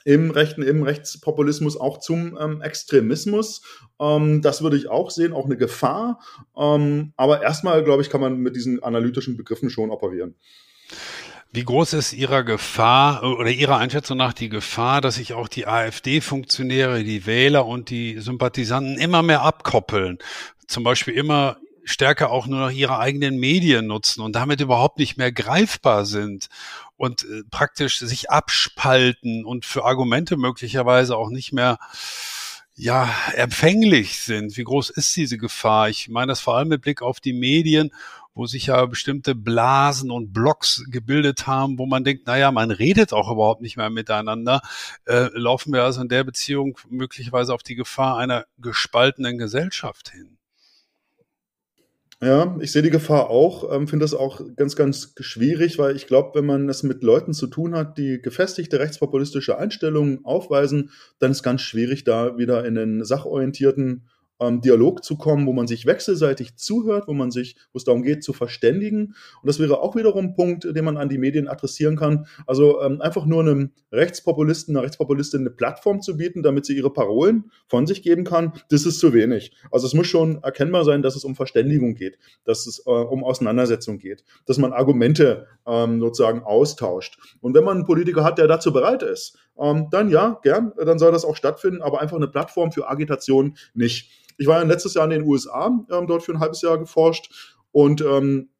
im 0.04 0.30
rechten, 0.30 0.62
im 0.62 0.82
Rechtspopulismus 0.82 1.76
auch 1.76 1.98
zum 1.98 2.38
ähm, 2.40 2.62
Extremismus. 2.62 3.62
Ähm, 4.00 4.42
das 4.42 4.62
würde 4.62 4.76
ich 4.76 4.88
auch 4.88 5.10
sehen, 5.10 5.32
auch 5.32 5.46
eine 5.46 5.56
Gefahr. 5.56 6.20
Ähm, 6.56 7.12
aber 7.16 7.42
erstmal, 7.42 7.84
glaube 7.84 8.02
ich, 8.02 8.10
kann 8.10 8.20
man 8.20 8.38
mit 8.38 8.56
diesen 8.56 8.82
analytischen 8.82 9.36
Begriffen 9.36 9.70
schon 9.70 9.90
operieren. 9.90 10.34
Wie 11.50 11.64
groß 11.64 11.94
ist 11.94 12.12
Ihrer 12.12 12.44
Gefahr 12.44 13.22
oder 13.22 13.50
Ihrer 13.50 13.78
Einschätzung 13.78 14.18
nach 14.18 14.34
die 14.34 14.50
Gefahr, 14.50 15.00
dass 15.00 15.14
sich 15.14 15.32
auch 15.32 15.48
die 15.48 15.66
AfD-Funktionäre, 15.66 17.02
die 17.04 17.26
Wähler 17.26 17.66
und 17.66 17.90
die 17.90 18.18
Sympathisanten 18.18 18.98
immer 18.98 19.22
mehr 19.22 19.42
abkoppeln? 19.42 20.18
Zum 20.66 20.84
Beispiel 20.84 21.14
immer 21.14 21.56
stärker 21.88 22.30
auch 22.30 22.46
nur 22.46 22.60
noch 22.60 22.70
ihre 22.70 22.98
eigenen 22.98 23.38
Medien 23.38 23.86
nutzen 23.86 24.20
und 24.20 24.36
damit 24.36 24.60
überhaupt 24.60 24.98
nicht 24.98 25.16
mehr 25.16 25.32
greifbar 25.32 26.04
sind 26.04 26.48
und 26.96 27.24
äh, 27.24 27.42
praktisch 27.50 27.98
sich 27.98 28.30
abspalten 28.30 29.44
und 29.44 29.64
für 29.64 29.84
Argumente 29.84 30.36
möglicherweise 30.36 31.16
auch 31.16 31.30
nicht 31.30 31.52
mehr 31.52 31.78
ja, 32.74 33.12
empfänglich 33.34 34.22
sind. 34.22 34.56
Wie 34.56 34.64
groß 34.64 34.90
ist 34.90 35.16
diese 35.16 35.36
Gefahr? 35.36 35.88
Ich 35.88 36.08
meine 36.08 36.28
das 36.28 36.40
vor 36.40 36.56
allem 36.56 36.68
mit 36.68 36.82
Blick 36.82 37.02
auf 37.02 37.18
die 37.18 37.32
Medien, 37.32 37.90
wo 38.34 38.46
sich 38.46 38.66
ja 38.66 38.86
bestimmte 38.86 39.34
Blasen 39.34 40.12
und 40.12 40.32
Blocks 40.32 40.84
gebildet 40.88 41.48
haben, 41.48 41.76
wo 41.78 41.86
man 41.86 42.04
denkt, 42.04 42.28
naja, 42.28 42.52
man 42.52 42.70
redet 42.70 43.12
auch 43.12 43.32
überhaupt 43.32 43.62
nicht 43.62 43.76
mehr 43.76 43.90
miteinander. 43.90 44.60
Äh, 45.06 45.30
laufen 45.32 45.72
wir 45.72 45.82
also 45.82 46.02
in 46.02 46.08
der 46.08 46.22
Beziehung 46.22 46.78
möglicherweise 46.88 47.52
auf 47.52 47.64
die 47.64 47.74
Gefahr 47.74 48.16
einer 48.16 48.46
gespaltenen 48.58 49.38
Gesellschaft 49.38 50.10
hin? 50.10 50.37
Ja, 52.20 52.56
ich 52.60 52.72
sehe 52.72 52.82
die 52.82 52.90
Gefahr 52.90 53.30
auch, 53.30 53.72
ähm, 53.72 53.86
finde 53.86 54.02
das 54.02 54.12
auch 54.12 54.40
ganz, 54.56 54.74
ganz 54.74 55.14
schwierig, 55.20 55.78
weil 55.78 55.94
ich 55.94 56.08
glaube, 56.08 56.36
wenn 56.36 56.46
man 56.46 56.68
es 56.68 56.82
mit 56.82 57.04
Leuten 57.04 57.32
zu 57.32 57.46
tun 57.46 57.76
hat, 57.76 57.96
die 57.96 58.20
gefestigte 58.20 58.80
rechtspopulistische 58.80 59.56
Einstellungen 59.56 60.24
aufweisen, 60.24 60.90
dann 61.20 61.30
ist 61.30 61.44
ganz 61.44 61.62
schwierig, 61.62 62.02
da 62.02 62.36
wieder 62.36 62.64
in 62.64 62.74
den 62.74 63.04
sachorientierten 63.04 64.08
ähm, 64.40 64.60
Dialog 64.60 65.04
zu 65.04 65.16
kommen, 65.16 65.46
wo 65.46 65.52
man 65.52 65.66
sich 65.66 65.86
wechselseitig 65.86 66.56
zuhört, 66.56 67.08
wo 67.08 67.14
man 67.14 67.30
sich, 67.30 67.56
wo 67.72 67.78
es 67.78 67.84
darum 67.84 68.02
geht, 68.02 68.22
zu 68.22 68.32
verständigen. 68.32 69.14
Und 69.42 69.46
das 69.46 69.58
wäre 69.58 69.80
auch 69.80 69.96
wiederum 69.96 70.26
ein 70.26 70.34
Punkt, 70.34 70.64
den 70.64 70.84
man 70.84 70.96
an 70.96 71.08
die 71.08 71.18
Medien 71.18 71.48
adressieren 71.48 71.96
kann. 71.96 72.26
Also 72.46 72.80
ähm, 72.82 73.00
einfach 73.00 73.26
nur 73.26 73.40
einem 73.40 73.70
Rechtspopulisten, 73.92 74.76
einer 74.76 74.84
Rechtspopulistin 74.84 75.40
eine 75.40 75.50
Plattform 75.50 76.00
zu 76.00 76.16
bieten, 76.16 76.42
damit 76.42 76.66
sie 76.66 76.76
ihre 76.76 76.92
Parolen 76.92 77.50
von 77.66 77.86
sich 77.86 78.02
geben 78.02 78.24
kann, 78.24 78.52
das 78.70 78.86
ist 78.86 78.98
zu 78.98 79.12
wenig. 79.12 79.52
Also 79.70 79.86
es 79.86 79.94
muss 79.94 80.06
schon 80.06 80.42
erkennbar 80.42 80.84
sein, 80.84 81.02
dass 81.02 81.16
es 81.16 81.24
um 81.24 81.34
Verständigung 81.34 81.94
geht, 81.94 82.18
dass 82.44 82.66
es 82.66 82.84
äh, 82.86 82.90
um 82.90 83.24
Auseinandersetzung 83.24 83.98
geht, 83.98 84.24
dass 84.46 84.58
man 84.58 84.72
Argumente 84.72 85.46
ähm, 85.66 86.00
sozusagen 86.00 86.42
austauscht. 86.42 87.18
Und 87.40 87.54
wenn 87.54 87.64
man 87.64 87.78
einen 87.78 87.86
Politiker 87.86 88.24
hat, 88.24 88.38
der 88.38 88.46
dazu 88.46 88.72
bereit 88.72 89.02
ist, 89.02 89.38
ähm, 89.60 89.88
dann 89.90 90.10
ja, 90.10 90.38
gern, 90.42 90.72
dann 90.76 90.98
soll 90.98 91.12
das 91.12 91.24
auch 91.24 91.36
stattfinden, 91.36 91.82
aber 91.82 92.00
einfach 92.00 92.16
eine 92.16 92.28
Plattform 92.28 92.72
für 92.72 92.88
Agitation 92.88 93.56
nicht. 93.74 94.10
Ich 94.36 94.46
war 94.46 94.60
ja 94.60 94.66
letztes 94.66 94.94
Jahr 94.94 95.04
in 95.04 95.10
den 95.10 95.24
USA, 95.24 95.66
ähm, 95.90 96.06
dort 96.06 96.22
für 96.22 96.32
ein 96.32 96.40
halbes 96.40 96.62
Jahr 96.62 96.78
geforscht 96.78 97.56
und 97.72 98.00
ähm, 98.00 98.50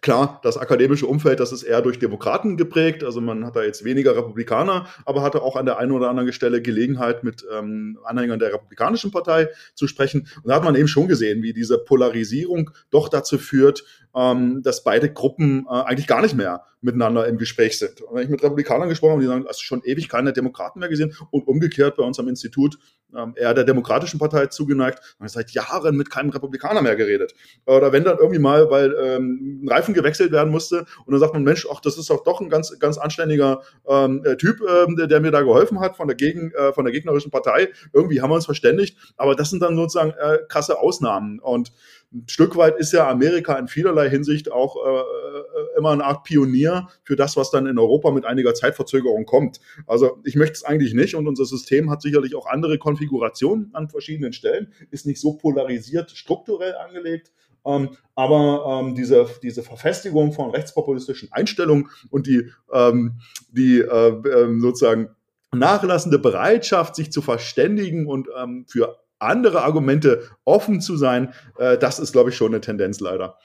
Klar, 0.00 0.40
das 0.44 0.56
akademische 0.56 1.06
Umfeld, 1.06 1.40
das 1.40 1.52
ist 1.52 1.62
eher 1.62 1.82
durch 1.82 1.98
Demokraten 1.98 2.56
geprägt. 2.56 3.02
Also 3.02 3.20
man 3.20 3.44
hat 3.44 3.56
da 3.56 3.62
jetzt 3.62 3.84
weniger 3.84 4.16
Republikaner, 4.16 4.86
aber 5.04 5.22
hatte 5.22 5.42
auch 5.42 5.56
an 5.56 5.66
der 5.66 5.78
einen 5.78 5.92
oder 5.92 6.08
anderen 6.08 6.32
Stelle 6.32 6.62
Gelegenheit, 6.62 7.24
mit 7.24 7.44
ähm, 7.52 7.98
Anhängern 8.04 8.38
der 8.38 8.52
Republikanischen 8.52 9.10
Partei 9.10 9.48
zu 9.74 9.88
sprechen. 9.88 10.28
Und 10.36 10.48
da 10.48 10.56
hat 10.56 10.64
man 10.64 10.76
eben 10.76 10.88
schon 10.88 11.08
gesehen, 11.08 11.42
wie 11.42 11.52
diese 11.52 11.78
Polarisierung 11.78 12.70
doch 12.90 13.08
dazu 13.08 13.38
führt, 13.38 13.84
ähm, 14.14 14.62
dass 14.62 14.84
beide 14.84 15.12
Gruppen 15.12 15.66
äh, 15.68 15.82
eigentlich 15.82 16.06
gar 16.06 16.22
nicht 16.22 16.36
mehr 16.36 16.64
miteinander 16.80 17.26
im 17.26 17.38
Gespräch 17.38 17.78
sind. 17.78 18.00
Und 18.02 18.16
wenn 18.16 18.24
ich 18.24 18.28
mit 18.28 18.42
Republikanern 18.42 18.88
gesprochen 18.88 19.12
habe, 19.12 19.22
die 19.22 19.28
sagen, 19.28 19.46
also 19.46 19.60
schon 19.60 19.82
ewig 19.84 20.08
keine 20.08 20.32
Demokraten 20.32 20.80
mehr 20.80 20.88
gesehen 20.88 21.14
und 21.30 21.46
umgekehrt 21.48 21.96
bei 21.96 22.04
uns 22.04 22.18
am 22.18 22.28
Institut 22.28 22.78
ähm, 23.16 23.34
eher 23.36 23.54
der 23.54 23.64
Demokratischen 23.64 24.18
Partei 24.18 24.46
zugeneigt, 24.46 25.16
wir 25.18 25.28
seit 25.28 25.50
Jahren 25.52 25.96
mit 25.96 26.10
keinem 26.10 26.30
Republikaner 26.30 26.82
mehr 26.82 26.96
geredet. 26.96 27.34
Oder 27.66 27.92
wenn 27.92 28.04
dann 28.04 28.18
irgendwie 28.18 28.38
mal, 28.38 28.70
weil 28.70 28.94
ähm, 29.00 29.62
ein 29.64 29.68
Reifen 29.68 29.94
gewechselt 29.94 30.30
werden 30.30 30.50
musste 30.50 30.80
und 31.04 31.12
dann 31.12 31.20
sagt 31.20 31.32
man, 31.32 31.42
Mensch, 31.42 31.66
ach, 31.72 31.80
das 31.80 31.96
ist 31.98 32.10
doch 32.10 32.22
doch 32.24 32.40
ein 32.40 32.50
ganz, 32.50 32.78
ganz 32.78 32.98
anständiger 32.98 33.62
ähm, 33.88 34.22
äh, 34.24 34.36
Typ, 34.36 34.60
ähm, 34.60 34.96
der, 34.96 35.06
der, 35.06 35.20
mir 35.20 35.30
da 35.30 35.42
geholfen 35.42 35.80
hat 35.80 35.96
von 35.96 36.06
der, 36.06 36.16
Gegen, 36.16 36.52
äh, 36.52 36.72
von 36.72 36.84
der 36.84 36.92
gegnerischen 36.92 37.30
Partei. 37.30 37.68
Irgendwie 37.92 38.20
haben 38.20 38.30
wir 38.30 38.36
uns 38.36 38.46
verständigt, 38.46 38.96
aber 39.16 39.34
das 39.34 39.50
sind 39.50 39.62
dann 39.62 39.76
sozusagen 39.76 40.10
äh, 40.10 40.38
krasse 40.48 40.78
Ausnahmen 40.78 41.38
und 41.40 41.72
ein 42.12 42.24
Stück 42.26 42.56
weit 42.56 42.78
ist 42.78 42.92
ja 42.92 43.08
Amerika 43.08 43.54
in 43.58 43.68
vielerlei 43.68 44.08
Hinsicht 44.08 44.50
auch 44.50 44.76
äh, 44.76 44.98
äh, 44.98 45.76
immer 45.76 45.90
eine 45.90 46.04
Art 46.04 46.24
Pionier 46.24 46.88
für 47.04 47.16
das, 47.16 47.36
was 47.36 47.50
dann 47.50 47.66
in 47.66 47.78
Europa 47.78 48.10
mit 48.10 48.24
einiger 48.24 48.54
Zeitverzögerung 48.54 49.26
kommt. 49.26 49.60
Also 49.86 50.18
ich 50.24 50.34
möchte 50.34 50.54
es 50.54 50.64
eigentlich 50.64 50.94
nicht 50.94 51.14
und 51.14 51.28
unser 51.28 51.44
System 51.44 51.90
hat 51.90 52.00
sicherlich 52.00 52.34
auch 52.34 52.46
andere 52.46 52.78
Konfigurationen 52.78 53.70
an 53.74 53.90
verschiedenen 53.90 54.32
Stellen, 54.32 54.72
ist 54.90 55.06
nicht 55.06 55.20
so 55.20 55.34
polarisiert 55.34 56.10
strukturell 56.12 56.74
angelegt. 56.76 57.30
Ähm, 57.66 57.90
aber 58.14 58.82
ähm, 58.82 58.94
diese, 58.94 59.26
diese 59.42 59.62
Verfestigung 59.62 60.32
von 60.32 60.50
rechtspopulistischen 60.50 61.30
Einstellungen 61.32 61.90
und 62.08 62.26
die, 62.26 62.50
ähm, 62.72 63.20
die 63.50 63.80
äh, 63.80 64.08
äh, 64.08 64.60
sozusagen 64.60 65.10
nachlassende 65.52 66.18
Bereitschaft, 66.18 66.94
sich 66.94 67.12
zu 67.12 67.20
verständigen 67.20 68.06
und 68.06 68.28
ähm, 68.38 68.64
für 68.68 68.96
andere 69.18 69.62
Argumente 69.62 70.22
offen 70.44 70.80
zu 70.80 70.96
sein, 70.96 71.32
äh, 71.58 71.78
das 71.78 71.98
ist, 71.98 72.12
glaube 72.12 72.30
ich, 72.30 72.36
schon 72.36 72.52
eine 72.52 72.60
Tendenz 72.60 73.00
leider. 73.00 73.38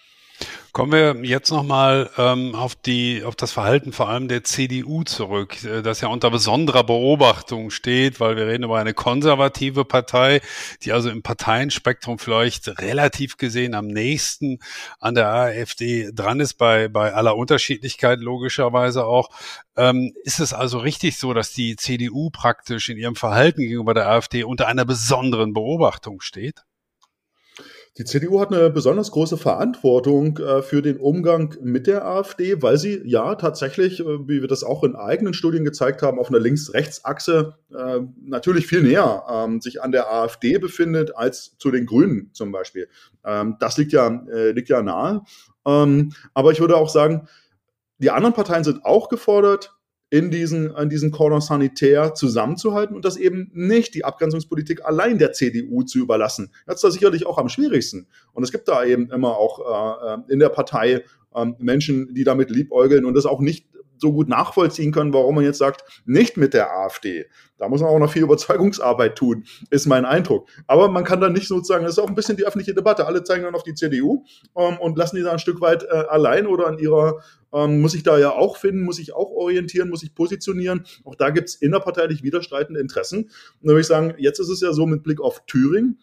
Kommen 0.73 0.91
wir 0.91 1.23
jetzt 1.23 1.51
nochmal 1.51 2.09
ähm, 2.17 2.55
auf, 2.55 2.73
die, 2.73 3.23
auf 3.23 3.35
das 3.35 3.51
Verhalten 3.51 3.93
vor 3.93 4.09
allem 4.09 4.27
der 4.27 4.43
CDU 4.43 5.03
zurück, 5.03 5.63
äh, 5.63 5.83
das 5.83 6.01
ja 6.01 6.07
unter 6.07 6.31
besonderer 6.31 6.83
Beobachtung 6.83 7.69
steht, 7.69 8.19
weil 8.19 8.37
wir 8.37 8.47
reden 8.47 8.63
über 8.63 8.79
eine 8.79 8.95
konservative 8.95 9.85
Partei, 9.85 10.41
die 10.81 10.91
also 10.91 11.11
im 11.11 11.21
Parteienspektrum 11.21 12.17
vielleicht 12.17 12.81
relativ 12.81 13.37
gesehen 13.37 13.75
am 13.75 13.85
nächsten 13.85 14.57
an 14.99 15.13
der 15.13 15.27
AfD 15.27 16.09
dran 16.11 16.39
ist, 16.39 16.55
bei, 16.55 16.87
bei 16.87 17.13
aller 17.13 17.37
Unterschiedlichkeit 17.37 18.19
logischerweise 18.19 19.05
auch. 19.05 19.29
Ähm, 19.77 20.15
ist 20.23 20.39
es 20.39 20.53
also 20.53 20.79
richtig 20.79 21.17
so, 21.19 21.35
dass 21.35 21.53
die 21.53 21.75
CDU 21.75 22.31
praktisch 22.31 22.89
in 22.89 22.97
ihrem 22.97 23.15
Verhalten 23.15 23.61
gegenüber 23.61 23.93
der 23.93 24.09
AfD 24.09 24.43
unter 24.43 24.67
einer 24.67 24.85
besonderen 24.85 25.53
Beobachtung 25.53 26.19
steht? 26.19 26.63
Die 27.99 28.05
CDU 28.05 28.39
hat 28.39 28.51
eine 28.51 28.71
besonders 28.71 29.11
große 29.11 29.37
Verantwortung 29.37 30.39
äh, 30.39 30.63
für 30.63 30.81
den 30.81 30.97
Umgang 30.97 31.55
mit 31.61 31.85
der 31.85 32.03
AfD, 32.03 32.59
weil 32.63 32.79
sie 32.79 33.03
ja 33.05 33.35
tatsächlich, 33.35 33.99
äh, 33.99 34.27
wie 34.27 34.41
wir 34.41 34.47
das 34.47 34.63
auch 34.63 34.83
in 34.83 34.95
eigenen 34.95 35.35
Studien 35.35 35.63
gezeigt 35.63 36.01
haben, 36.01 36.17
auf 36.17 36.29
einer 36.29 36.39
Links-Rechts-Achse 36.39 37.55
äh, 37.69 37.99
natürlich 38.25 38.65
viel 38.65 38.81
näher 38.81 39.23
ähm, 39.29 39.61
sich 39.61 39.83
an 39.83 39.91
der 39.91 40.11
AfD 40.11 40.57
befindet 40.57 41.15
als 41.15 41.55
zu 41.59 41.69
den 41.69 41.85
Grünen 41.85 42.31
zum 42.33 42.51
Beispiel. 42.51 42.89
Ähm, 43.23 43.57
das 43.59 43.77
liegt 43.77 43.91
ja, 43.91 44.07
äh, 44.27 44.51
liegt 44.53 44.69
ja 44.69 44.81
nahe. 44.81 45.21
Ähm, 45.63 46.13
aber 46.33 46.51
ich 46.51 46.61
würde 46.61 46.77
auch 46.77 46.89
sagen, 46.89 47.27
die 47.99 48.09
anderen 48.09 48.33
Parteien 48.33 48.63
sind 48.63 48.83
auch 48.85 49.07
gefordert, 49.07 49.71
in 50.13 50.29
diesen, 50.29 50.75
an 50.75 50.89
diesen 50.89 51.09
Cordon 51.09 51.41
Sanitär 51.41 52.13
zusammenzuhalten 52.13 52.95
und 52.95 53.03
das 53.03 53.17
eben 53.17 53.49
nicht 53.51 53.95
die 53.95 54.05
Abgrenzungspolitik 54.05 54.85
allein 54.85 55.17
der 55.17 55.31
CDU 55.31 55.81
zu 55.81 55.97
überlassen. 55.97 56.51
Das 56.67 56.75
ist 56.75 56.83
da 56.83 56.91
sicherlich 56.91 57.25
auch 57.25 57.39
am 57.39 57.49
schwierigsten. 57.49 58.05
Und 58.31 58.43
es 58.43 58.51
gibt 58.51 58.67
da 58.67 58.85
eben 58.85 59.09
immer 59.09 59.35
auch 59.37 60.19
äh, 60.19 60.31
in 60.31 60.37
der 60.37 60.49
Partei 60.49 61.03
äh, 61.35 61.45
Menschen, 61.59 62.13
die 62.13 62.23
damit 62.23 62.49
liebäugeln 62.49 63.05
und 63.05 63.15
das 63.15 63.25
auch 63.25 63.39
nicht 63.39 63.67
so 64.03 64.11
gut 64.11 64.27
nachvollziehen 64.27 64.91
können, 64.91 65.13
warum 65.13 65.35
man 65.35 65.43
jetzt 65.45 65.57
sagt, 65.57 65.83
nicht 66.05 66.37
mit 66.37 66.53
der 66.53 66.71
AfD. 66.71 67.25
Da 67.57 67.69
muss 67.69 67.81
man 67.81 67.89
auch 67.89 67.99
noch 67.99 68.11
viel 68.11 68.23
Überzeugungsarbeit 68.23 69.15
tun, 69.15 69.45
ist 69.69 69.85
mein 69.85 70.05
Eindruck. 70.05 70.49
Aber 70.67 70.89
man 70.89 71.05
kann 71.05 71.21
dann 71.21 71.31
nicht 71.31 71.47
sozusagen, 71.47 71.85
das 71.85 71.93
ist 71.93 71.99
auch 71.99 72.09
ein 72.09 72.15
bisschen 72.15 72.35
die 72.35 72.45
öffentliche 72.45 72.73
Debatte. 72.73 73.07
Alle 73.07 73.23
zeigen 73.23 73.43
dann 73.43 73.55
auf 73.55 73.63
die 73.63 73.73
CDU 73.73 74.25
ähm, 74.57 74.77
und 74.77 74.97
lassen 74.97 75.15
die 75.15 75.21
da 75.21 75.31
ein 75.31 75.39
Stück 75.39 75.61
weit 75.61 75.83
äh, 75.83 75.87
allein 75.87 76.47
oder 76.47 76.67
an 76.67 76.79
ihrer, 76.79 77.23
ähm, 77.53 77.81
muss 77.81 77.95
ich 77.95 78.03
da 78.03 78.19
ja 78.19 78.31
auch 78.31 78.57
finden, 78.57 78.83
muss 78.83 78.99
ich 78.99 79.15
auch 79.15 79.31
orientieren, 79.31 79.89
muss 79.89 80.03
ich 80.03 80.13
positionieren. 80.13 80.85
Auch 81.05 81.15
da 81.15 81.29
gibt 81.29 81.49
es 81.49 81.55
innerparteilich 81.55 82.23
widerstreitende 82.23 82.81
Interessen. 82.81 83.23
Und 83.23 83.31
da 83.61 83.69
würde 83.69 83.81
ich 83.81 83.87
sagen, 83.87 84.15
jetzt 84.17 84.39
ist 84.39 84.49
es 84.49 84.59
ja 84.59 84.73
so 84.73 84.85
mit 84.85 85.03
Blick 85.03 85.21
auf 85.21 85.45
Thüringen, 85.45 85.99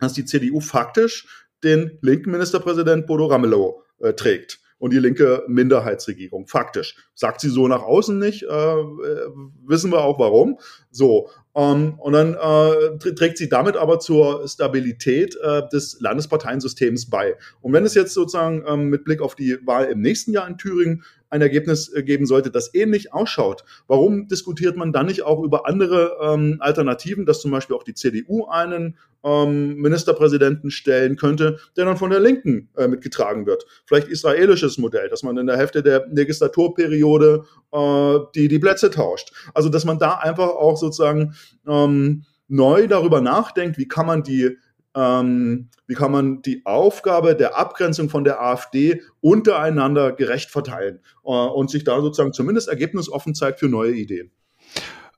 dass 0.00 0.12
die 0.12 0.26
CDU 0.26 0.60
faktisch 0.60 1.48
den 1.64 1.98
linken 2.02 2.30
Ministerpräsident 2.30 3.06
Bodo 3.06 3.26
Ramelow 3.26 3.82
äh, 4.00 4.12
trägt 4.12 4.60
und 4.78 4.92
die 4.92 4.98
linke 4.98 5.44
Minderheitsregierung. 5.48 6.46
Faktisch. 6.46 6.96
Sagt 7.14 7.40
sie 7.40 7.48
so 7.48 7.68
nach 7.68 7.82
außen 7.82 8.18
nicht, 8.18 8.44
äh, 8.44 8.46
äh 8.46 9.28
wissen 9.66 9.92
wir 9.92 10.02
auch 10.02 10.18
warum. 10.18 10.58
So. 10.90 11.28
Ähm, 11.54 11.94
und 11.98 12.12
dann 12.12 12.34
äh, 12.34 12.98
trägt 13.14 13.38
sie 13.38 13.48
damit 13.48 13.76
aber 13.76 13.98
zur 13.98 14.46
Stabilität 14.46 15.36
äh, 15.42 15.62
des 15.72 15.98
Landesparteiensystems 16.00 17.10
bei. 17.10 17.36
Und 17.60 17.72
wenn 17.72 17.84
es 17.84 17.94
jetzt 17.94 18.14
sozusagen 18.14 18.64
ähm, 18.66 18.88
mit 18.88 19.04
Blick 19.04 19.20
auf 19.20 19.34
die 19.34 19.58
Wahl 19.66 19.86
im 19.86 20.00
nächsten 20.00 20.32
Jahr 20.32 20.46
in 20.48 20.56
Thüringen 20.56 21.02
ein 21.30 21.42
Ergebnis 21.42 21.92
äh, 21.92 22.02
geben 22.02 22.26
sollte, 22.26 22.50
das 22.50 22.74
ähnlich 22.74 23.12
ausschaut, 23.12 23.64
warum 23.86 24.28
diskutiert 24.28 24.76
man 24.76 24.92
dann 24.92 25.06
nicht 25.06 25.22
auch 25.22 25.42
über 25.42 25.66
andere 25.66 26.16
ähm, 26.22 26.56
Alternativen, 26.60 27.26
dass 27.26 27.40
zum 27.40 27.50
Beispiel 27.50 27.76
auch 27.76 27.82
die 27.82 27.94
CDU 27.94 28.46
einen 28.46 28.96
ähm, 29.24 29.76
Ministerpräsidenten 29.76 30.70
stellen 30.70 31.16
könnte, 31.16 31.58
der 31.76 31.84
dann 31.84 31.96
von 31.96 32.10
der 32.10 32.20
Linken 32.20 32.70
äh, 32.76 32.88
mitgetragen 32.88 33.46
wird? 33.46 33.66
Vielleicht 33.84 34.08
israelisches 34.08 34.78
Modell, 34.78 35.08
dass 35.08 35.22
man 35.22 35.36
in 35.36 35.46
der 35.46 35.56
Hälfte 35.56 35.82
der 35.82 36.06
Legislaturperiode 36.10 37.44
äh, 37.72 38.18
die, 38.34 38.48
die 38.48 38.58
Plätze 38.58 38.90
tauscht. 38.90 39.32
Also 39.54 39.68
dass 39.68 39.84
man 39.84 39.98
da 39.98 40.14
einfach 40.14 40.48
auch 40.48 40.76
sozusagen 40.80 41.34
ähm, 41.66 42.24
neu 42.48 42.86
darüber 42.86 43.20
nachdenkt, 43.20 43.78
wie 43.78 43.88
kann 43.88 44.06
man 44.06 44.22
die 44.22 44.56
ähm, 44.94 45.68
wie 45.86 45.94
kann 45.94 46.10
man 46.10 46.42
die 46.42 46.62
Aufgabe 46.64 47.36
der 47.36 47.56
Abgrenzung 47.56 48.10
von 48.10 48.24
der 48.24 48.42
AfD 48.42 49.02
untereinander 49.20 50.12
gerecht 50.12 50.50
verteilen 50.50 51.00
äh, 51.24 51.28
und 51.30 51.70
sich 51.70 51.84
da 51.84 52.00
sozusagen 52.00 52.32
zumindest 52.32 52.68
ergebnisoffen 52.68 53.34
zeigt 53.34 53.60
für 53.60 53.68
neue 53.68 53.92
Ideen. 53.92 54.30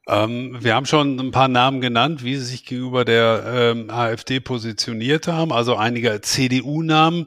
Ähm, 0.09 0.57
wir 0.61 0.75
haben 0.75 0.87
schon 0.87 1.19
ein 1.19 1.31
paar 1.31 1.49
Namen 1.49 1.81
genannt, 1.81 2.25
wie 2.25 2.37
sie 2.37 2.45
sich 2.45 2.67
gegenüber 2.67 3.05
der 3.05 3.45
ähm, 3.47 3.91
AfD 3.91 4.41
positioniert 4.41 5.29
haben, 5.29 5.53
also 5.53 5.77
einige 5.77 6.21
CDU-Namen. 6.21 7.27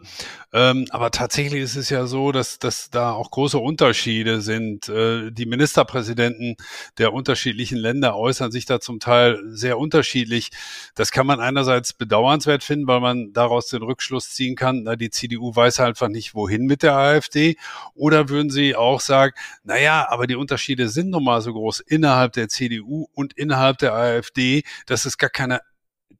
Ähm, 0.53 0.85
aber 0.91 1.09
tatsächlich 1.09 1.63
ist 1.63 1.75
es 1.75 1.89
ja 1.89 2.05
so, 2.05 2.31
dass, 2.31 2.59
dass 2.59 2.91
da 2.91 3.11
auch 3.11 3.31
große 3.31 3.57
Unterschiede 3.57 4.39
sind. 4.41 4.87
Äh, 4.87 5.31
die 5.31 5.47
Ministerpräsidenten 5.47 6.57
der 6.99 7.11
unterschiedlichen 7.11 7.77
Länder 7.77 8.15
äußern 8.15 8.51
sich 8.51 8.65
da 8.65 8.79
zum 8.79 8.99
Teil 8.99 9.41
sehr 9.47 9.79
unterschiedlich. 9.79 10.51
Das 10.93 11.09
kann 11.11 11.25
man 11.25 11.39
einerseits 11.39 11.93
bedauernswert 11.93 12.63
finden, 12.63 12.85
weil 12.85 12.99
man 12.99 13.33
daraus 13.33 13.67
den 13.67 13.81
Rückschluss 13.81 14.29
ziehen 14.29 14.55
kann, 14.55 14.83
na, 14.83 14.95
die 14.95 15.09
CDU 15.09 15.55
weiß 15.55 15.79
einfach 15.79 16.07
nicht, 16.07 16.35
wohin 16.35 16.67
mit 16.67 16.83
der 16.83 16.95
AfD. 16.97 17.57
Oder 17.95 18.29
würden 18.29 18.51
Sie 18.51 18.75
auch 18.75 18.99
sagen, 18.99 19.33
na 19.63 19.79
ja, 19.79 20.07
aber 20.09 20.27
die 20.27 20.35
Unterschiede 20.35 20.87
sind 20.87 21.09
nun 21.09 21.23
mal 21.23 21.41
so 21.41 21.51
groß 21.51 21.79
innerhalb 21.79 22.33
der 22.33 22.47
CDU 22.47 23.07
und 23.13 23.33
innerhalb 23.33 23.79
der 23.79 23.95
AfD, 23.95 24.63
dass 24.85 25.05
es 25.05 25.17
gar 25.17 25.31
keine 25.31 25.61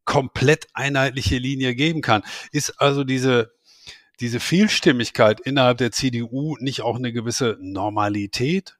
komplett 0.06 0.68
einheitliche 0.74 1.38
Linie 1.38 1.76
geben 1.76 2.02
kann. 2.02 2.24
Ist 2.52 2.82
also 2.82 3.04
diese 3.04 3.53
diese 4.20 4.40
Vielstimmigkeit 4.40 5.40
innerhalb 5.40 5.78
der 5.80 5.92
CDU 5.92 6.56
nicht 6.60 6.82
auch 6.82 6.96
eine 6.96 7.12
gewisse 7.12 7.58
Normalität? 7.60 8.78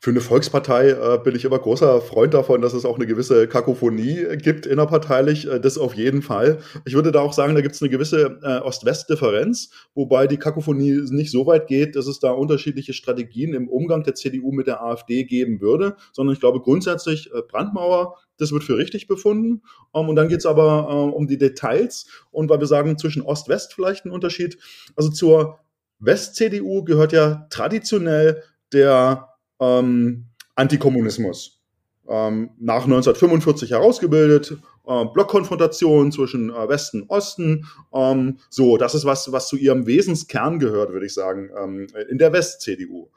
Für 0.00 0.10
eine 0.10 0.20
Volkspartei 0.20 0.90
äh, 0.90 1.18
bin 1.22 1.34
ich 1.34 1.44
immer 1.44 1.58
großer 1.58 2.00
Freund 2.00 2.34
davon, 2.34 2.60
dass 2.62 2.74
es 2.74 2.84
auch 2.84 2.96
eine 2.96 3.06
gewisse 3.06 3.48
Kakophonie 3.48 4.36
gibt 4.36 4.66
innerparteilich. 4.66 5.46
Äh, 5.46 5.60
das 5.60 5.78
auf 5.78 5.94
jeden 5.94 6.22
Fall. 6.22 6.58
Ich 6.84 6.94
würde 6.94 7.12
da 7.12 7.20
auch 7.20 7.32
sagen, 7.32 7.54
da 7.54 7.60
gibt 7.60 7.74
es 7.74 7.82
eine 7.82 7.90
gewisse 7.90 8.38
äh, 8.42 8.58
Ost-West-Differenz, 8.58 9.70
wobei 9.94 10.26
die 10.26 10.36
Kakophonie 10.36 11.02
nicht 11.10 11.30
so 11.30 11.46
weit 11.46 11.66
geht, 11.66 11.96
dass 11.96 12.06
es 12.06 12.18
da 12.18 12.32
unterschiedliche 12.32 12.92
Strategien 12.92 13.54
im 13.54 13.68
Umgang 13.68 14.02
der 14.02 14.14
CDU 14.14 14.52
mit 14.52 14.66
der 14.66 14.82
AfD 14.82 15.24
geben 15.24 15.60
würde, 15.60 15.96
sondern 16.12 16.34
ich 16.34 16.40
glaube 16.40 16.60
grundsätzlich 16.60 17.30
äh, 17.32 17.42
Brandmauer, 17.42 18.16
das 18.38 18.52
wird 18.52 18.64
für 18.64 18.76
richtig 18.76 19.06
befunden. 19.06 19.62
Ähm, 19.94 20.08
und 20.08 20.16
dann 20.16 20.28
geht 20.28 20.38
es 20.38 20.46
aber 20.46 20.88
äh, 20.90 21.16
um 21.16 21.26
die 21.26 21.38
Details 21.38 22.06
und 22.30 22.48
weil 22.50 22.60
wir 22.60 22.66
sagen, 22.66 22.98
zwischen 22.98 23.22
Ost-West 23.22 23.74
vielleicht 23.74 24.04
ein 24.06 24.10
Unterschied. 24.10 24.58
Also 24.96 25.10
zur 25.10 25.58
West-CDU 25.98 26.84
gehört 26.84 27.12
ja 27.12 27.46
traditionell 27.50 28.42
der 28.72 29.33
ähm, 29.60 30.26
Antikommunismus. 30.54 31.60
Ähm, 32.06 32.50
nach 32.58 32.84
1945 32.84 33.70
herausgebildet, 33.70 34.58
äh, 34.86 35.04
Blockkonfrontation 35.06 36.12
zwischen 36.12 36.50
äh, 36.50 36.68
Westen 36.68 37.02
und 37.02 37.10
Osten. 37.10 37.66
Ähm, 37.94 38.38
so, 38.50 38.76
das 38.76 38.94
ist 38.94 39.06
was, 39.06 39.32
was 39.32 39.48
zu 39.48 39.56
ihrem 39.56 39.86
Wesenskern 39.86 40.58
gehört, 40.58 40.92
würde 40.92 41.06
ich 41.06 41.14
sagen, 41.14 41.50
ähm, 41.58 41.86
in 42.10 42.18
der 42.18 42.32
West-CDU. 42.32 43.08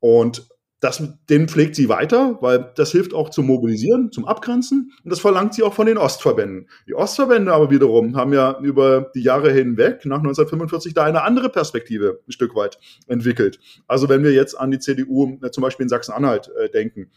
Und 0.00 0.48
das, 0.82 1.00
den 1.30 1.48
pflegt 1.48 1.76
sie 1.76 1.88
weiter, 1.88 2.38
weil 2.40 2.72
das 2.74 2.90
hilft 2.90 3.14
auch 3.14 3.30
zum 3.30 3.46
Mobilisieren, 3.46 4.10
zum 4.10 4.24
Abgrenzen. 4.24 4.92
Und 5.04 5.10
das 5.10 5.20
verlangt 5.20 5.54
sie 5.54 5.62
auch 5.62 5.74
von 5.74 5.86
den 5.86 5.96
Ostverbänden. 5.96 6.68
Die 6.88 6.96
Ostverbände 6.96 7.52
aber 7.52 7.70
wiederum 7.70 8.16
haben 8.16 8.32
ja 8.32 8.58
über 8.60 9.12
die 9.14 9.22
Jahre 9.22 9.52
hinweg, 9.52 10.04
nach 10.06 10.18
1945, 10.18 10.92
da 10.92 11.04
eine 11.04 11.22
andere 11.22 11.50
Perspektive 11.50 12.18
ein 12.26 12.32
Stück 12.32 12.56
weit 12.56 12.80
entwickelt. 13.06 13.60
Also 13.86 14.08
wenn 14.08 14.24
wir 14.24 14.32
jetzt 14.32 14.58
an 14.58 14.72
die 14.72 14.80
CDU 14.80 15.38
äh, 15.40 15.52
zum 15.52 15.62
Beispiel 15.62 15.84
in 15.84 15.88
Sachsen-Anhalt 15.88 16.50
äh, 16.60 16.68
denken, 16.68 17.12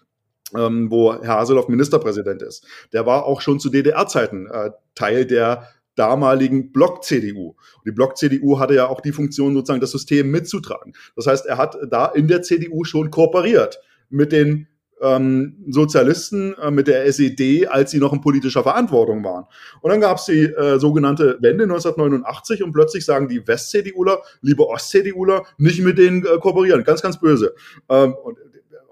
ähm, 0.55 0.91
wo 0.91 1.19
Herr 1.19 1.39
Haseloff 1.39 1.67
Ministerpräsident 1.67 2.43
ist. 2.43 2.67
Der 2.93 3.07
war 3.07 3.25
auch 3.25 3.41
schon 3.41 3.59
zu 3.59 3.71
DDR-Zeiten 3.71 4.45
äh, 4.45 4.69
Teil 4.93 5.25
der 5.25 5.69
damaligen 5.95 6.71
Block-CDU. 6.71 7.55
Die 7.85 7.91
Block-CDU 7.91 8.59
hatte 8.59 8.75
ja 8.75 8.87
auch 8.87 9.01
die 9.01 9.11
Funktion, 9.11 9.53
sozusagen 9.53 9.81
das 9.81 9.91
System 9.91 10.31
mitzutragen. 10.31 10.93
Das 11.15 11.27
heißt, 11.27 11.45
er 11.45 11.57
hat 11.57 11.77
da 11.89 12.07
in 12.07 12.27
der 12.27 12.41
CDU 12.41 12.83
schon 12.83 13.11
kooperiert 13.11 13.79
mit 14.09 14.31
den 14.31 14.67
ähm, 15.01 15.65
Sozialisten, 15.69 16.53
äh, 16.55 16.71
mit 16.71 16.87
der 16.87 17.05
SED, 17.05 17.67
als 17.67 17.91
sie 17.91 17.99
noch 17.99 18.13
in 18.13 18.21
politischer 18.21 18.63
Verantwortung 18.63 19.23
waren. 19.23 19.45
Und 19.81 19.91
dann 19.91 20.01
gab 20.01 20.17
es 20.17 20.25
die 20.25 20.43
äh, 20.43 20.79
sogenannte 20.79 21.37
Wende 21.41 21.65
1989 21.65 22.63
und 22.63 22.71
plötzlich 22.71 23.05
sagen 23.05 23.27
die 23.27 23.45
West-CDUler, 23.45 24.21
liebe 24.41 24.67
Ost-CDUler, 24.67 25.43
nicht 25.57 25.81
mit 25.81 25.97
denen 25.97 26.25
äh, 26.25 26.37
kooperieren. 26.39 26.83
Ganz, 26.83 27.01
ganz 27.01 27.19
böse. 27.19 27.53
Ähm, 27.89 28.15
und 28.23 28.37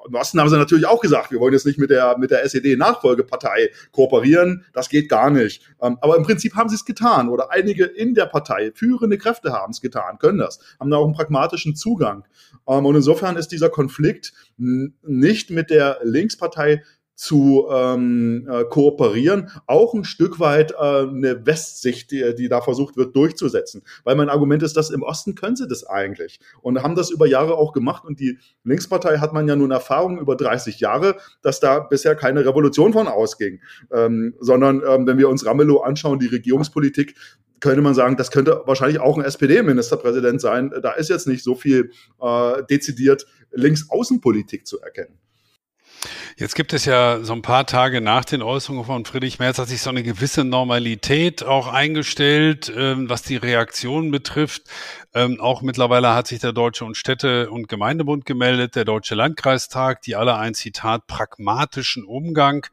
im 0.07 0.15
Osten 0.15 0.39
haben 0.39 0.49
sie 0.49 0.57
natürlich 0.57 0.85
auch 0.85 1.01
gesagt, 1.01 1.31
wir 1.31 1.39
wollen 1.39 1.53
jetzt 1.53 1.65
nicht 1.65 1.79
mit 1.79 1.89
der, 1.89 2.17
mit 2.17 2.31
der 2.31 2.43
SED-Nachfolgepartei 2.43 3.69
kooperieren, 3.91 4.65
das 4.73 4.89
geht 4.89 5.09
gar 5.09 5.29
nicht. 5.29 5.63
Ähm, 5.81 5.97
aber 6.01 6.17
im 6.17 6.23
Prinzip 6.23 6.55
haben 6.55 6.69
sie 6.69 6.75
es 6.75 6.85
getan 6.85 7.29
oder 7.29 7.51
einige 7.51 7.85
in 7.85 8.13
der 8.13 8.25
Partei, 8.25 8.71
führende 8.73 9.17
Kräfte 9.17 9.53
haben 9.53 9.71
es 9.71 9.81
getan, 9.81 10.17
können 10.19 10.39
das, 10.39 10.59
haben 10.79 10.89
da 10.89 10.97
auch 10.97 11.05
einen 11.05 11.13
pragmatischen 11.13 11.75
Zugang. 11.75 12.25
Ähm, 12.67 12.85
und 12.85 12.95
insofern 12.95 13.37
ist 13.37 13.49
dieser 13.49 13.69
Konflikt 13.69 14.33
nicht 14.57 15.49
mit 15.49 15.69
der 15.69 15.99
Linkspartei 16.03 16.83
zu 17.15 17.67
ähm, 17.71 18.47
äh, 18.49 18.63
kooperieren, 18.65 19.49
auch 19.67 19.93
ein 19.93 20.03
Stück 20.03 20.39
weit 20.39 20.71
äh, 20.71 20.75
eine 20.75 21.45
Westsicht, 21.45 22.11
die, 22.11 22.33
die 22.35 22.49
da 22.49 22.61
versucht 22.61 22.97
wird 22.97 23.15
durchzusetzen. 23.15 23.83
Weil 24.03 24.15
mein 24.15 24.29
Argument 24.29 24.63
ist, 24.63 24.75
dass 24.75 24.89
im 24.89 25.03
Osten 25.03 25.35
können 25.35 25.55
sie 25.55 25.67
das 25.67 25.85
eigentlich 25.85 26.39
und 26.61 26.81
haben 26.81 26.95
das 26.95 27.11
über 27.11 27.27
Jahre 27.27 27.55
auch 27.55 27.73
gemacht 27.73 28.03
und 28.05 28.19
die 28.19 28.39
Linkspartei 28.63 29.17
hat 29.19 29.33
man 29.33 29.47
ja 29.47 29.55
nun 29.55 29.71
Erfahrung 29.71 30.19
über 30.19 30.35
30 30.35 30.79
Jahre, 30.79 31.17
dass 31.41 31.59
da 31.59 31.79
bisher 31.79 32.15
keine 32.15 32.45
Revolution 32.45 32.93
von 32.93 33.07
ausging, 33.07 33.61
ähm, 33.91 34.33
sondern 34.39 34.81
ähm, 34.87 35.05
wenn 35.05 35.17
wir 35.17 35.29
uns 35.29 35.45
Ramelow 35.45 35.81
anschauen, 35.81 36.19
die 36.19 36.27
Regierungspolitik, 36.27 37.15
könnte 37.59 37.81
man 37.81 37.93
sagen, 37.93 38.17
das 38.17 38.29
könnte 38.29 38.61
wahrscheinlich 38.65 38.99
auch 38.99 39.17
ein 39.17 39.23
SPD-Ministerpräsident 39.23 40.41
sein. 40.41 40.73
Da 40.81 40.91
ist 40.91 41.09
jetzt 41.09 41.27
nicht 41.27 41.45
so 41.45 41.55
viel 41.55 41.91
äh, 42.21 42.63
dezidiert 42.69 43.25
Linksaußenpolitik 43.51 44.67
zu 44.67 44.81
erkennen. 44.81 45.17
Jetzt 46.35 46.55
gibt 46.55 46.73
es 46.73 46.85
ja 46.85 47.23
so 47.23 47.33
ein 47.33 47.43
paar 47.43 47.67
Tage 47.67 48.01
nach 48.01 48.25
den 48.25 48.41
Äußerungen 48.41 48.85
von 48.85 49.05
Friedrich 49.05 49.37
Merz 49.37 49.59
hat 49.59 49.67
sich 49.67 49.81
so 49.81 49.91
eine 49.91 50.01
gewisse 50.01 50.43
Normalität 50.43 51.43
auch 51.43 51.67
eingestellt, 51.67 52.73
ähm, 52.75 53.07
was 53.07 53.21
die 53.21 53.35
Reaktion 53.35 54.09
betrifft. 54.09 54.63
Ähm, 55.13 55.39
auch 55.39 55.61
mittlerweile 55.61 56.15
hat 56.15 56.25
sich 56.25 56.39
der 56.39 56.51
Deutsche 56.51 56.85
und 56.85 56.97
Städte- 56.97 57.51
und 57.51 57.67
Gemeindebund 57.67 58.25
gemeldet, 58.25 58.75
der 58.75 58.83
Deutsche 58.83 59.13
Landkreistag, 59.13 60.01
die 60.01 60.15
alle 60.15 60.35
ein 60.37 60.55
Zitat 60.55 61.05
pragmatischen 61.05 62.03
Umgang 62.03 62.65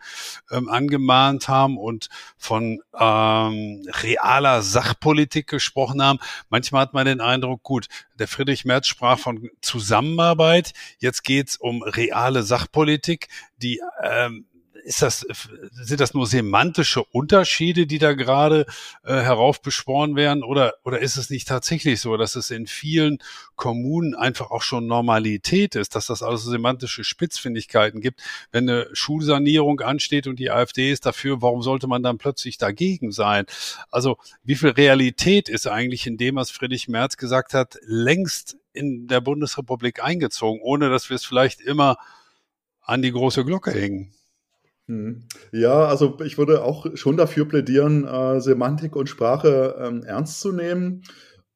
ähm, 0.51 0.71
angemahnt 0.71 1.49
haben 1.49 1.77
und 1.77 2.09
von 2.39 2.81
ähm, 2.99 3.87
realer 4.03 4.63
Sachpolitik 4.63 5.49
gesprochen 5.49 6.03
haben. 6.03 6.19
Manchmal 6.49 6.83
hat 6.83 6.95
man 6.95 7.05
den 7.05 7.21
Eindruck, 7.21 7.63
gut, 7.63 7.89
der 8.19 8.29
Friedrich 8.29 8.65
Merz 8.65 8.87
sprach 8.87 9.19
von 9.19 9.51
Zusammenarbeit, 9.61 10.73
jetzt 10.99 11.25
geht's 11.25 11.57
um 11.57 11.83
reale 11.83 12.43
Sachpolitik, 12.43 13.29
die 13.63 13.81
ähm, 14.03 14.47
ist 14.85 15.03
das, 15.03 15.27
sind 15.73 16.01
das 16.01 16.15
nur 16.15 16.27
semantische 16.27 17.05
Unterschiede, 17.05 17.87
die 17.87 17.99
da 17.99 18.13
gerade 18.15 18.67
äh, 19.05 19.15
heraufbeschworen 19.15 20.17
werden? 20.17 20.43
Oder, 20.43 20.75
oder 20.85 21.01
ist 21.01 21.17
es 21.17 21.31
nicht 21.31 21.49
tatsächlich 21.49 22.01
so, 22.01 22.17
dass 22.17 22.37
es 22.37 22.51
in 22.51 22.67
vielen 22.67 23.19
Kommunen 23.57 24.15
einfach 24.15 24.51
auch 24.51 24.63
schon 24.63 24.87
Normalität 24.87 25.75
ist, 25.75 25.95
dass 25.95 26.07
das 26.07 26.23
also 26.23 26.51
semantische 26.51 27.05
Spitzfindigkeiten 27.05 28.01
gibt? 28.01 28.23
Wenn 28.53 28.69
eine 28.69 28.89
Schulsanierung 28.93 29.81
ansteht 29.81 30.27
und 30.27 30.39
die 30.39 30.51
AfD 30.51 30.91
ist 30.91 31.07
dafür, 31.07 31.43
warum 31.43 31.63
sollte 31.63 31.87
man 31.87 32.03
dann 32.03 32.19
plötzlich 32.19 32.59
dagegen 32.59 33.13
sein? 33.13 33.47
Also, 33.91 34.19
wie 34.43 34.57
viel 34.57 34.71
Realität 34.71 35.49
ist 35.49 35.67
eigentlich 35.67 36.07
in 36.07 36.17
dem, 36.17 36.37
was 36.37 36.51
Friedrich 36.51 36.89
Merz 36.89 37.17
gesagt 37.17 37.55
hat, 37.55 37.79
längst 37.83 38.57
in 38.73 39.09
der 39.09 39.21
Bundesrepublik 39.21 40.03
eingezogen, 40.03 40.61
ohne 40.63 40.91
dass 40.91 41.11
wir 41.11 41.17
es 41.17 41.25
vielleicht 41.25 41.61
immer 41.61 41.97
an 42.91 43.03
die 43.03 43.13
große 43.13 43.45
Glocke 43.45 43.71
hängen? 43.71 44.13
Hm. 44.89 45.23
Ja, 45.53 45.85
also 45.85 46.19
ich 46.25 46.39
würde 46.39 46.65
auch 46.65 46.87
schon 46.95 47.17
dafür 47.17 47.47
plädieren, 47.47 48.05
äh, 48.05 48.41
Semantik 48.41 48.97
und 48.97 49.09
Sprache 49.09 49.77
ähm, 49.81 50.03
ernst 50.03 50.41
zu 50.41 50.51
nehmen. 50.51 51.03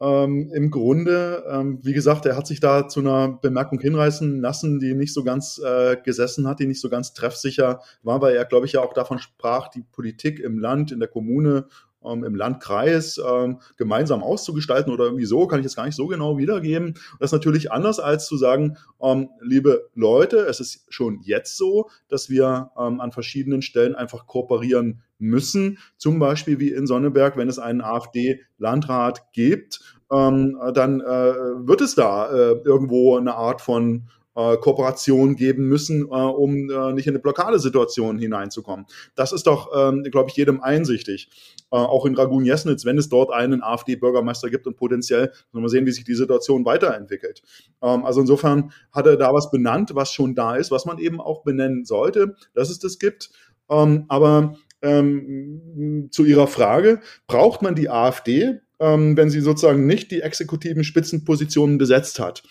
Ähm, 0.01 0.51
Im 0.55 0.71
Grunde, 0.71 1.45
ähm, 1.51 1.81
wie 1.83 1.93
gesagt, 1.93 2.27
er 2.27 2.37
hat 2.37 2.47
sich 2.47 2.61
da 2.61 2.87
zu 2.87 3.01
einer 3.01 3.29
Bemerkung 3.29 3.81
hinreißen 3.81 4.41
lassen, 4.41 4.79
die 4.79 4.95
nicht 4.95 5.13
so 5.13 5.25
ganz 5.25 5.59
äh, 5.59 5.97
gesessen 6.05 6.47
hat, 6.47 6.61
die 6.61 6.67
nicht 6.67 6.81
so 6.81 6.89
ganz 6.89 7.15
treffsicher 7.15 7.81
war, 8.03 8.21
weil 8.21 8.37
er, 8.37 8.45
glaube 8.45 8.67
ich, 8.67 8.73
ja 8.73 8.83
auch 8.83 8.93
davon 8.93 9.19
sprach, 9.19 9.69
die 9.69 9.83
Politik 9.83 10.39
im 10.39 10.59
Land, 10.61 10.93
in 10.93 11.01
der 11.01 11.09
Kommune 11.09 11.67
ähm, 12.05 12.25
im 12.25 12.35
Landkreis 12.35 13.19
ähm, 13.19 13.61
gemeinsam 13.77 14.23
auszugestalten 14.23 14.93
oder 14.93 15.05
irgendwie 15.05 15.25
so, 15.25 15.47
kann 15.47 15.61
ich 15.61 15.65
jetzt 15.65 15.77
gar 15.77 15.87
nicht 15.87 15.97
so 15.97 16.07
genau 16.07 16.39
wiedergeben. 16.39 16.95
Das 17.19 17.29
ist 17.29 17.33
natürlich 17.33 17.73
anders 17.73 18.01
als 18.01 18.27
zu 18.27 18.37
sagen, 18.37 18.77
ähm, 19.03 19.31
liebe 19.41 19.89
Leute, 19.95 20.39
es 20.39 20.61
ist 20.61 20.87
schon 20.89 21.21
jetzt 21.23 21.57
so, 21.57 21.89
dass 22.09 22.29
wir 22.29 22.71
ähm, 22.79 23.01
an 23.01 23.13
verschiedenen 23.13 23.63
Stellen 23.63 23.95
einfach 23.95 24.27
kooperieren 24.27 25.03
müssen. 25.19 25.79
Zum 25.97 26.19
Beispiel 26.19 26.59
wie 26.61 26.71
in 26.71 26.87
Sonneberg, 26.87 27.37
wenn 27.37 27.49
es 27.49 27.59
einen 27.59 27.81
AfD-Landrat 27.81 29.33
gibt, 29.33 29.81
ähm, 30.13 30.59
dann 30.75 31.01
äh, 31.01 31.05
wird 31.05 31.81
es 31.81 31.95
da 31.95 32.31
äh, 32.31 32.61
irgendwo 32.65 33.17
eine 33.17 33.35
Art 33.35 33.61
von 33.61 34.09
äh, 34.35 34.57
Kooperation 34.57 35.37
geben 35.37 35.69
müssen, 35.69 36.03
äh, 36.03 36.15
um 36.15 36.71
äh, 36.71 36.93
nicht 36.93 37.07
in 37.07 37.13
eine 37.13 37.19
Blockadesituation 37.21 38.19
hineinzukommen. 38.19 38.87
Das 39.15 39.33
ist 39.33 39.47
doch, 39.47 39.71
ähm, 39.77 40.03
glaube 40.05 40.31
ich, 40.31 40.37
jedem 40.37 40.61
einsichtig. 40.61 41.29
Äh, 41.71 41.77
auch 41.77 42.07
in 42.07 42.15
Ragun-Jesnitz, 42.15 42.85
wenn 42.85 42.99
es 42.99 43.09
dort 43.09 43.33
einen 43.33 43.63
AfD-Bürgermeister 43.63 44.51
gibt 44.51 44.67
und 44.67 44.77
potenziell, 44.77 45.33
wir 45.53 45.69
sehen, 45.69 45.87
wie 45.87 45.93
sich 45.93 46.05
die 46.05 46.15
Situation 46.15 46.65
weiterentwickelt. 46.65 47.43
Ähm, 47.83 48.05
also 48.05 48.21
insofern 48.21 48.73
hat 48.93 49.07
er 49.07 49.17
da 49.17 49.33
was 49.33 49.51
benannt, 49.51 49.95
was 49.95 50.13
schon 50.13 50.35
da 50.35 50.57
ist, 50.57 50.71
was 50.71 50.85
man 50.85 50.99
eben 50.99 51.21
auch 51.21 51.43
benennen 51.43 51.85
sollte, 51.85 52.37
dass 52.55 52.71
es 52.71 52.79
das 52.79 52.99
gibt. 52.99 53.31
Ähm, 53.71 54.05
aber 54.09 54.57
ähm, 54.83 56.09
zu 56.11 56.25
Ihrer 56.25 56.47
Frage, 56.47 57.01
braucht 57.27 57.63
man 57.63 57.75
die 57.75 57.89
AfD, 57.89 58.61
ähm, 58.79 59.17
wenn 59.17 59.31
sie 59.31 59.41
sozusagen 59.41 59.87
nicht 59.87 60.11
die 60.11 60.21
exekutiven 60.21 60.85
Spitzenpositionen 60.85 61.79
besetzt 61.79 62.19
hat? 62.19 62.43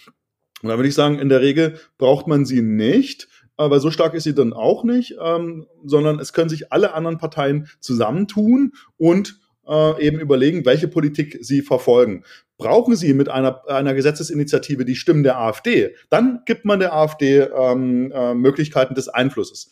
Und 0.64 0.70
da 0.70 0.78
würde 0.78 0.90
ich 0.90 0.96
sagen, 0.96 1.20
in 1.20 1.30
der 1.30 1.42
Regel 1.42 1.78
braucht 1.98 2.26
man 2.26 2.46
sie 2.46 2.62
nicht, 2.62 3.28
aber 3.58 3.80
so 3.80 3.92
stark 3.92 4.14
ist 4.14 4.24
sie 4.24 4.34
dann 4.34 4.54
auch 4.54 4.84
nicht, 4.84 5.16
ähm, 5.22 5.68
sondern 5.84 6.20
es 6.20 6.34
können 6.34 6.50
sich 6.50 6.72
alle 6.72 6.94
anderen 6.94 7.18
Parteien 7.18 7.68
zusammentun 7.80 8.72
und 8.98 9.40
äh, 9.68 10.02
eben 10.02 10.20
überlegen, 10.20 10.66
welche 10.66 10.88
Politik 10.88 11.38
sie 11.42 11.62
verfolgen. 11.62 12.24
Brauchen 12.58 12.96
sie 12.96 13.14
mit 13.14 13.30
einer, 13.30 13.68
einer 13.68 13.94
Gesetzesinitiative 13.94 14.86
die 14.86 14.96
Stimmen 14.96 15.24
der 15.24 15.38
AfD, 15.38 15.96
dann 16.10 16.42
gibt 16.46 16.66
man 16.66 16.80
der 16.80 16.96
AfD 16.96 17.40
ähm, 17.42 18.12
äh, 18.12 18.34
Möglichkeiten 18.34 18.96
des 18.96 19.10
Einflusses. 19.10 19.70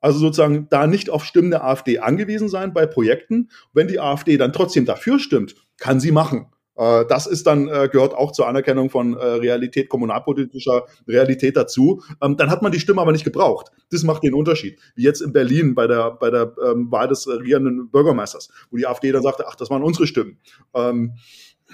Also 0.00 0.18
sozusagen 0.18 0.68
da 0.68 0.86
nicht 0.86 1.08
auf 1.08 1.24
Stimmen 1.24 1.50
der 1.50 1.64
AfD 1.64 1.98
angewiesen 1.98 2.48
sein 2.48 2.74
bei 2.74 2.86
Projekten. 2.86 3.48
Wenn 3.72 3.88
die 3.88 3.98
AfD 3.98 4.36
dann 4.36 4.52
trotzdem 4.52 4.84
dafür 4.84 5.18
stimmt, 5.18 5.56
kann 5.78 5.98
sie 5.98 6.12
machen. 6.12 6.46
Äh, 6.76 7.04
das 7.06 7.26
ist 7.26 7.46
dann, 7.46 7.68
äh, 7.68 7.88
gehört 7.90 8.14
auch 8.14 8.32
zur 8.32 8.48
Anerkennung 8.48 8.90
von 8.90 9.14
äh, 9.14 9.24
Realität, 9.24 9.88
kommunalpolitischer 9.88 10.84
Realität 11.08 11.56
dazu. 11.56 12.02
Ähm, 12.22 12.36
dann 12.36 12.50
hat 12.50 12.62
man 12.62 12.72
die 12.72 12.80
Stimme 12.80 13.00
aber 13.00 13.12
nicht 13.12 13.24
gebraucht. 13.24 13.70
Das 13.90 14.02
macht 14.02 14.22
den 14.22 14.34
Unterschied. 14.34 14.78
Wie 14.94 15.02
jetzt 15.02 15.20
in 15.20 15.32
Berlin 15.32 15.74
bei 15.74 15.86
der, 15.86 16.12
bei 16.12 16.30
der 16.30 16.52
ähm, 16.64 16.90
Wahl 16.90 17.08
des 17.08 17.26
regierenden 17.28 17.90
Bürgermeisters, 17.90 18.50
wo 18.70 18.76
die 18.76 18.86
AfD 18.86 19.12
dann 19.12 19.22
sagte, 19.22 19.46
ach, 19.48 19.56
das 19.56 19.70
waren 19.70 19.82
unsere 19.82 20.06
Stimmen. 20.06 20.38
Ähm, 20.74 21.14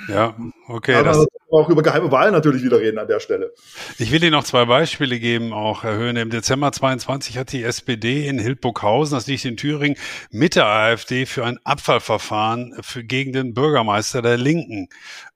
ja, 0.08 0.36
okay. 0.68 0.94
Aber 0.94 1.04
das 1.04 1.26
auch 1.52 1.68
über 1.68 1.82
geheime 1.82 2.10
Wahlen 2.10 2.32
natürlich 2.32 2.62
wieder 2.62 2.80
reden 2.80 2.98
an 2.98 3.06
der 3.06 3.20
Stelle. 3.20 3.52
Ich 3.98 4.10
will 4.10 4.22
Ihnen 4.22 4.32
noch 4.32 4.44
zwei 4.44 4.64
Beispiele 4.64 5.18
geben, 5.18 5.52
auch 5.52 5.82
Herr 5.82 5.96
Höhne. 5.96 6.22
Im 6.22 6.30
Dezember 6.30 6.72
22 6.72 7.38
hat 7.38 7.52
die 7.52 7.62
SPD 7.62 8.26
in 8.26 8.38
Hildburghausen, 8.38 9.16
das 9.16 9.26
liegt 9.26 9.44
in 9.44 9.56
Thüringen, 9.56 9.98
mit 10.30 10.56
der 10.56 10.66
AfD 10.66 11.26
für 11.26 11.44
ein 11.44 11.58
Abfallverfahren 11.64 12.76
für, 12.82 13.04
gegen 13.04 13.32
den 13.32 13.54
Bürgermeister 13.54 14.22
der 14.22 14.38
Linken 14.38 14.88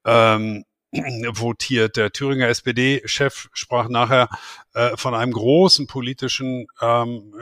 ähm, 0.05 0.65
votiert. 1.33 1.97
Der 1.97 2.13
Thüringer 2.13 2.49
SPD-Chef 2.49 3.49
sprach 3.53 3.89
nachher 3.89 4.29
äh, 4.75 4.97
von 4.97 5.15
einem 5.15 5.33
großen 5.33 5.87
politischen 5.87 6.67
ähm, 6.81 7.35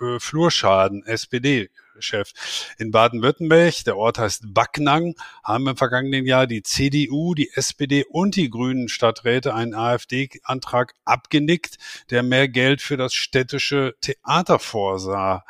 äh, 0.00 0.18
Flurschaden 0.18 1.04
SPD 1.04 1.70
Chef. 2.02 2.32
In 2.78 2.90
Baden-Württemberg, 2.90 3.84
der 3.84 3.96
Ort 3.96 4.18
heißt 4.18 4.54
Backnang, 4.54 5.14
haben 5.44 5.68
im 5.68 5.76
vergangenen 5.76 6.26
Jahr 6.26 6.46
die 6.46 6.62
CDU, 6.62 7.34
die 7.34 7.50
SPD 7.54 8.04
und 8.04 8.36
die 8.36 8.50
Grünen 8.50 8.88
Stadträte 8.88 9.54
einen 9.54 9.74
AfD-Antrag 9.74 10.94
abgenickt, 11.04 11.76
der 12.10 12.22
mehr 12.22 12.48
Geld 12.48 12.82
für 12.82 12.96
das 12.96 13.14
städtische 13.14 13.94
Theater 14.00 14.58
vorsah. 14.58 15.44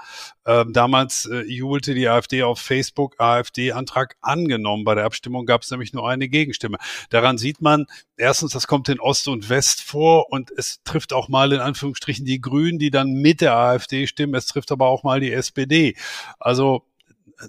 Ähm, 0.46 0.72
damals 0.72 1.26
äh, 1.26 1.42
jubelte 1.42 1.94
die 1.94 2.08
AfD 2.08 2.42
auf 2.42 2.60
Facebook 2.60 3.20
AfD-Antrag 3.20 4.16
angenommen. 4.20 4.84
Bei 4.84 4.94
der 4.94 5.04
Abstimmung 5.04 5.44
gab 5.44 5.62
es 5.62 5.70
nämlich 5.70 5.92
nur 5.92 6.08
eine 6.08 6.28
Gegenstimme. 6.28 6.78
Daran 7.10 7.36
sieht 7.36 7.60
man, 7.60 7.86
erstens, 8.16 8.52
das 8.52 8.66
kommt 8.66 8.88
in 8.88 9.00
Ost 9.00 9.28
und 9.28 9.48
West 9.50 9.82
vor 9.82 10.30
und 10.30 10.50
es 10.56 10.82
trifft 10.84 11.12
auch 11.12 11.28
mal 11.28 11.52
in 11.52 11.60
Anführungsstrichen 11.60 12.24
die 12.24 12.40
Grünen, 12.40 12.78
die 12.78 12.90
dann 12.90 13.12
mit 13.12 13.40
der 13.40 13.54
AfD 13.54 14.06
stimmen. 14.06 14.34
Es 14.34 14.46
trifft 14.46 14.72
aber 14.72 14.86
auch 14.86 15.02
mal 15.02 15.20
die 15.20 15.32
SPD. 15.32 15.96
Also 16.38 16.84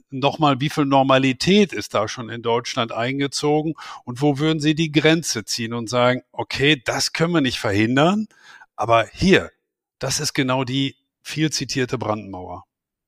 nochmal, 0.10 0.60
wie 0.60 0.70
viel 0.70 0.86
Normalität 0.86 1.74
ist 1.74 1.94
da 1.94 2.08
schon 2.08 2.30
in 2.30 2.42
Deutschland 2.42 2.92
eingezogen 2.92 3.74
und 4.06 4.22
wo 4.22 4.38
würden 4.38 4.60
Sie 4.60 4.76
die 4.76 4.92
Grenze 4.92 5.46
ziehen 5.46 5.74
und 5.74 5.90
sagen, 5.90 6.24
okay, 6.32 6.82
das 6.84 7.14
können 7.14 7.34
wir 7.34 7.42
nicht 7.42 7.60
verhindern, 7.60 8.28
aber 8.76 9.08
hier, 9.14 9.52
das 10.00 10.20
ist 10.20 10.34
genau 10.34 10.64
die 10.64 10.96
viel 11.22 11.52
zitierte 11.52 11.98
Brandenmauer. 11.98 12.66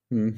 Hm. 0.10 0.38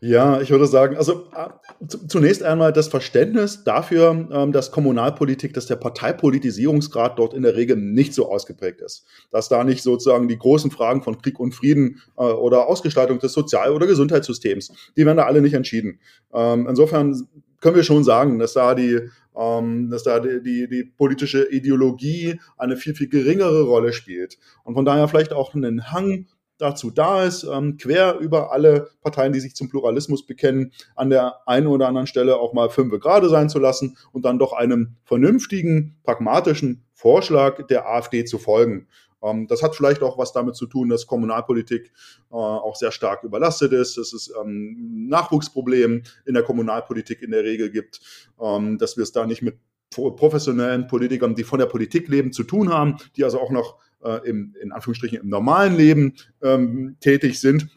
Ja, 0.00 0.40
ich 0.40 0.50
würde 0.50 0.66
sagen, 0.66 0.96
also 0.96 1.28
äh, 1.36 1.86
zunächst 2.08 2.42
einmal 2.42 2.72
das 2.72 2.88
Verständnis 2.88 3.62
dafür, 3.62 4.28
ähm, 4.32 4.52
dass 4.52 4.70
Kommunalpolitik, 4.70 5.52
dass 5.54 5.66
der 5.66 5.76
Parteipolitisierungsgrad 5.76 7.18
dort 7.18 7.34
in 7.34 7.42
der 7.42 7.54
Regel 7.54 7.76
nicht 7.76 8.14
so 8.14 8.30
ausgeprägt 8.30 8.80
ist. 8.80 9.06
Dass 9.30 9.48
da 9.48 9.62
nicht 9.62 9.82
sozusagen 9.82 10.28
die 10.28 10.38
großen 10.38 10.70
Fragen 10.70 11.02
von 11.02 11.20
Krieg 11.20 11.38
und 11.38 11.54
Frieden 11.54 12.00
äh, 12.16 12.22
oder 12.22 12.66
Ausgestaltung 12.66 13.18
des 13.18 13.32
Sozial- 13.32 13.72
oder 13.72 13.86
Gesundheitssystems, 13.86 14.72
die 14.96 15.06
werden 15.06 15.18
da 15.18 15.24
alle 15.24 15.42
nicht 15.42 15.54
entschieden. 15.54 16.00
Ähm, 16.32 16.66
insofern 16.68 17.28
können 17.60 17.76
wir 17.76 17.84
schon 17.84 18.04
sagen, 18.04 18.38
dass 18.38 18.54
da 18.54 18.74
die 18.74 19.08
ähm, 19.36 19.90
dass 19.90 20.04
da 20.04 20.20
die, 20.20 20.42
die, 20.42 20.68
die 20.68 20.84
politische 20.84 21.50
Ideologie 21.50 22.40
eine 22.56 22.76
viel, 22.76 22.94
viel 22.94 23.08
geringere 23.08 23.62
Rolle 23.62 23.92
spielt. 23.92 24.38
Und 24.62 24.74
von 24.74 24.84
daher 24.84 25.08
vielleicht 25.08 25.32
auch 25.32 25.54
einen 25.54 25.90
Hang 25.90 26.26
dazu 26.58 26.90
da 26.90 27.24
ist, 27.24 27.44
ähm, 27.44 27.76
quer 27.76 28.18
über 28.18 28.52
alle 28.52 28.88
Parteien, 29.02 29.32
die 29.32 29.40
sich 29.40 29.54
zum 29.54 29.68
Pluralismus 29.68 30.26
bekennen, 30.26 30.72
an 30.94 31.10
der 31.10 31.46
einen 31.46 31.66
oder 31.66 31.88
anderen 31.88 32.06
Stelle 32.06 32.36
auch 32.36 32.52
mal 32.52 32.70
fünf 32.70 32.98
gerade 33.00 33.28
sein 33.28 33.48
zu 33.48 33.58
lassen 33.58 33.96
und 34.12 34.24
dann 34.24 34.38
doch 34.38 34.52
einem 34.52 34.96
vernünftigen, 35.04 35.96
pragmatischen 36.04 36.84
Vorschlag 36.92 37.66
der 37.66 37.88
AfD 37.88 38.24
zu 38.24 38.38
folgen. 38.38 38.86
Ähm, 39.22 39.46
das 39.48 39.62
hat 39.62 39.74
vielleicht 39.74 40.02
auch 40.02 40.18
was 40.18 40.32
damit 40.32 40.54
zu 40.54 40.66
tun, 40.66 40.88
dass 40.88 41.06
Kommunalpolitik 41.06 41.92
äh, 42.30 42.34
auch 42.34 42.76
sehr 42.76 42.92
stark 42.92 43.24
überlastet 43.24 43.72
ist, 43.72 43.96
dass 43.96 44.12
es 44.12 44.32
ähm, 44.40 45.08
Nachwuchsproblem 45.08 46.02
in 46.26 46.34
der 46.34 46.42
Kommunalpolitik 46.42 47.22
in 47.22 47.30
der 47.30 47.42
Regel 47.42 47.70
gibt, 47.70 48.00
ähm, 48.40 48.78
dass 48.78 48.96
wir 48.96 49.02
es 49.02 49.12
da 49.12 49.26
nicht 49.26 49.42
mit 49.42 49.58
professionellen 49.90 50.88
Politikern, 50.88 51.36
die 51.36 51.44
von 51.44 51.60
der 51.60 51.66
Politik 51.66 52.08
leben, 52.08 52.32
zu 52.32 52.42
tun 52.42 52.72
haben, 52.72 52.96
die 53.16 53.22
also 53.22 53.40
auch 53.40 53.50
noch 53.50 53.78
äh, 54.04 54.28
im, 54.28 54.54
in 54.60 54.72
Anführungsstrichen 54.72 55.18
im 55.18 55.28
normalen 55.28 55.76
Leben 55.76 56.14
ähm, 56.42 56.96
tätig 57.00 57.40
sind 57.40 57.68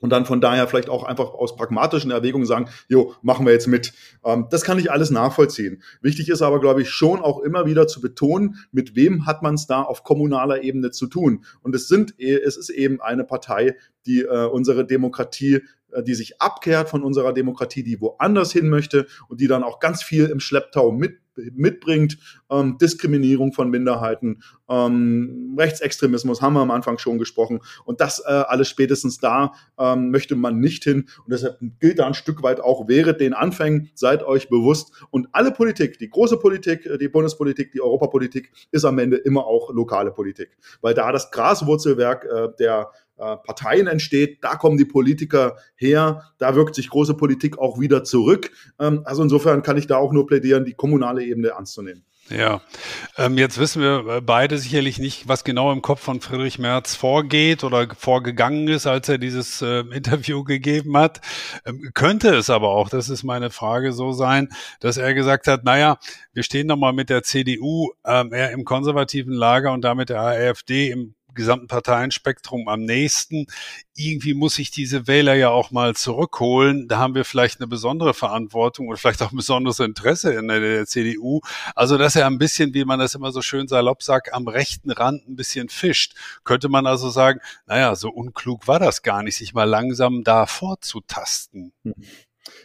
und 0.00 0.10
dann 0.10 0.26
von 0.26 0.40
daher 0.40 0.66
vielleicht 0.68 0.88
auch 0.88 1.04
einfach 1.04 1.30
aus 1.30 1.56
pragmatischen 1.56 2.10
Erwägungen 2.10 2.46
sagen, 2.46 2.68
jo, 2.88 3.14
machen 3.22 3.46
wir 3.46 3.52
jetzt 3.52 3.66
mit. 3.66 3.92
Ähm, 4.24 4.46
das 4.50 4.62
kann 4.62 4.78
ich 4.78 4.90
alles 4.90 5.10
nachvollziehen. 5.10 5.82
Wichtig 6.00 6.28
ist 6.28 6.42
aber, 6.42 6.60
glaube 6.60 6.82
ich, 6.82 6.90
schon 6.90 7.20
auch 7.20 7.40
immer 7.40 7.66
wieder 7.66 7.86
zu 7.88 8.00
betonen, 8.00 8.56
mit 8.70 8.94
wem 8.94 9.26
hat 9.26 9.42
man 9.42 9.54
es 9.54 9.66
da 9.66 9.82
auf 9.82 10.04
kommunaler 10.04 10.62
Ebene 10.62 10.90
zu 10.90 11.06
tun. 11.06 11.44
Und 11.62 11.74
es 11.74 11.88
sind, 11.88 12.18
es 12.18 12.56
ist 12.56 12.70
eben 12.70 13.00
eine 13.00 13.24
Partei, 13.24 13.76
die 14.06 14.22
äh, 14.22 14.46
unsere 14.46 14.86
Demokratie 14.86 15.62
die 16.06 16.14
sich 16.14 16.40
abkehrt 16.40 16.88
von 16.88 17.02
unserer 17.02 17.32
Demokratie, 17.32 17.82
die 17.82 18.00
woanders 18.00 18.52
hin 18.52 18.68
möchte 18.68 19.06
und 19.28 19.40
die 19.40 19.46
dann 19.46 19.62
auch 19.62 19.80
ganz 19.80 20.02
viel 20.02 20.26
im 20.26 20.40
Schlepptau 20.40 20.92
mit 20.92 21.20
mitbringt, 21.54 22.18
ähm, 22.50 22.78
Diskriminierung 22.78 23.52
von 23.52 23.70
Minderheiten, 23.70 24.42
ähm, 24.68 25.54
Rechtsextremismus 25.58 26.42
haben 26.42 26.54
wir 26.54 26.60
am 26.60 26.70
Anfang 26.70 26.98
schon 26.98 27.18
gesprochen. 27.18 27.60
Und 27.84 28.00
das 28.00 28.20
äh, 28.20 28.30
alles 28.30 28.68
spätestens 28.68 29.18
da 29.18 29.52
ähm, 29.78 30.10
möchte 30.10 30.36
man 30.36 30.58
nicht 30.58 30.84
hin. 30.84 31.08
Und 31.24 31.32
deshalb 31.32 31.58
gilt 31.80 31.98
da 31.98 32.06
ein 32.06 32.14
Stück 32.14 32.42
weit 32.42 32.60
auch, 32.60 32.88
während 32.88 33.20
den 33.20 33.34
Anfängen, 33.34 33.90
seid 33.94 34.22
euch 34.22 34.48
bewusst. 34.48 34.92
Und 35.10 35.28
alle 35.32 35.52
Politik, 35.52 35.98
die 35.98 36.10
große 36.10 36.38
Politik, 36.38 36.86
äh, 36.86 36.98
die 36.98 37.08
Bundespolitik, 37.08 37.72
die 37.72 37.80
Europapolitik 37.80 38.52
ist 38.70 38.84
am 38.84 38.98
Ende 38.98 39.16
immer 39.16 39.46
auch 39.46 39.72
lokale 39.72 40.10
Politik, 40.10 40.56
weil 40.80 40.94
da 40.94 41.12
das 41.12 41.30
Graswurzelwerk 41.30 42.24
äh, 42.24 42.48
der 42.58 42.90
äh, 42.90 43.07
Parteien 43.18 43.86
entsteht, 43.86 44.42
da 44.42 44.56
kommen 44.56 44.78
die 44.78 44.84
Politiker 44.84 45.56
her, 45.76 46.22
da 46.38 46.54
wirkt 46.54 46.74
sich 46.74 46.88
große 46.88 47.14
Politik 47.14 47.58
auch 47.58 47.80
wieder 47.80 48.04
zurück. 48.04 48.50
Ähm, 48.78 49.02
also 49.04 49.22
insofern 49.22 49.62
kann 49.62 49.76
ich 49.76 49.86
da 49.86 49.96
auch 49.96 50.12
nur 50.12 50.26
plädieren, 50.26 50.64
die 50.64 50.74
kommunale 50.74 51.24
Ebene 51.24 51.48
ernst 51.48 51.74
zu 51.74 51.82
nehmen. 51.82 52.04
Ja, 52.30 52.60
ähm, 53.16 53.38
jetzt 53.38 53.58
wissen 53.58 53.80
wir 53.80 54.06
äh, 54.06 54.20
beide 54.20 54.58
sicherlich 54.58 54.98
nicht, 54.98 55.28
was 55.28 55.44
genau 55.44 55.72
im 55.72 55.80
Kopf 55.80 56.00
von 56.00 56.20
Friedrich 56.20 56.58
Merz 56.58 56.94
vorgeht 56.94 57.64
oder 57.64 57.88
vorgegangen 57.96 58.68
ist, 58.68 58.86
als 58.86 59.08
er 59.08 59.16
dieses 59.16 59.62
äh, 59.62 59.80
Interview 59.94 60.44
gegeben 60.44 60.96
hat. 60.98 61.22
Ähm, 61.64 61.90
könnte 61.94 62.34
es 62.34 62.50
aber 62.50 62.68
auch, 62.68 62.90
das 62.90 63.08
ist 63.08 63.24
meine 63.24 63.50
Frage, 63.50 63.92
so 63.94 64.12
sein, 64.12 64.50
dass 64.80 64.98
er 64.98 65.14
gesagt 65.14 65.46
hat, 65.46 65.64
naja, 65.64 65.98
wir 66.34 66.42
stehen 66.42 66.68
doch 66.68 66.76
mal 66.76 66.92
mit 66.92 67.08
der 67.08 67.22
CDU 67.22 67.92
ähm, 68.04 68.32
eher 68.34 68.50
im 68.50 68.66
konservativen 68.66 69.32
Lager 69.32 69.72
und 69.72 69.82
damit 69.82 70.10
der 70.10 70.20
AfD 70.20 70.90
im 70.90 71.14
gesamten 71.38 71.68
Parteienspektrum 71.68 72.68
am 72.68 72.80
nächsten. 72.84 73.46
Irgendwie 73.96 74.34
muss 74.34 74.58
ich 74.58 74.70
diese 74.70 75.06
Wähler 75.06 75.34
ja 75.34 75.48
auch 75.48 75.70
mal 75.70 75.94
zurückholen. 75.94 76.88
Da 76.88 76.98
haben 76.98 77.14
wir 77.14 77.24
vielleicht 77.24 77.60
eine 77.60 77.66
besondere 77.66 78.12
Verantwortung 78.12 78.88
und 78.88 78.98
vielleicht 78.98 79.22
auch 79.22 79.32
ein 79.32 79.36
besonderes 79.36 79.80
Interesse 79.80 80.34
in 80.34 80.48
der, 80.48 80.60
der 80.60 80.86
CDU. 80.86 81.40
Also, 81.74 81.96
dass 81.96 82.16
er 82.16 82.26
ein 82.26 82.38
bisschen, 82.38 82.74
wie 82.74 82.84
man 82.84 82.98
das 82.98 83.14
immer 83.14 83.32
so 83.32 83.40
schön 83.40 83.68
salopp 83.68 84.02
sagt, 84.02 84.34
am 84.34 84.48
rechten 84.48 84.90
Rand 84.90 85.26
ein 85.26 85.36
bisschen 85.36 85.70
fischt. 85.70 86.14
Könnte 86.44 86.68
man 86.68 86.86
also 86.86 87.08
sagen, 87.08 87.40
naja, 87.66 87.94
so 87.94 88.10
unklug 88.10 88.68
war 88.68 88.78
das 88.78 89.02
gar 89.02 89.22
nicht, 89.22 89.36
sich 89.36 89.54
mal 89.54 89.64
langsam 89.64 90.24
da 90.24 90.46
vorzutasten. 90.46 91.72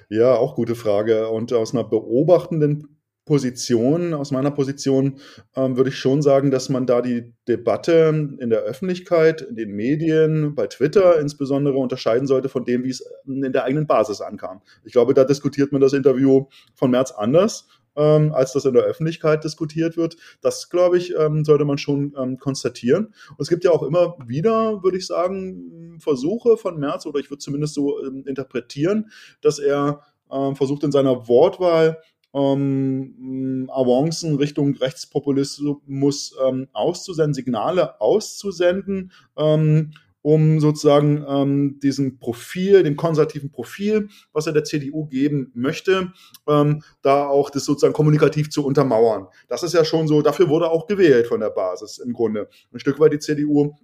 Ja, 0.10 0.34
auch 0.34 0.56
gute 0.56 0.76
Frage. 0.76 1.30
Und 1.30 1.54
aus 1.54 1.74
einer 1.74 1.84
beobachtenden 1.84 2.93
Position, 3.26 4.14
aus 4.14 4.32
meiner 4.32 4.52
Position, 4.52 5.16
ähm, 5.56 5.78
würde 5.78 5.90
ich 5.90 5.98
schon 5.98 6.22
sagen, 6.22 6.52
dass 6.52 6.70
man 6.70 6.86
da 6.86 7.02
die 7.02 7.34
Debatte 7.48 8.30
in 8.40 8.50
der 8.50 8.60
Öffentlichkeit, 8.60 9.42
in 9.42 9.56
den 9.56 9.72
Medien, 9.72 10.56
bei 10.56 10.68
Twitter 10.68 11.20
insbesondere 11.20 11.78
unterscheiden 11.78 12.28
sollte 12.28 12.50
von 12.50 12.66
dem, 12.66 12.84
wie 12.84 12.90
es 12.90 13.04
in 13.26 13.54
der 13.54 13.64
eigenen 13.64 13.88
Basis 13.88 14.20
ankam. 14.20 14.62
Ich 14.84 14.92
glaube, 14.92 15.14
da 15.14 15.24
diskutiert 15.24 15.72
man 15.72 15.82
das 15.82 15.94
Interview 15.94 16.48
von 16.76 16.92
März 16.92 17.12
anders, 17.12 17.68
ähm, 17.96 18.34
als 18.34 18.54
das 18.54 18.66
in 18.66 18.74
der 18.74 18.84
Öffentlichkeit 18.84 19.44
diskutiert 19.44 19.96
wird. 19.96 20.18
Das, 20.42 20.70
glaube 20.70 20.98
ich, 20.98 21.14
ähm, 21.18 21.46
sollte 21.46 21.66
man 21.66 21.78
schon 21.78 22.14
ähm, 22.18 22.38
konstatieren. 22.40 23.14
Und 23.30 23.40
es 23.40 23.50
gibt 23.50 23.64
ja 23.64 23.72
auch 23.72 23.84
immer 23.84 24.18
wieder, 24.26 24.84
würde 24.84 24.98
ich 24.98 25.08
sagen, 25.08 25.98
Versuche 26.00 26.58
von 26.58 26.80
März, 26.80 27.06
oder 27.06 27.20
ich 27.20 27.30
würde 27.30 27.40
zumindest 27.40 27.76
so 27.76 28.04
ähm, 28.04 28.26
interpretieren, 28.28 29.12
dass 29.42 29.60
er 29.60 30.02
ähm, 30.32 30.56
versucht 30.56 30.84
in 30.84 30.92
seiner 30.92 31.28
Wortwahl 31.28 32.00
ähm, 32.34 33.70
Avancen 33.72 34.36
Richtung 34.36 34.76
Rechtspopulismus 34.76 36.36
ähm, 36.46 36.68
auszusenden, 36.74 37.34
Signale 37.34 38.00
auszusenden, 38.02 39.12
ähm, 39.38 39.92
um 40.22 40.62
sozusagen 40.62 41.24
ähm, 41.28 41.80
diesem 41.82 42.18
Profil, 42.18 42.84
dem 42.84 42.96
konservativen 42.96 43.52
Profil, 43.52 44.08
was 44.32 44.48
er 44.48 44.54
der 44.54 44.64
CDU 44.64 45.06
geben 45.06 45.52
möchte, 45.54 46.14
ähm, 46.48 46.82
da 47.02 47.28
auch 47.28 47.50
das 47.50 47.66
sozusagen 47.66 47.94
kommunikativ 47.94 48.50
zu 48.50 48.66
untermauern. 48.66 49.28
Das 49.50 49.64
ist 49.64 49.74
ja 49.74 49.84
schon 49.84 50.08
so, 50.08 50.22
dafür 50.22 50.50
wurde 50.50 50.72
auch 50.72 50.88
gewählt 50.88 51.28
von 51.28 51.42
der 51.42 51.50
Basis 51.50 51.98
im 51.98 52.14
Grunde. 52.14 52.48
Ein 52.72 52.80
Stück 52.80 53.00
weit 53.00 53.14
die 53.14 53.20
CDU 53.20 53.76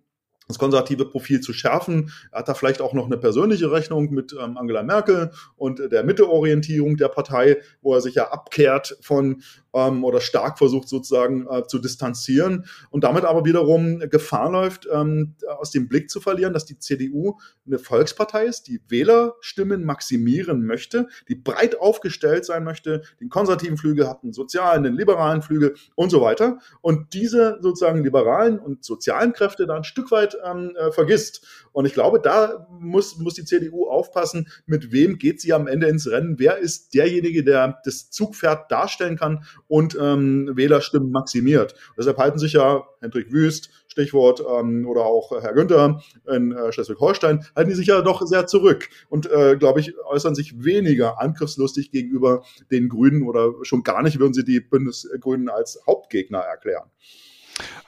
das 0.50 0.58
konservative 0.58 1.06
Profil 1.06 1.41
zu 1.41 1.54
schärfen. 1.54 2.12
Er 2.32 2.39
hat 2.39 2.50
da 2.50 2.56
vielleicht 2.56 2.82
auch 2.82 2.93
noch 2.93 3.06
eine 3.06 3.18
persönliche 3.18 3.72
Rechnung 3.72 4.12
mit 4.12 4.34
ähm, 4.34 4.58
Angela 4.58 4.84
Merkel 4.84 5.32
und 5.56 5.80
der 5.91 6.04
Mitteorientierung 6.04 6.97
der 6.97 7.08
Partei, 7.08 7.58
wo 7.82 7.93
er 7.93 8.02
sich 8.02 8.16
ja 8.16 8.32
abkehrt 8.32 8.97
von 9.00 9.43
ähm, 9.74 10.04
oder 10.04 10.22
stark 10.22 10.58
versucht 10.58 10.88
sozusagen 10.88 11.48
äh, 11.50 11.66
zu 11.68 11.80
distanzieren 11.80 12.66
und 12.90 13.04
damit 13.04 13.26
aber 13.26 13.46
wiederum 13.46 14.00
Gefahr 14.10 14.52
läuft, 14.52 14.88
ähm, 14.92 15.36
aus 15.60 15.72
dem 15.72 15.88
Blick 15.88 16.10
zu 16.10 16.22
verlieren, 16.22 16.54
dass 16.54 16.66
die 16.66 16.78
CDU 16.78 17.38
eine 17.66 17.80
Volkspartei 17.80 18.46
ist, 18.46 18.68
die 18.68 18.82
Wählerstimmen 18.88 19.86
maximieren 19.86 20.66
möchte, 20.66 21.08
die 21.28 21.36
breit 21.36 21.80
aufgestellt 21.80 22.46
sein 22.46 22.64
möchte, 22.64 23.04
den 23.20 23.30
konservativen 23.30 23.78
Flügel 23.78 24.08
hat, 24.08 24.24
einen 24.24 24.34
sozialen, 24.34 24.84
den 24.84 24.96
liberalen 24.96 25.42
Flügel 25.42 25.76
und 25.96 26.10
so 26.10 26.22
weiter. 26.22 26.60
Und 26.82 27.14
diese 27.14 27.60
sozusagen 27.62 28.04
liberalen 28.04 28.60
und 28.60 28.84
sozialen 28.84 29.34
Kräfte 29.34 29.68
da 29.68 29.76
ein 29.76 29.84
Stück 29.84 30.12
weit 30.12 30.38
ähm, 30.44 30.76
äh, 30.76 30.92
vergisst. 30.92 31.46
Und 31.72 31.86
ich 31.86 31.94
glaube, 31.94 32.20
da 32.20 32.68
muss, 32.72 33.18
muss 33.18 33.36
die 33.36 33.46
CDU 33.46 33.88
aufpassen, 33.88 34.48
mit 34.66 34.92
wem 34.92 35.18
geht 35.18 35.40
sie 35.40 35.54
am 35.54 35.68
Ende 35.68 35.88
ins 35.88 36.10
Rennen, 36.10 36.40
wer 36.40 36.58
ist 36.58 36.94
derjenige, 36.94 37.44
der 37.44 37.80
das 37.84 38.10
Zugpferd 38.10 38.72
darstellen 38.72 39.18
kann 39.18 39.46
und 39.70 39.98
ähm, 40.02 40.52
Wählerstimmen 40.56 41.12
maximiert. 41.12 41.76
deshalb 41.98 42.18
halten 42.18 42.40
sich 42.40 42.54
ja 42.54 42.84
Hendrik 43.00 43.32
Wüst, 43.32 43.70
Stichwort, 43.88 44.42
ähm, 44.42 44.86
oder 44.88 45.06
auch 45.06 45.32
Herr 45.32 45.54
Günther 45.54 46.02
in 46.28 46.52
äh, 46.52 46.72
Schleswig-Holstein, 46.74 47.46
halten 47.56 47.70
die 47.70 47.76
sich 47.76 47.88
ja 47.88 48.02
doch 48.02 48.22
sehr 48.26 48.48
zurück 48.48 48.90
und, 49.10 49.32
äh, 49.32 49.56
glaube 49.58 49.80
ich, 49.80 49.94
äußern 50.06 50.36
sich 50.36 50.64
weniger 50.64 51.22
angriffslustig 51.22 51.92
gegenüber 51.92 52.44
den 52.72 52.90
Grünen 52.90 53.24
oder 53.24 53.54
schon 53.62 53.84
gar 53.84 54.02
nicht 54.02 54.20
würden 54.20 54.34
sie 54.34 54.44
die 54.44 54.60
Bündnisgrünen 54.60 55.50
als 55.50 55.80
Hauptgegner 55.86 56.40
erklären. 56.40 56.90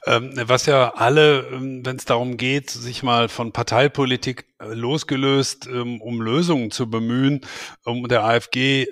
Ähm, 0.05 0.33
was 0.45 0.65
ja 0.65 0.93
alle, 0.95 1.47
ähm, 1.51 1.85
wenn 1.85 1.95
es 1.95 2.05
darum 2.05 2.37
geht, 2.37 2.71
sich 2.71 3.03
mal 3.03 3.29
von 3.29 3.51
Parteipolitik 3.51 4.45
äh, 4.59 4.73
losgelöst, 4.73 5.67
ähm, 5.67 6.01
um 6.01 6.21
Lösungen 6.21 6.71
zu 6.71 6.89
bemühen, 6.89 7.41
um 7.85 8.07
der 8.07 8.23
AfG 8.23 8.87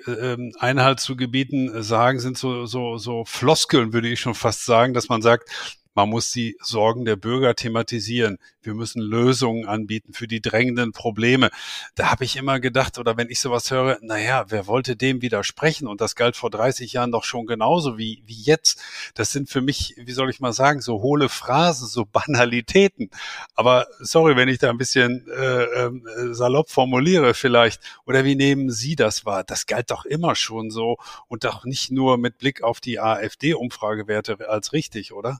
Einhalt 0.58 1.00
zu 1.00 1.16
gebieten, 1.16 1.82
sagen, 1.82 2.20
sind 2.20 2.38
so, 2.38 2.66
so, 2.66 2.98
so 2.98 3.24
Floskeln, 3.24 3.92
würde 3.92 4.08
ich 4.08 4.20
schon 4.20 4.34
fast 4.34 4.64
sagen, 4.64 4.94
dass 4.94 5.08
man 5.08 5.22
sagt, 5.22 5.50
man 5.94 6.08
muss 6.08 6.30
die 6.30 6.56
Sorgen 6.62 7.04
der 7.04 7.16
Bürger 7.16 7.54
thematisieren. 7.54 8.38
Wir 8.62 8.74
müssen 8.74 9.02
Lösungen 9.02 9.66
anbieten 9.66 10.12
für 10.12 10.28
die 10.28 10.40
drängenden 10.40 10.92
Probleme. 10.92 11.50
Da 11.94 12.10
habe 12.10 12.24
ich 12.24 12.36
immer 12.36 12.60
gedacht, 12.60 12.98
oder 12.98 13.16
wenn 13.16 13.28
ich 13.28 13.40
sowas 13.40 13.70
höre, 13.70 13.98
naja, 14.00 14.44
wer 14.48 14.66
wollte 14.66 14.96
dem 14.96 15.20
widersprechen? 15.20 15.88
Und 15.88 16.00
das 16.00 16.14
galt 16.14 16.36
vor 16.36 16.50
30 16.50 16.92
Jahren 16.92 17.10
doch 17.10 17.24
schon 17.24 17.46
genauso 17.46 17.98
wie, 17.98 18.22
wie 18.26 18.40
jetzt. 18.40 18.80
Das 19.14 19.32
sind 19.32 19.50
für 19.50 19.60
mich, 19.62 19.94
wie 19.96 20.12
soll 20.12 20.30
ich 20.30 20.40
mal 20.40 20.52
sagen, 20.52 20.80
so 20.80 21.02
hohle 21.02 21.28
Phrasen, 21.28 21.88
so 21.88 22.04
Banalitäten. 22.12 23.10
Aber 23.54 23.86
sorry, 23.98 24.36
wenn 24.36 24.48
ich 24.48 24.58
da 24.58 24.70
ein 24.70 24.78
bisschen 24.78 25.26
äh, 25.28 25.64
äh, 25.64 25.90
salopp 26.32 26.70
formuliere 26.70 27.34
vielleicht. 27.34 27.82
Oder 28.06 28.24
wie 28.24 28.36
nehmen 28.36 28.70
Sie 28.70 28.94
das 28.94 29.24
wahr? 29.26 29.42
Das 29.44 29.66
galt 29.66 29.90
doch 29.90 30.04
immer 30.04 30.36
schon 30.36 30.70
so 30.70 30.98
und 31.26 31.44
doch 31.44 31.64
nicht 31.64 31.90
nur 31.90 32.16
mit 32.18 32.38
Blick 32.38 32.62
auf 32.62 32.80
die 32.80 33.00
AfD-Umfragewerte 33.00 34.48
als 34.48 34.72
richtig, 34.72 35.12
oder? 35.12 35.38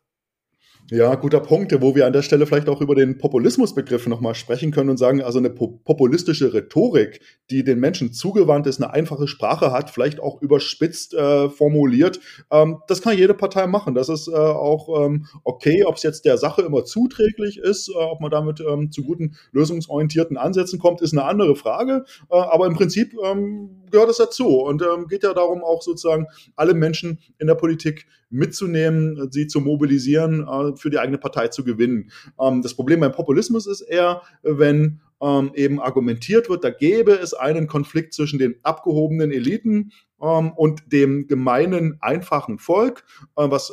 Ja, 0.92 1.14
guter 1.14 1.38
Punkt, 1.38 1.72
wo 1.80 1.94
wir 1.94 2.04
an 2.04 2.12
der 2.12 2.22
Stelle 2.22 2.46
vielleicht 2.46 2.68
auch 2.68 2.80
über 2.80 2.96
den 2.96 3.16
Populismusbegriff 3.16 4.08
nochmal 4.08 4.34
sprechen 4.34 4.72
können 4.72 4.90
und 4.90 4.96
sagen, 4.96 5.22
also 5.22 5.38
eine 5.38 5.50
populistische 5.50 6.52
Rhetorik, 6.52 7.20
die 7.48 7.62
den 7.62 7.78
Menschen 7.78 8.12
zugewandt 8.12 8.66
ist, 8.66 8.82
eine 8.82 8.92
einfache 8.92 9.28
Sprache 9.28 9.70
hat, 9.70 9.90
vielleicht 9.90 10.18
auch 10.18 10.42
überspitzt 10.42 11.14
äh, 11.14 11.48
formuliert, 11.48 12.18
ähm, 12.50 12.78
das 12.88 13.02
kann 13.02 13.16
jede 13.16 13.34
Partei 13.34 13.68
machen. 13.68 13.94
Das 13.94 14.08
ist 14.08 14.26
äh, 14.26 14.32
auch 14.32 15.06
ähm, 15.06 15.26
okay, 15.44 15.84
ob 15.84 15.94
es 15.94 16.02
jetzt 16.02 16.24
der 16.24 16.38
Sache 16.38 16.62
immer 16.62 16.84
zuträglich 16.84 17.58
ist, 17.58 17.88
äh, 17.88 17.92
ob 17.92 18.20
man 18.20 18.32
damit 18.32 18.58
ähm, 18.60 18.90
zu 18.90 19.04
guten 19.04 19.36
lösungsorientierten 19.52 20.36
Ansätzen 20.36 20.80
kommt, 20.80 21.02
ist 21.02 21.12
eine 21.12 21.22
andere 21.22 21.54
Frage. 21.54 22.04
Äh, 22.30 22.36
aber 22.36 22.66
im 22.66 22.74
Prinzip 22.74 23.14
ähm, 23.24 23.84
gehört 23.92 24.10
es 24.10 24.16
dazu 24.16 24.58
und 24.58 24.82
ähm, 24.82 25.06
geht 25.06 25.22
ja 25.22 25.34
darum, 25.34 25.62
auch 25.62 25.82
sozusagen 25.82 26.26
alle 26.56 26.74
Menschen 26.74 27.20
in 27.38 27.46
der 27.46 27.54
Politik 27.54 28.06
mitzunehmen, 28.30 29.30
sie 29.30 29.46
zu 29.46 29.60
mobilisieren, 29.60 30.46
äh, 30.46 30.76
für 30.76 30.90
die 30.90 30.98
eigene 30.98 31.18
Partei 31.18 31.48
zu 31.48 31.64
gewinnen. 31.64 32.10
Ähm, 32.40 32.62
das 32.62 32.74
Problem 32.74 33.00
beim 33.00 33.12
Populismus 33.12 33.66
ist 33.66 33.82
eher, 33.82 34.22
wenn 34.42 35.00
ähm, 35.20 35.50
eben 35.54 35.80
argumentiert 35.80 36.48
wird, 36.48 36.64
da 36.64 36.70
gäbe 36.70 37.12
es 37.12 37.34
einen 37.34 37.66
Konflikt 37.66 38.14
zwischen 38.14 38.38
den 38.38 38.54
abgehobenen 38.62 39.32
Eliten 39.32 39.92
ähm, 40.22 40.52
und 40.52 40.92
dem 40.92 41.26
gemeinen, 41.26 41.98
einfachen 42.00 42.58
Volk, 42.58 43.04
äh, 43.36 43.50
was 43.50 43.72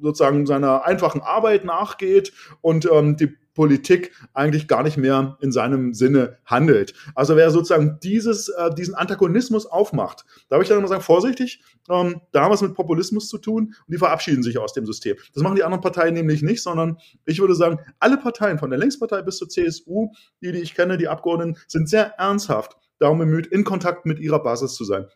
sozusagen 0.00 0.46
seiner 0.46 0.84
einfachen 0.84 1.20
Arbeit 1.20 1.64
nachgeht 1.64 2.32
und 2.60 2.84
die 3.20 3.34
Politik 3.56 4.12
eigentlich 4.34 4.68
gar 4.68 4.84
nicht 4.84 4.96
mehr 4.96 5.36
in 5.40 5.50
seinem 5.50 5.94
Sinne 5.94 6.38
handelt. 6.44 6.94
Also 7.16 7.34
wer 7.34 7.50
sozusagen 7.50 7.98
dieses, 8.02 8.48
äh, 8.50 8.72
diesen 8.72 8.94
Antagonismus 8.94 9.66
aufmacht, 9.66 10.24
da 10.48 10.54
habe 10.54 10.62
ich 10.62 10.68
dann 10.68 10.78
immer 10.78 10.86
sagen, 10.86 11.02
vorsichtig, 11.02 11.60
ähm, 11.90 12.20
da 12.30 12.42
haben 12.42 12.50
wir 12.50 12.54
es 12.54 12.62
mit 12.62 12.74
Populismus 12.74 13.28
zu 13.28 13.38
tun 13.38 13.74
und 13.86 13.92
die 13.92 13.98
verabschieden 13.98 14.44
sich 14.44 14.58
aus 14.58 14.74
dem 14.74 14.86
System. 14.86 15.16
Das 15.34 15.42
machen 15.42 15.56
die 15.56 15.64
anderen 15.64 15.82
Parteien 15.82 16.14
nämlich 16.14 16.42
nicht, 16.42 16.62
sondern 16.62 16.98
ich 17.24 17.40
würde 17.40 17.56
sagen, 17.56 17.80
alle 17.98 18.18
Parteien, 18.18 18.58
von 18.58 18.70
der 18.70 18.78
Linkspartei 18.78 19.22
bis 19.22 19.38
zur 19.38 19.48
CSU, 19.48 20.10
die, 20.40 20.52
die 20.52 20.58
ich 20.58 20.74
kenne, 20.74 20.98
die 20.98 21.08
Abgeordneten, 21.08 21.58
sind 21.66 21.88
sehr 21.88 22.14
ernsthaft 22.18 22.76
darum 22.98 23.18
bemüht, 23.18 23.46
in 23.46 23.64
Kontakt 23.64 24.06
mit 24.06 24.18
ihrer 24.20 24.42
Basis 24.42 24.74
zu 24.74 24.84
sein 24.84 25.06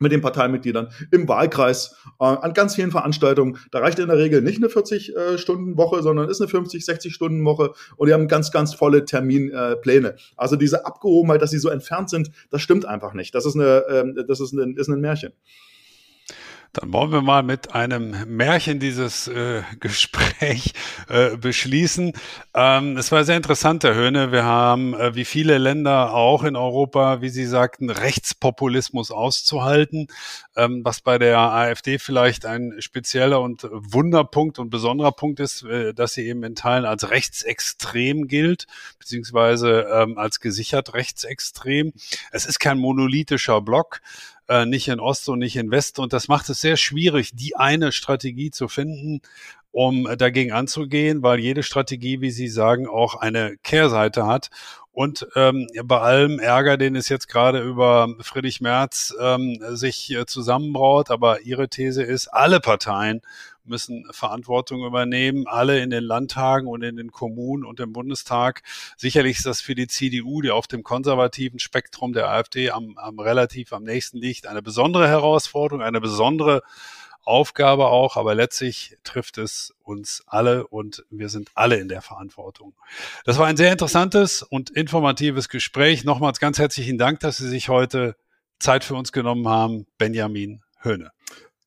mit 0.00 0.12
den 0.12 0.22
Parteimitgliedern 0.22 0.88
im 1.12 1.28
Wahlkreis, 1.28 1.96
äh, 2.18 2.24
an 2.24 2.54
ganz 2.54 2.74
vielen 2.74 2.90
Veranstaltungen. 2.90 3.58
Da 3.70 3.78
reicht 3.78 3.98
in 3.98 4.08
der 4.08 4.18
Regel 4.18 4.40
nicht 4.42 4.58
eine 4.58 4.68
40-Stunden-Woche, 4.68 5.98
äh, 5.98 6.02
sondern 6.02 6.28
ist 6.28 6.40
eine 6.40 6.50
50-, 6.50 6.84
60-Stunden-Woche 6.84 7.72
und 7.96 8.08
die 8.08 8.14
haben 8.14 8.26
ganz, 8.26 8.50
ganz 8.50 8.74
volle 8.74 9.04
Terminpläne. 9.04 10.08
Äh, 10.08 10.16
also 10.36 10.56
diese 10.56 10.86
Abgehobenheit, 10.86 11.42
dass 11.42 11.50
sie 11.50 11.58
so 11.58 11.68
entfernt 11.68 12.10
sind, 12.10 12.30
das 12.50 12.62
stimmt 12.62 12.86
einfach 12.86 13.12
nicht. 13.12 13.34
Das 13.34 13.46
ist, 13.46 13.54
eine, 13.54 13.86
äh, 13.86 14.24
das 14.26 14.40
ist, 14.40 14.52
ein, 14.52 14.76
ist 14.76 14.88
ein 14.88 15.00
Märchen. 15.00 15.32
Dann 16.72 16.92
wollen 16.92 17.10
wir 17.10 17.20
mal 17.20 17.42
mit 17.42 17.74
einem 17.74 18.14
Märchen 18.28 18.78
dieses 18.78 19.26
äh, 19.26 19.62
Gespräch 19.80 20.72
äh, 21.08 21.36
beschließen. 21.36 22.12
Ähm, 22.54 22.96
es 22.96 23.10
war 23.10 23.24
sehr 23.24 23.36
interessant, 23.36 23.82
Herr 23.82 23.96
Höhne. 23.96 24.30
Wir 24.30 24.44
haben, 24.44 24.94
äh, 24.94 25.16
wie 25.16 25.24
viele 25.24 25.58
Länder 25.58 26.14
auch 26.14 26.44
in 26.44 26.54
Europa, 26.54 27.22
wie 27.22 27.28
Sie 27.28 27.46
sagten, 27.46 27.90
Rechtspopulismus 27.90 29.10
auszuhalten, 29.10 30.06
ähm, 30.54 30.82
was 30.84 31.00
bei 31.00 31.18
der 31.18 31.38
AfD 31.38 31.98
vielleicht 31.98 32.46
ein 32.46 32.76
spezieller 32.78 33.40
und 33.40 33.66
Wunderpunkt 33.72 34.60
und 34.60 34.70
besonderer 34.70 35.12
Punkt 35.12 35.40
ist, 35.40 35.64
äh, 35.64 35.92
dass 35.92 36.14
sie 36.14 36.28
eben 36.28 36.44
in 36.44 36.54
Teilen 36.54 36.84
als 36.84 37.10
rechtsextrem 37.10 38.28
gilt, 38.28 38.68
beziehungsweise 39.00 39.88
ähm, 39.92 40.18
als 40.18 40.38
gesichert 40.38 40.94
rechtsextrem. 40.94 41.92
Es 42.30 42.46
ist 42.46 42.60
kein 42.60 42.78
monolithischer 42.78 43.60
Block 43.60 44.00
äh, 44.50 44.66
nicht 44.66 44.88
in 44.88 45.00
Ost 45.00 45.28
und 45.28 45.38
nicht 45.38 45.56
in 45.56 45.70
West. 45.70 45.98
Und 45.98 46.12
das 46.12 46.28
macht 46.28 46.48
es 46.50 46.60
sehr 46.60 46.76
schwierig, 46.76 47.30
die 47.34 47.56
eine 47.56 47.92
Strategie 47.92 48.50
zu 48.50 48.68
finden, 48.68 49.22
um 49.70 50.08
dagegen 50.18 50.52
anzugehen, 50.52 51.22
weil 51.22 51.38
jede 51.38 51.62
Strategie, 51.62 52.20
wie 52.20 52.32
Sie 52.32 52.48
sagen, 52.48 52.88
auch 52.88 53.14
eine 53.14 53.56
Kehrseite 53.62 54.26
hat. 54.26 54.50
Und 54.92 55.28
ähm, 55.36 55.68
bei 55.84 56.00
allem 56.00 56.40
Ärger, 56.40 56.76
den 56.76 56.96
es 56.96 57.08
jetzt 57.08 57.28
gerade 57.28 57.60
über 57.62 58.08
Friedrich 58.20 58.60
Merz 58.60 59.14
ähm, 59.20 59.58
sich 59.70 60.10
äh, 60.10 60.26
zusammenbraut, 60.26 61.10
aber 61.10 61.42
Ihre 61.42 61.68
These 61.68 62.02
ist, 62.02 62.26
alle 62.26 62.58
Parteien 62.58 63.22
müssen 63.70 64.06
Verantwortung 64.10 64.84
übernehmen, 64.84 65.46
alle 65.46 65.80
in 65.80 65.88
den 65.88 66.04
Landtagen 66.04 66.68
und 66.68 66.82
in 66.82 66.96
den 66.96 67.10
Kommunen 67.10 67.64
und 67.64 67.80
im 67.80 67.94
Bundestag. 67.94 68.62
Sicherlich 68.98 69.38
ist 69.38 69.46
das 69.46 69.62
für 69.62 69.74
die 69.74 69.86
CDU, 69.86 70.42
die 70.42 70.50
auf 70.50 70.66
dem 70.66 70.82
konservativen 70.82 71.58
Spektrum 71.58 72.12
der 72.12 72.28
AfD 72.28 72.70
am, 72.70 72.98
am 72.98 73.18
relativ 73.18 73.72
am 73.72 73.84
nächsten 73.84 74.18
liegt, 74.18 74.46
eine 74.46 74.60
besondere 74.60 75.08
Herausforderung, 75.08 75.82
eine 75.82 76.00
besondere 76.00 76.62
Aufgabe 77.22 77.86
auch, 77.86 78.16
aber 78.16 78.34
letztlich 78.34 78.96
trifft 79.04 79.38
es 79.38 79.74
uns 79.82 80.22
alle 80.26 80.66
und 80.66 81.04
wir 81.10 81.28
sind 81.28 81.50
alle 81.54 81.76
in 81.76 81.88
der 81.88 82.02
Verantwortung. 82.02 82.74
Das 83.24 83.38
war 83.38 83.46
ein 83.46 83.56
sehr 83.56 83.70
interessantes 83.72 84.42
und 84.42 84.70
informatives 84.70 85.48
Gespräch. 85.48 86.04
Nochmals 86.04 86.40
ganz 86.40 86.58
herzlichen 86.58 86.98
Dank, 86.98 87.20
dass 87.20 87.36
Sie 87.36 87.48
sich 87.48 87.68
heute 87.68 88.16
Zeit 88.58 88.84
für 88.84 88.94
uns 88.94 89.12
genommen 89.12 89.48
haben, 89.48 89.86
Benjamin 89.98 90.62
Höhne. 90.80 91.12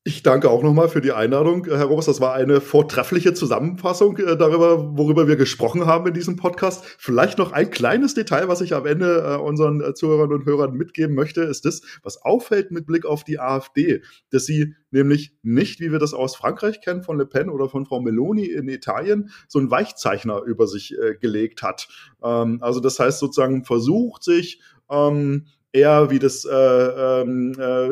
Ich 0.06 0.22
danke 0.22 0.50
auch 0.50 0.62
nochmal 0.62 0.90
für 0.90 1.00
die 1.00 1.12
Einladung, 1.12 1.64
Herr 1.64 1.86
Robers. 1.86 2.04
Das 2.04 2.20
war 2.20 2.34
eine 2.34 2.60
vortreffliche 2.60 3.32
Zusammenfassung 3.32 4.18
äh, 4.18 4.36
darüber, 4.36 4.98
worüber 4.98 5.28
wir 5.28 5.36
gesprochen 5.36 5.86
haben 5.86 6.06
in 6.06 6.12
diesem 6.12 6.36
Podcast. 6.36 6.84
Vielleicht 6.98 7.38
noch 7.38 7.52
ein 7.52 7.70
kleines 7.70 8.12
Detail, 8.12 8.46
was 8.48 8.60
ich 8.60 8.74
am 8.74 8.84
Ende 8.84 9.24
äh, 9.26 9.40
unseren 9.40 9.80
äh, 9.80 9.94
Zuhörern 9.94 10.30
und 10.30 10.44
Hörern 10.44 10.74
mitgeben 10.74 11.14
möchte, 11.14 11.40
ist 11.40 11.64
das, 11.64 11.80
was 12.02 12.18
auffällt 12.18 12.70
mit 12.70 12.84
Blick 12.84 13.06
auf 13.06 13.24
die 13.24 13.40
AfD, 13.40 14.02
dass 14.28 14.44
sie 14.44 14.74
nämlich 14.90 15.38
nicht, 15.42 15.80
wie 15.80 15.90
wir 15.90 15.98
das 15.98 16.12
aus 16.12 16.36
Frankreich 16.36 16.82
kennen, 16.82 17.02
von 17.02 17.16
Le 17.16 17.24
Pen 17.24 17.48
oder 17.48 17.70
von 17.70 17.86
Frau 17.86 18.02
Meloni 18.02 18.44
in 18.44 18.68
Italien, 18.68 19.30
so 19.48 19.58
einen 19.58 19.70
Weichzeichner 19.70 20.42
über 20.42 20.66
sich 20.66 20.94
gelegt 21.22 21.62
hat. 21.62 21.88
Ähm, 22.22 22.58
also 22.60 22.78
das 22.78 23.00
heißt 23.00 23.20
sozusagen 23.20 23.64
versucht 23.64 24.22
sich, 24.22 24.60
ähm, 24.90 25.46
eher 25.74 26.08
wie 26.08 26.20
das, 26.20 26.44
äh, 26.44 26.54
ähm, 26.54 27.52
äh, 27.58 27.88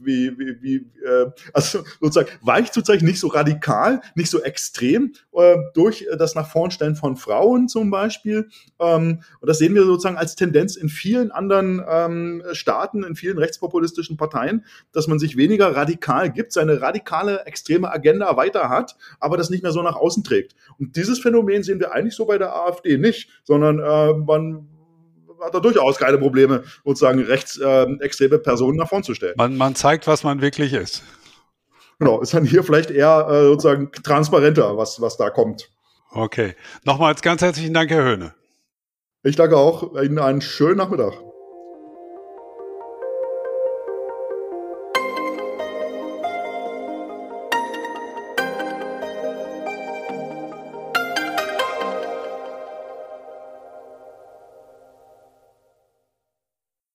wie, 0.00 0.36
wie, 0.38 0.60
wie 0.60 0.76
äh, 1.04 1.30
also 1.52 1.84
sozusagen 2.00 2.28
weicht 2.42 2.74
sozusagen 2.74 3.06
nicht 3.06 3.20
so 3.20 3.28
radikal, 3.28 4.02
nicht 4.16 4.28
so 4.28 4.42
extrem 4.42 5.12
äh, 5.32 5.56
durch 5.72 6.06
das 6.18 6.34
nach 6.34 6.50
vorn 6.50 6.72
stellen 6.72 6.96
von 6.96 7.16
Frauen 7.16 7.68
zum 7.68 7.90
Beispiel. 7.90 8.48
Ähm, 8.80 9.22
und 9.40 9.48
das 9.48 9.58
sehen 9.58 9.74
wir 9.74 9.84
sozusagen 9.84 10.16
als 10.16 10.34
Tendenz 10.34 10.74
in 10.74 10.88
vielen 10.88 11.30
anderen 11.30 11.80
ähm, 11.88 12.42
Staaten, 12.52 13.04
in 13.04 13.14
vielen 13.14 13.38
rechtspopulistischen 13.38 14.16
Parteien, 14.16 14.64
dass 14.92 15.06
man 15.06 15.20
sich 15.20 15.36
weniger 15.36 15.76
radikal 15.76 16.30
gibt, 16.30 16.52
seine 16.52 16.80
radikale, 16.82 17.46
extreme 17.46 17.92
Agenda 17.92 18.36
weiter 18.36 18.68
hat, 18.68 18.96
aber 19.20 19.36
das 19.36 19.48
nicht 19.48 19.62
mehr 19.62 19.72
so 19.72 19.82
nach 19.82 19.96
außen 19.96 20.24
trägt. 20.24 20.56
Und 20.80 20.96
dieses 20.96 21.20
Phänomen 21.20 21.62
sehen 21.62 21.78
wir 21.78 21.92
eigentlich 21.92 22.16
so 22.16 22.26
bei 22.26 22.38
der 22.38 22.52
AfD 22.52 22.98
nicht, 22.98 23.28
sondern 23.44 23.78
äh, 23.78 24.12
man 24.14 24.66
hat 25.42 25.54
er 25.54 25.60
durchaus 25.60 25.98
keine 25.98 26.18
Probleme, 26.18 26.64
sozusagen 26.84 27.20
rechtsextreme 27.20 28.36
äh, 28.36 28.38
Personen 28.38 28.78
nach 28.78 28.88
vorn 28.88 29.02
zu 29.02 29.14
stellen. 29.14 29.34
Man, 29.36 29.56
man 29.56 29.74
zeigt, 29.74 30.06
was 30.06 30.24
man 30.24 30.40
wirklich 30.40 30.72
ist. 30.72 31.02
Genau, 31.98 32.20
ist 32.20 32.34
dann 32.34 32.44
hier 32.44 32.64
vielleicht 32.64 32.90
eher 32.90 33.28
äh, 33.30 33.44
sozusagen 33.44 33.92
transparenter, 33.92 34.76
was, 34.76 35.00
was 35.00 35.16
da 35.16 35.30
kommt. 35.30 35.70
Okay. 36.10 36.54
Nochmals 36.84 37.22
ganz 37.22 37.42
herzlichen 37.42 37.74
Dank, 37.74 37.90
Herr 37.90 38.04
Höhne. 38.04 38.34
Ich 39.22 39.36
danke 39.36 39.56
auch. 39.56 39.94
Ihnen 39.94 40.18
einen 40.18 40.40
schönen 40.40 40.78
Nachmittag. 40.78 41.14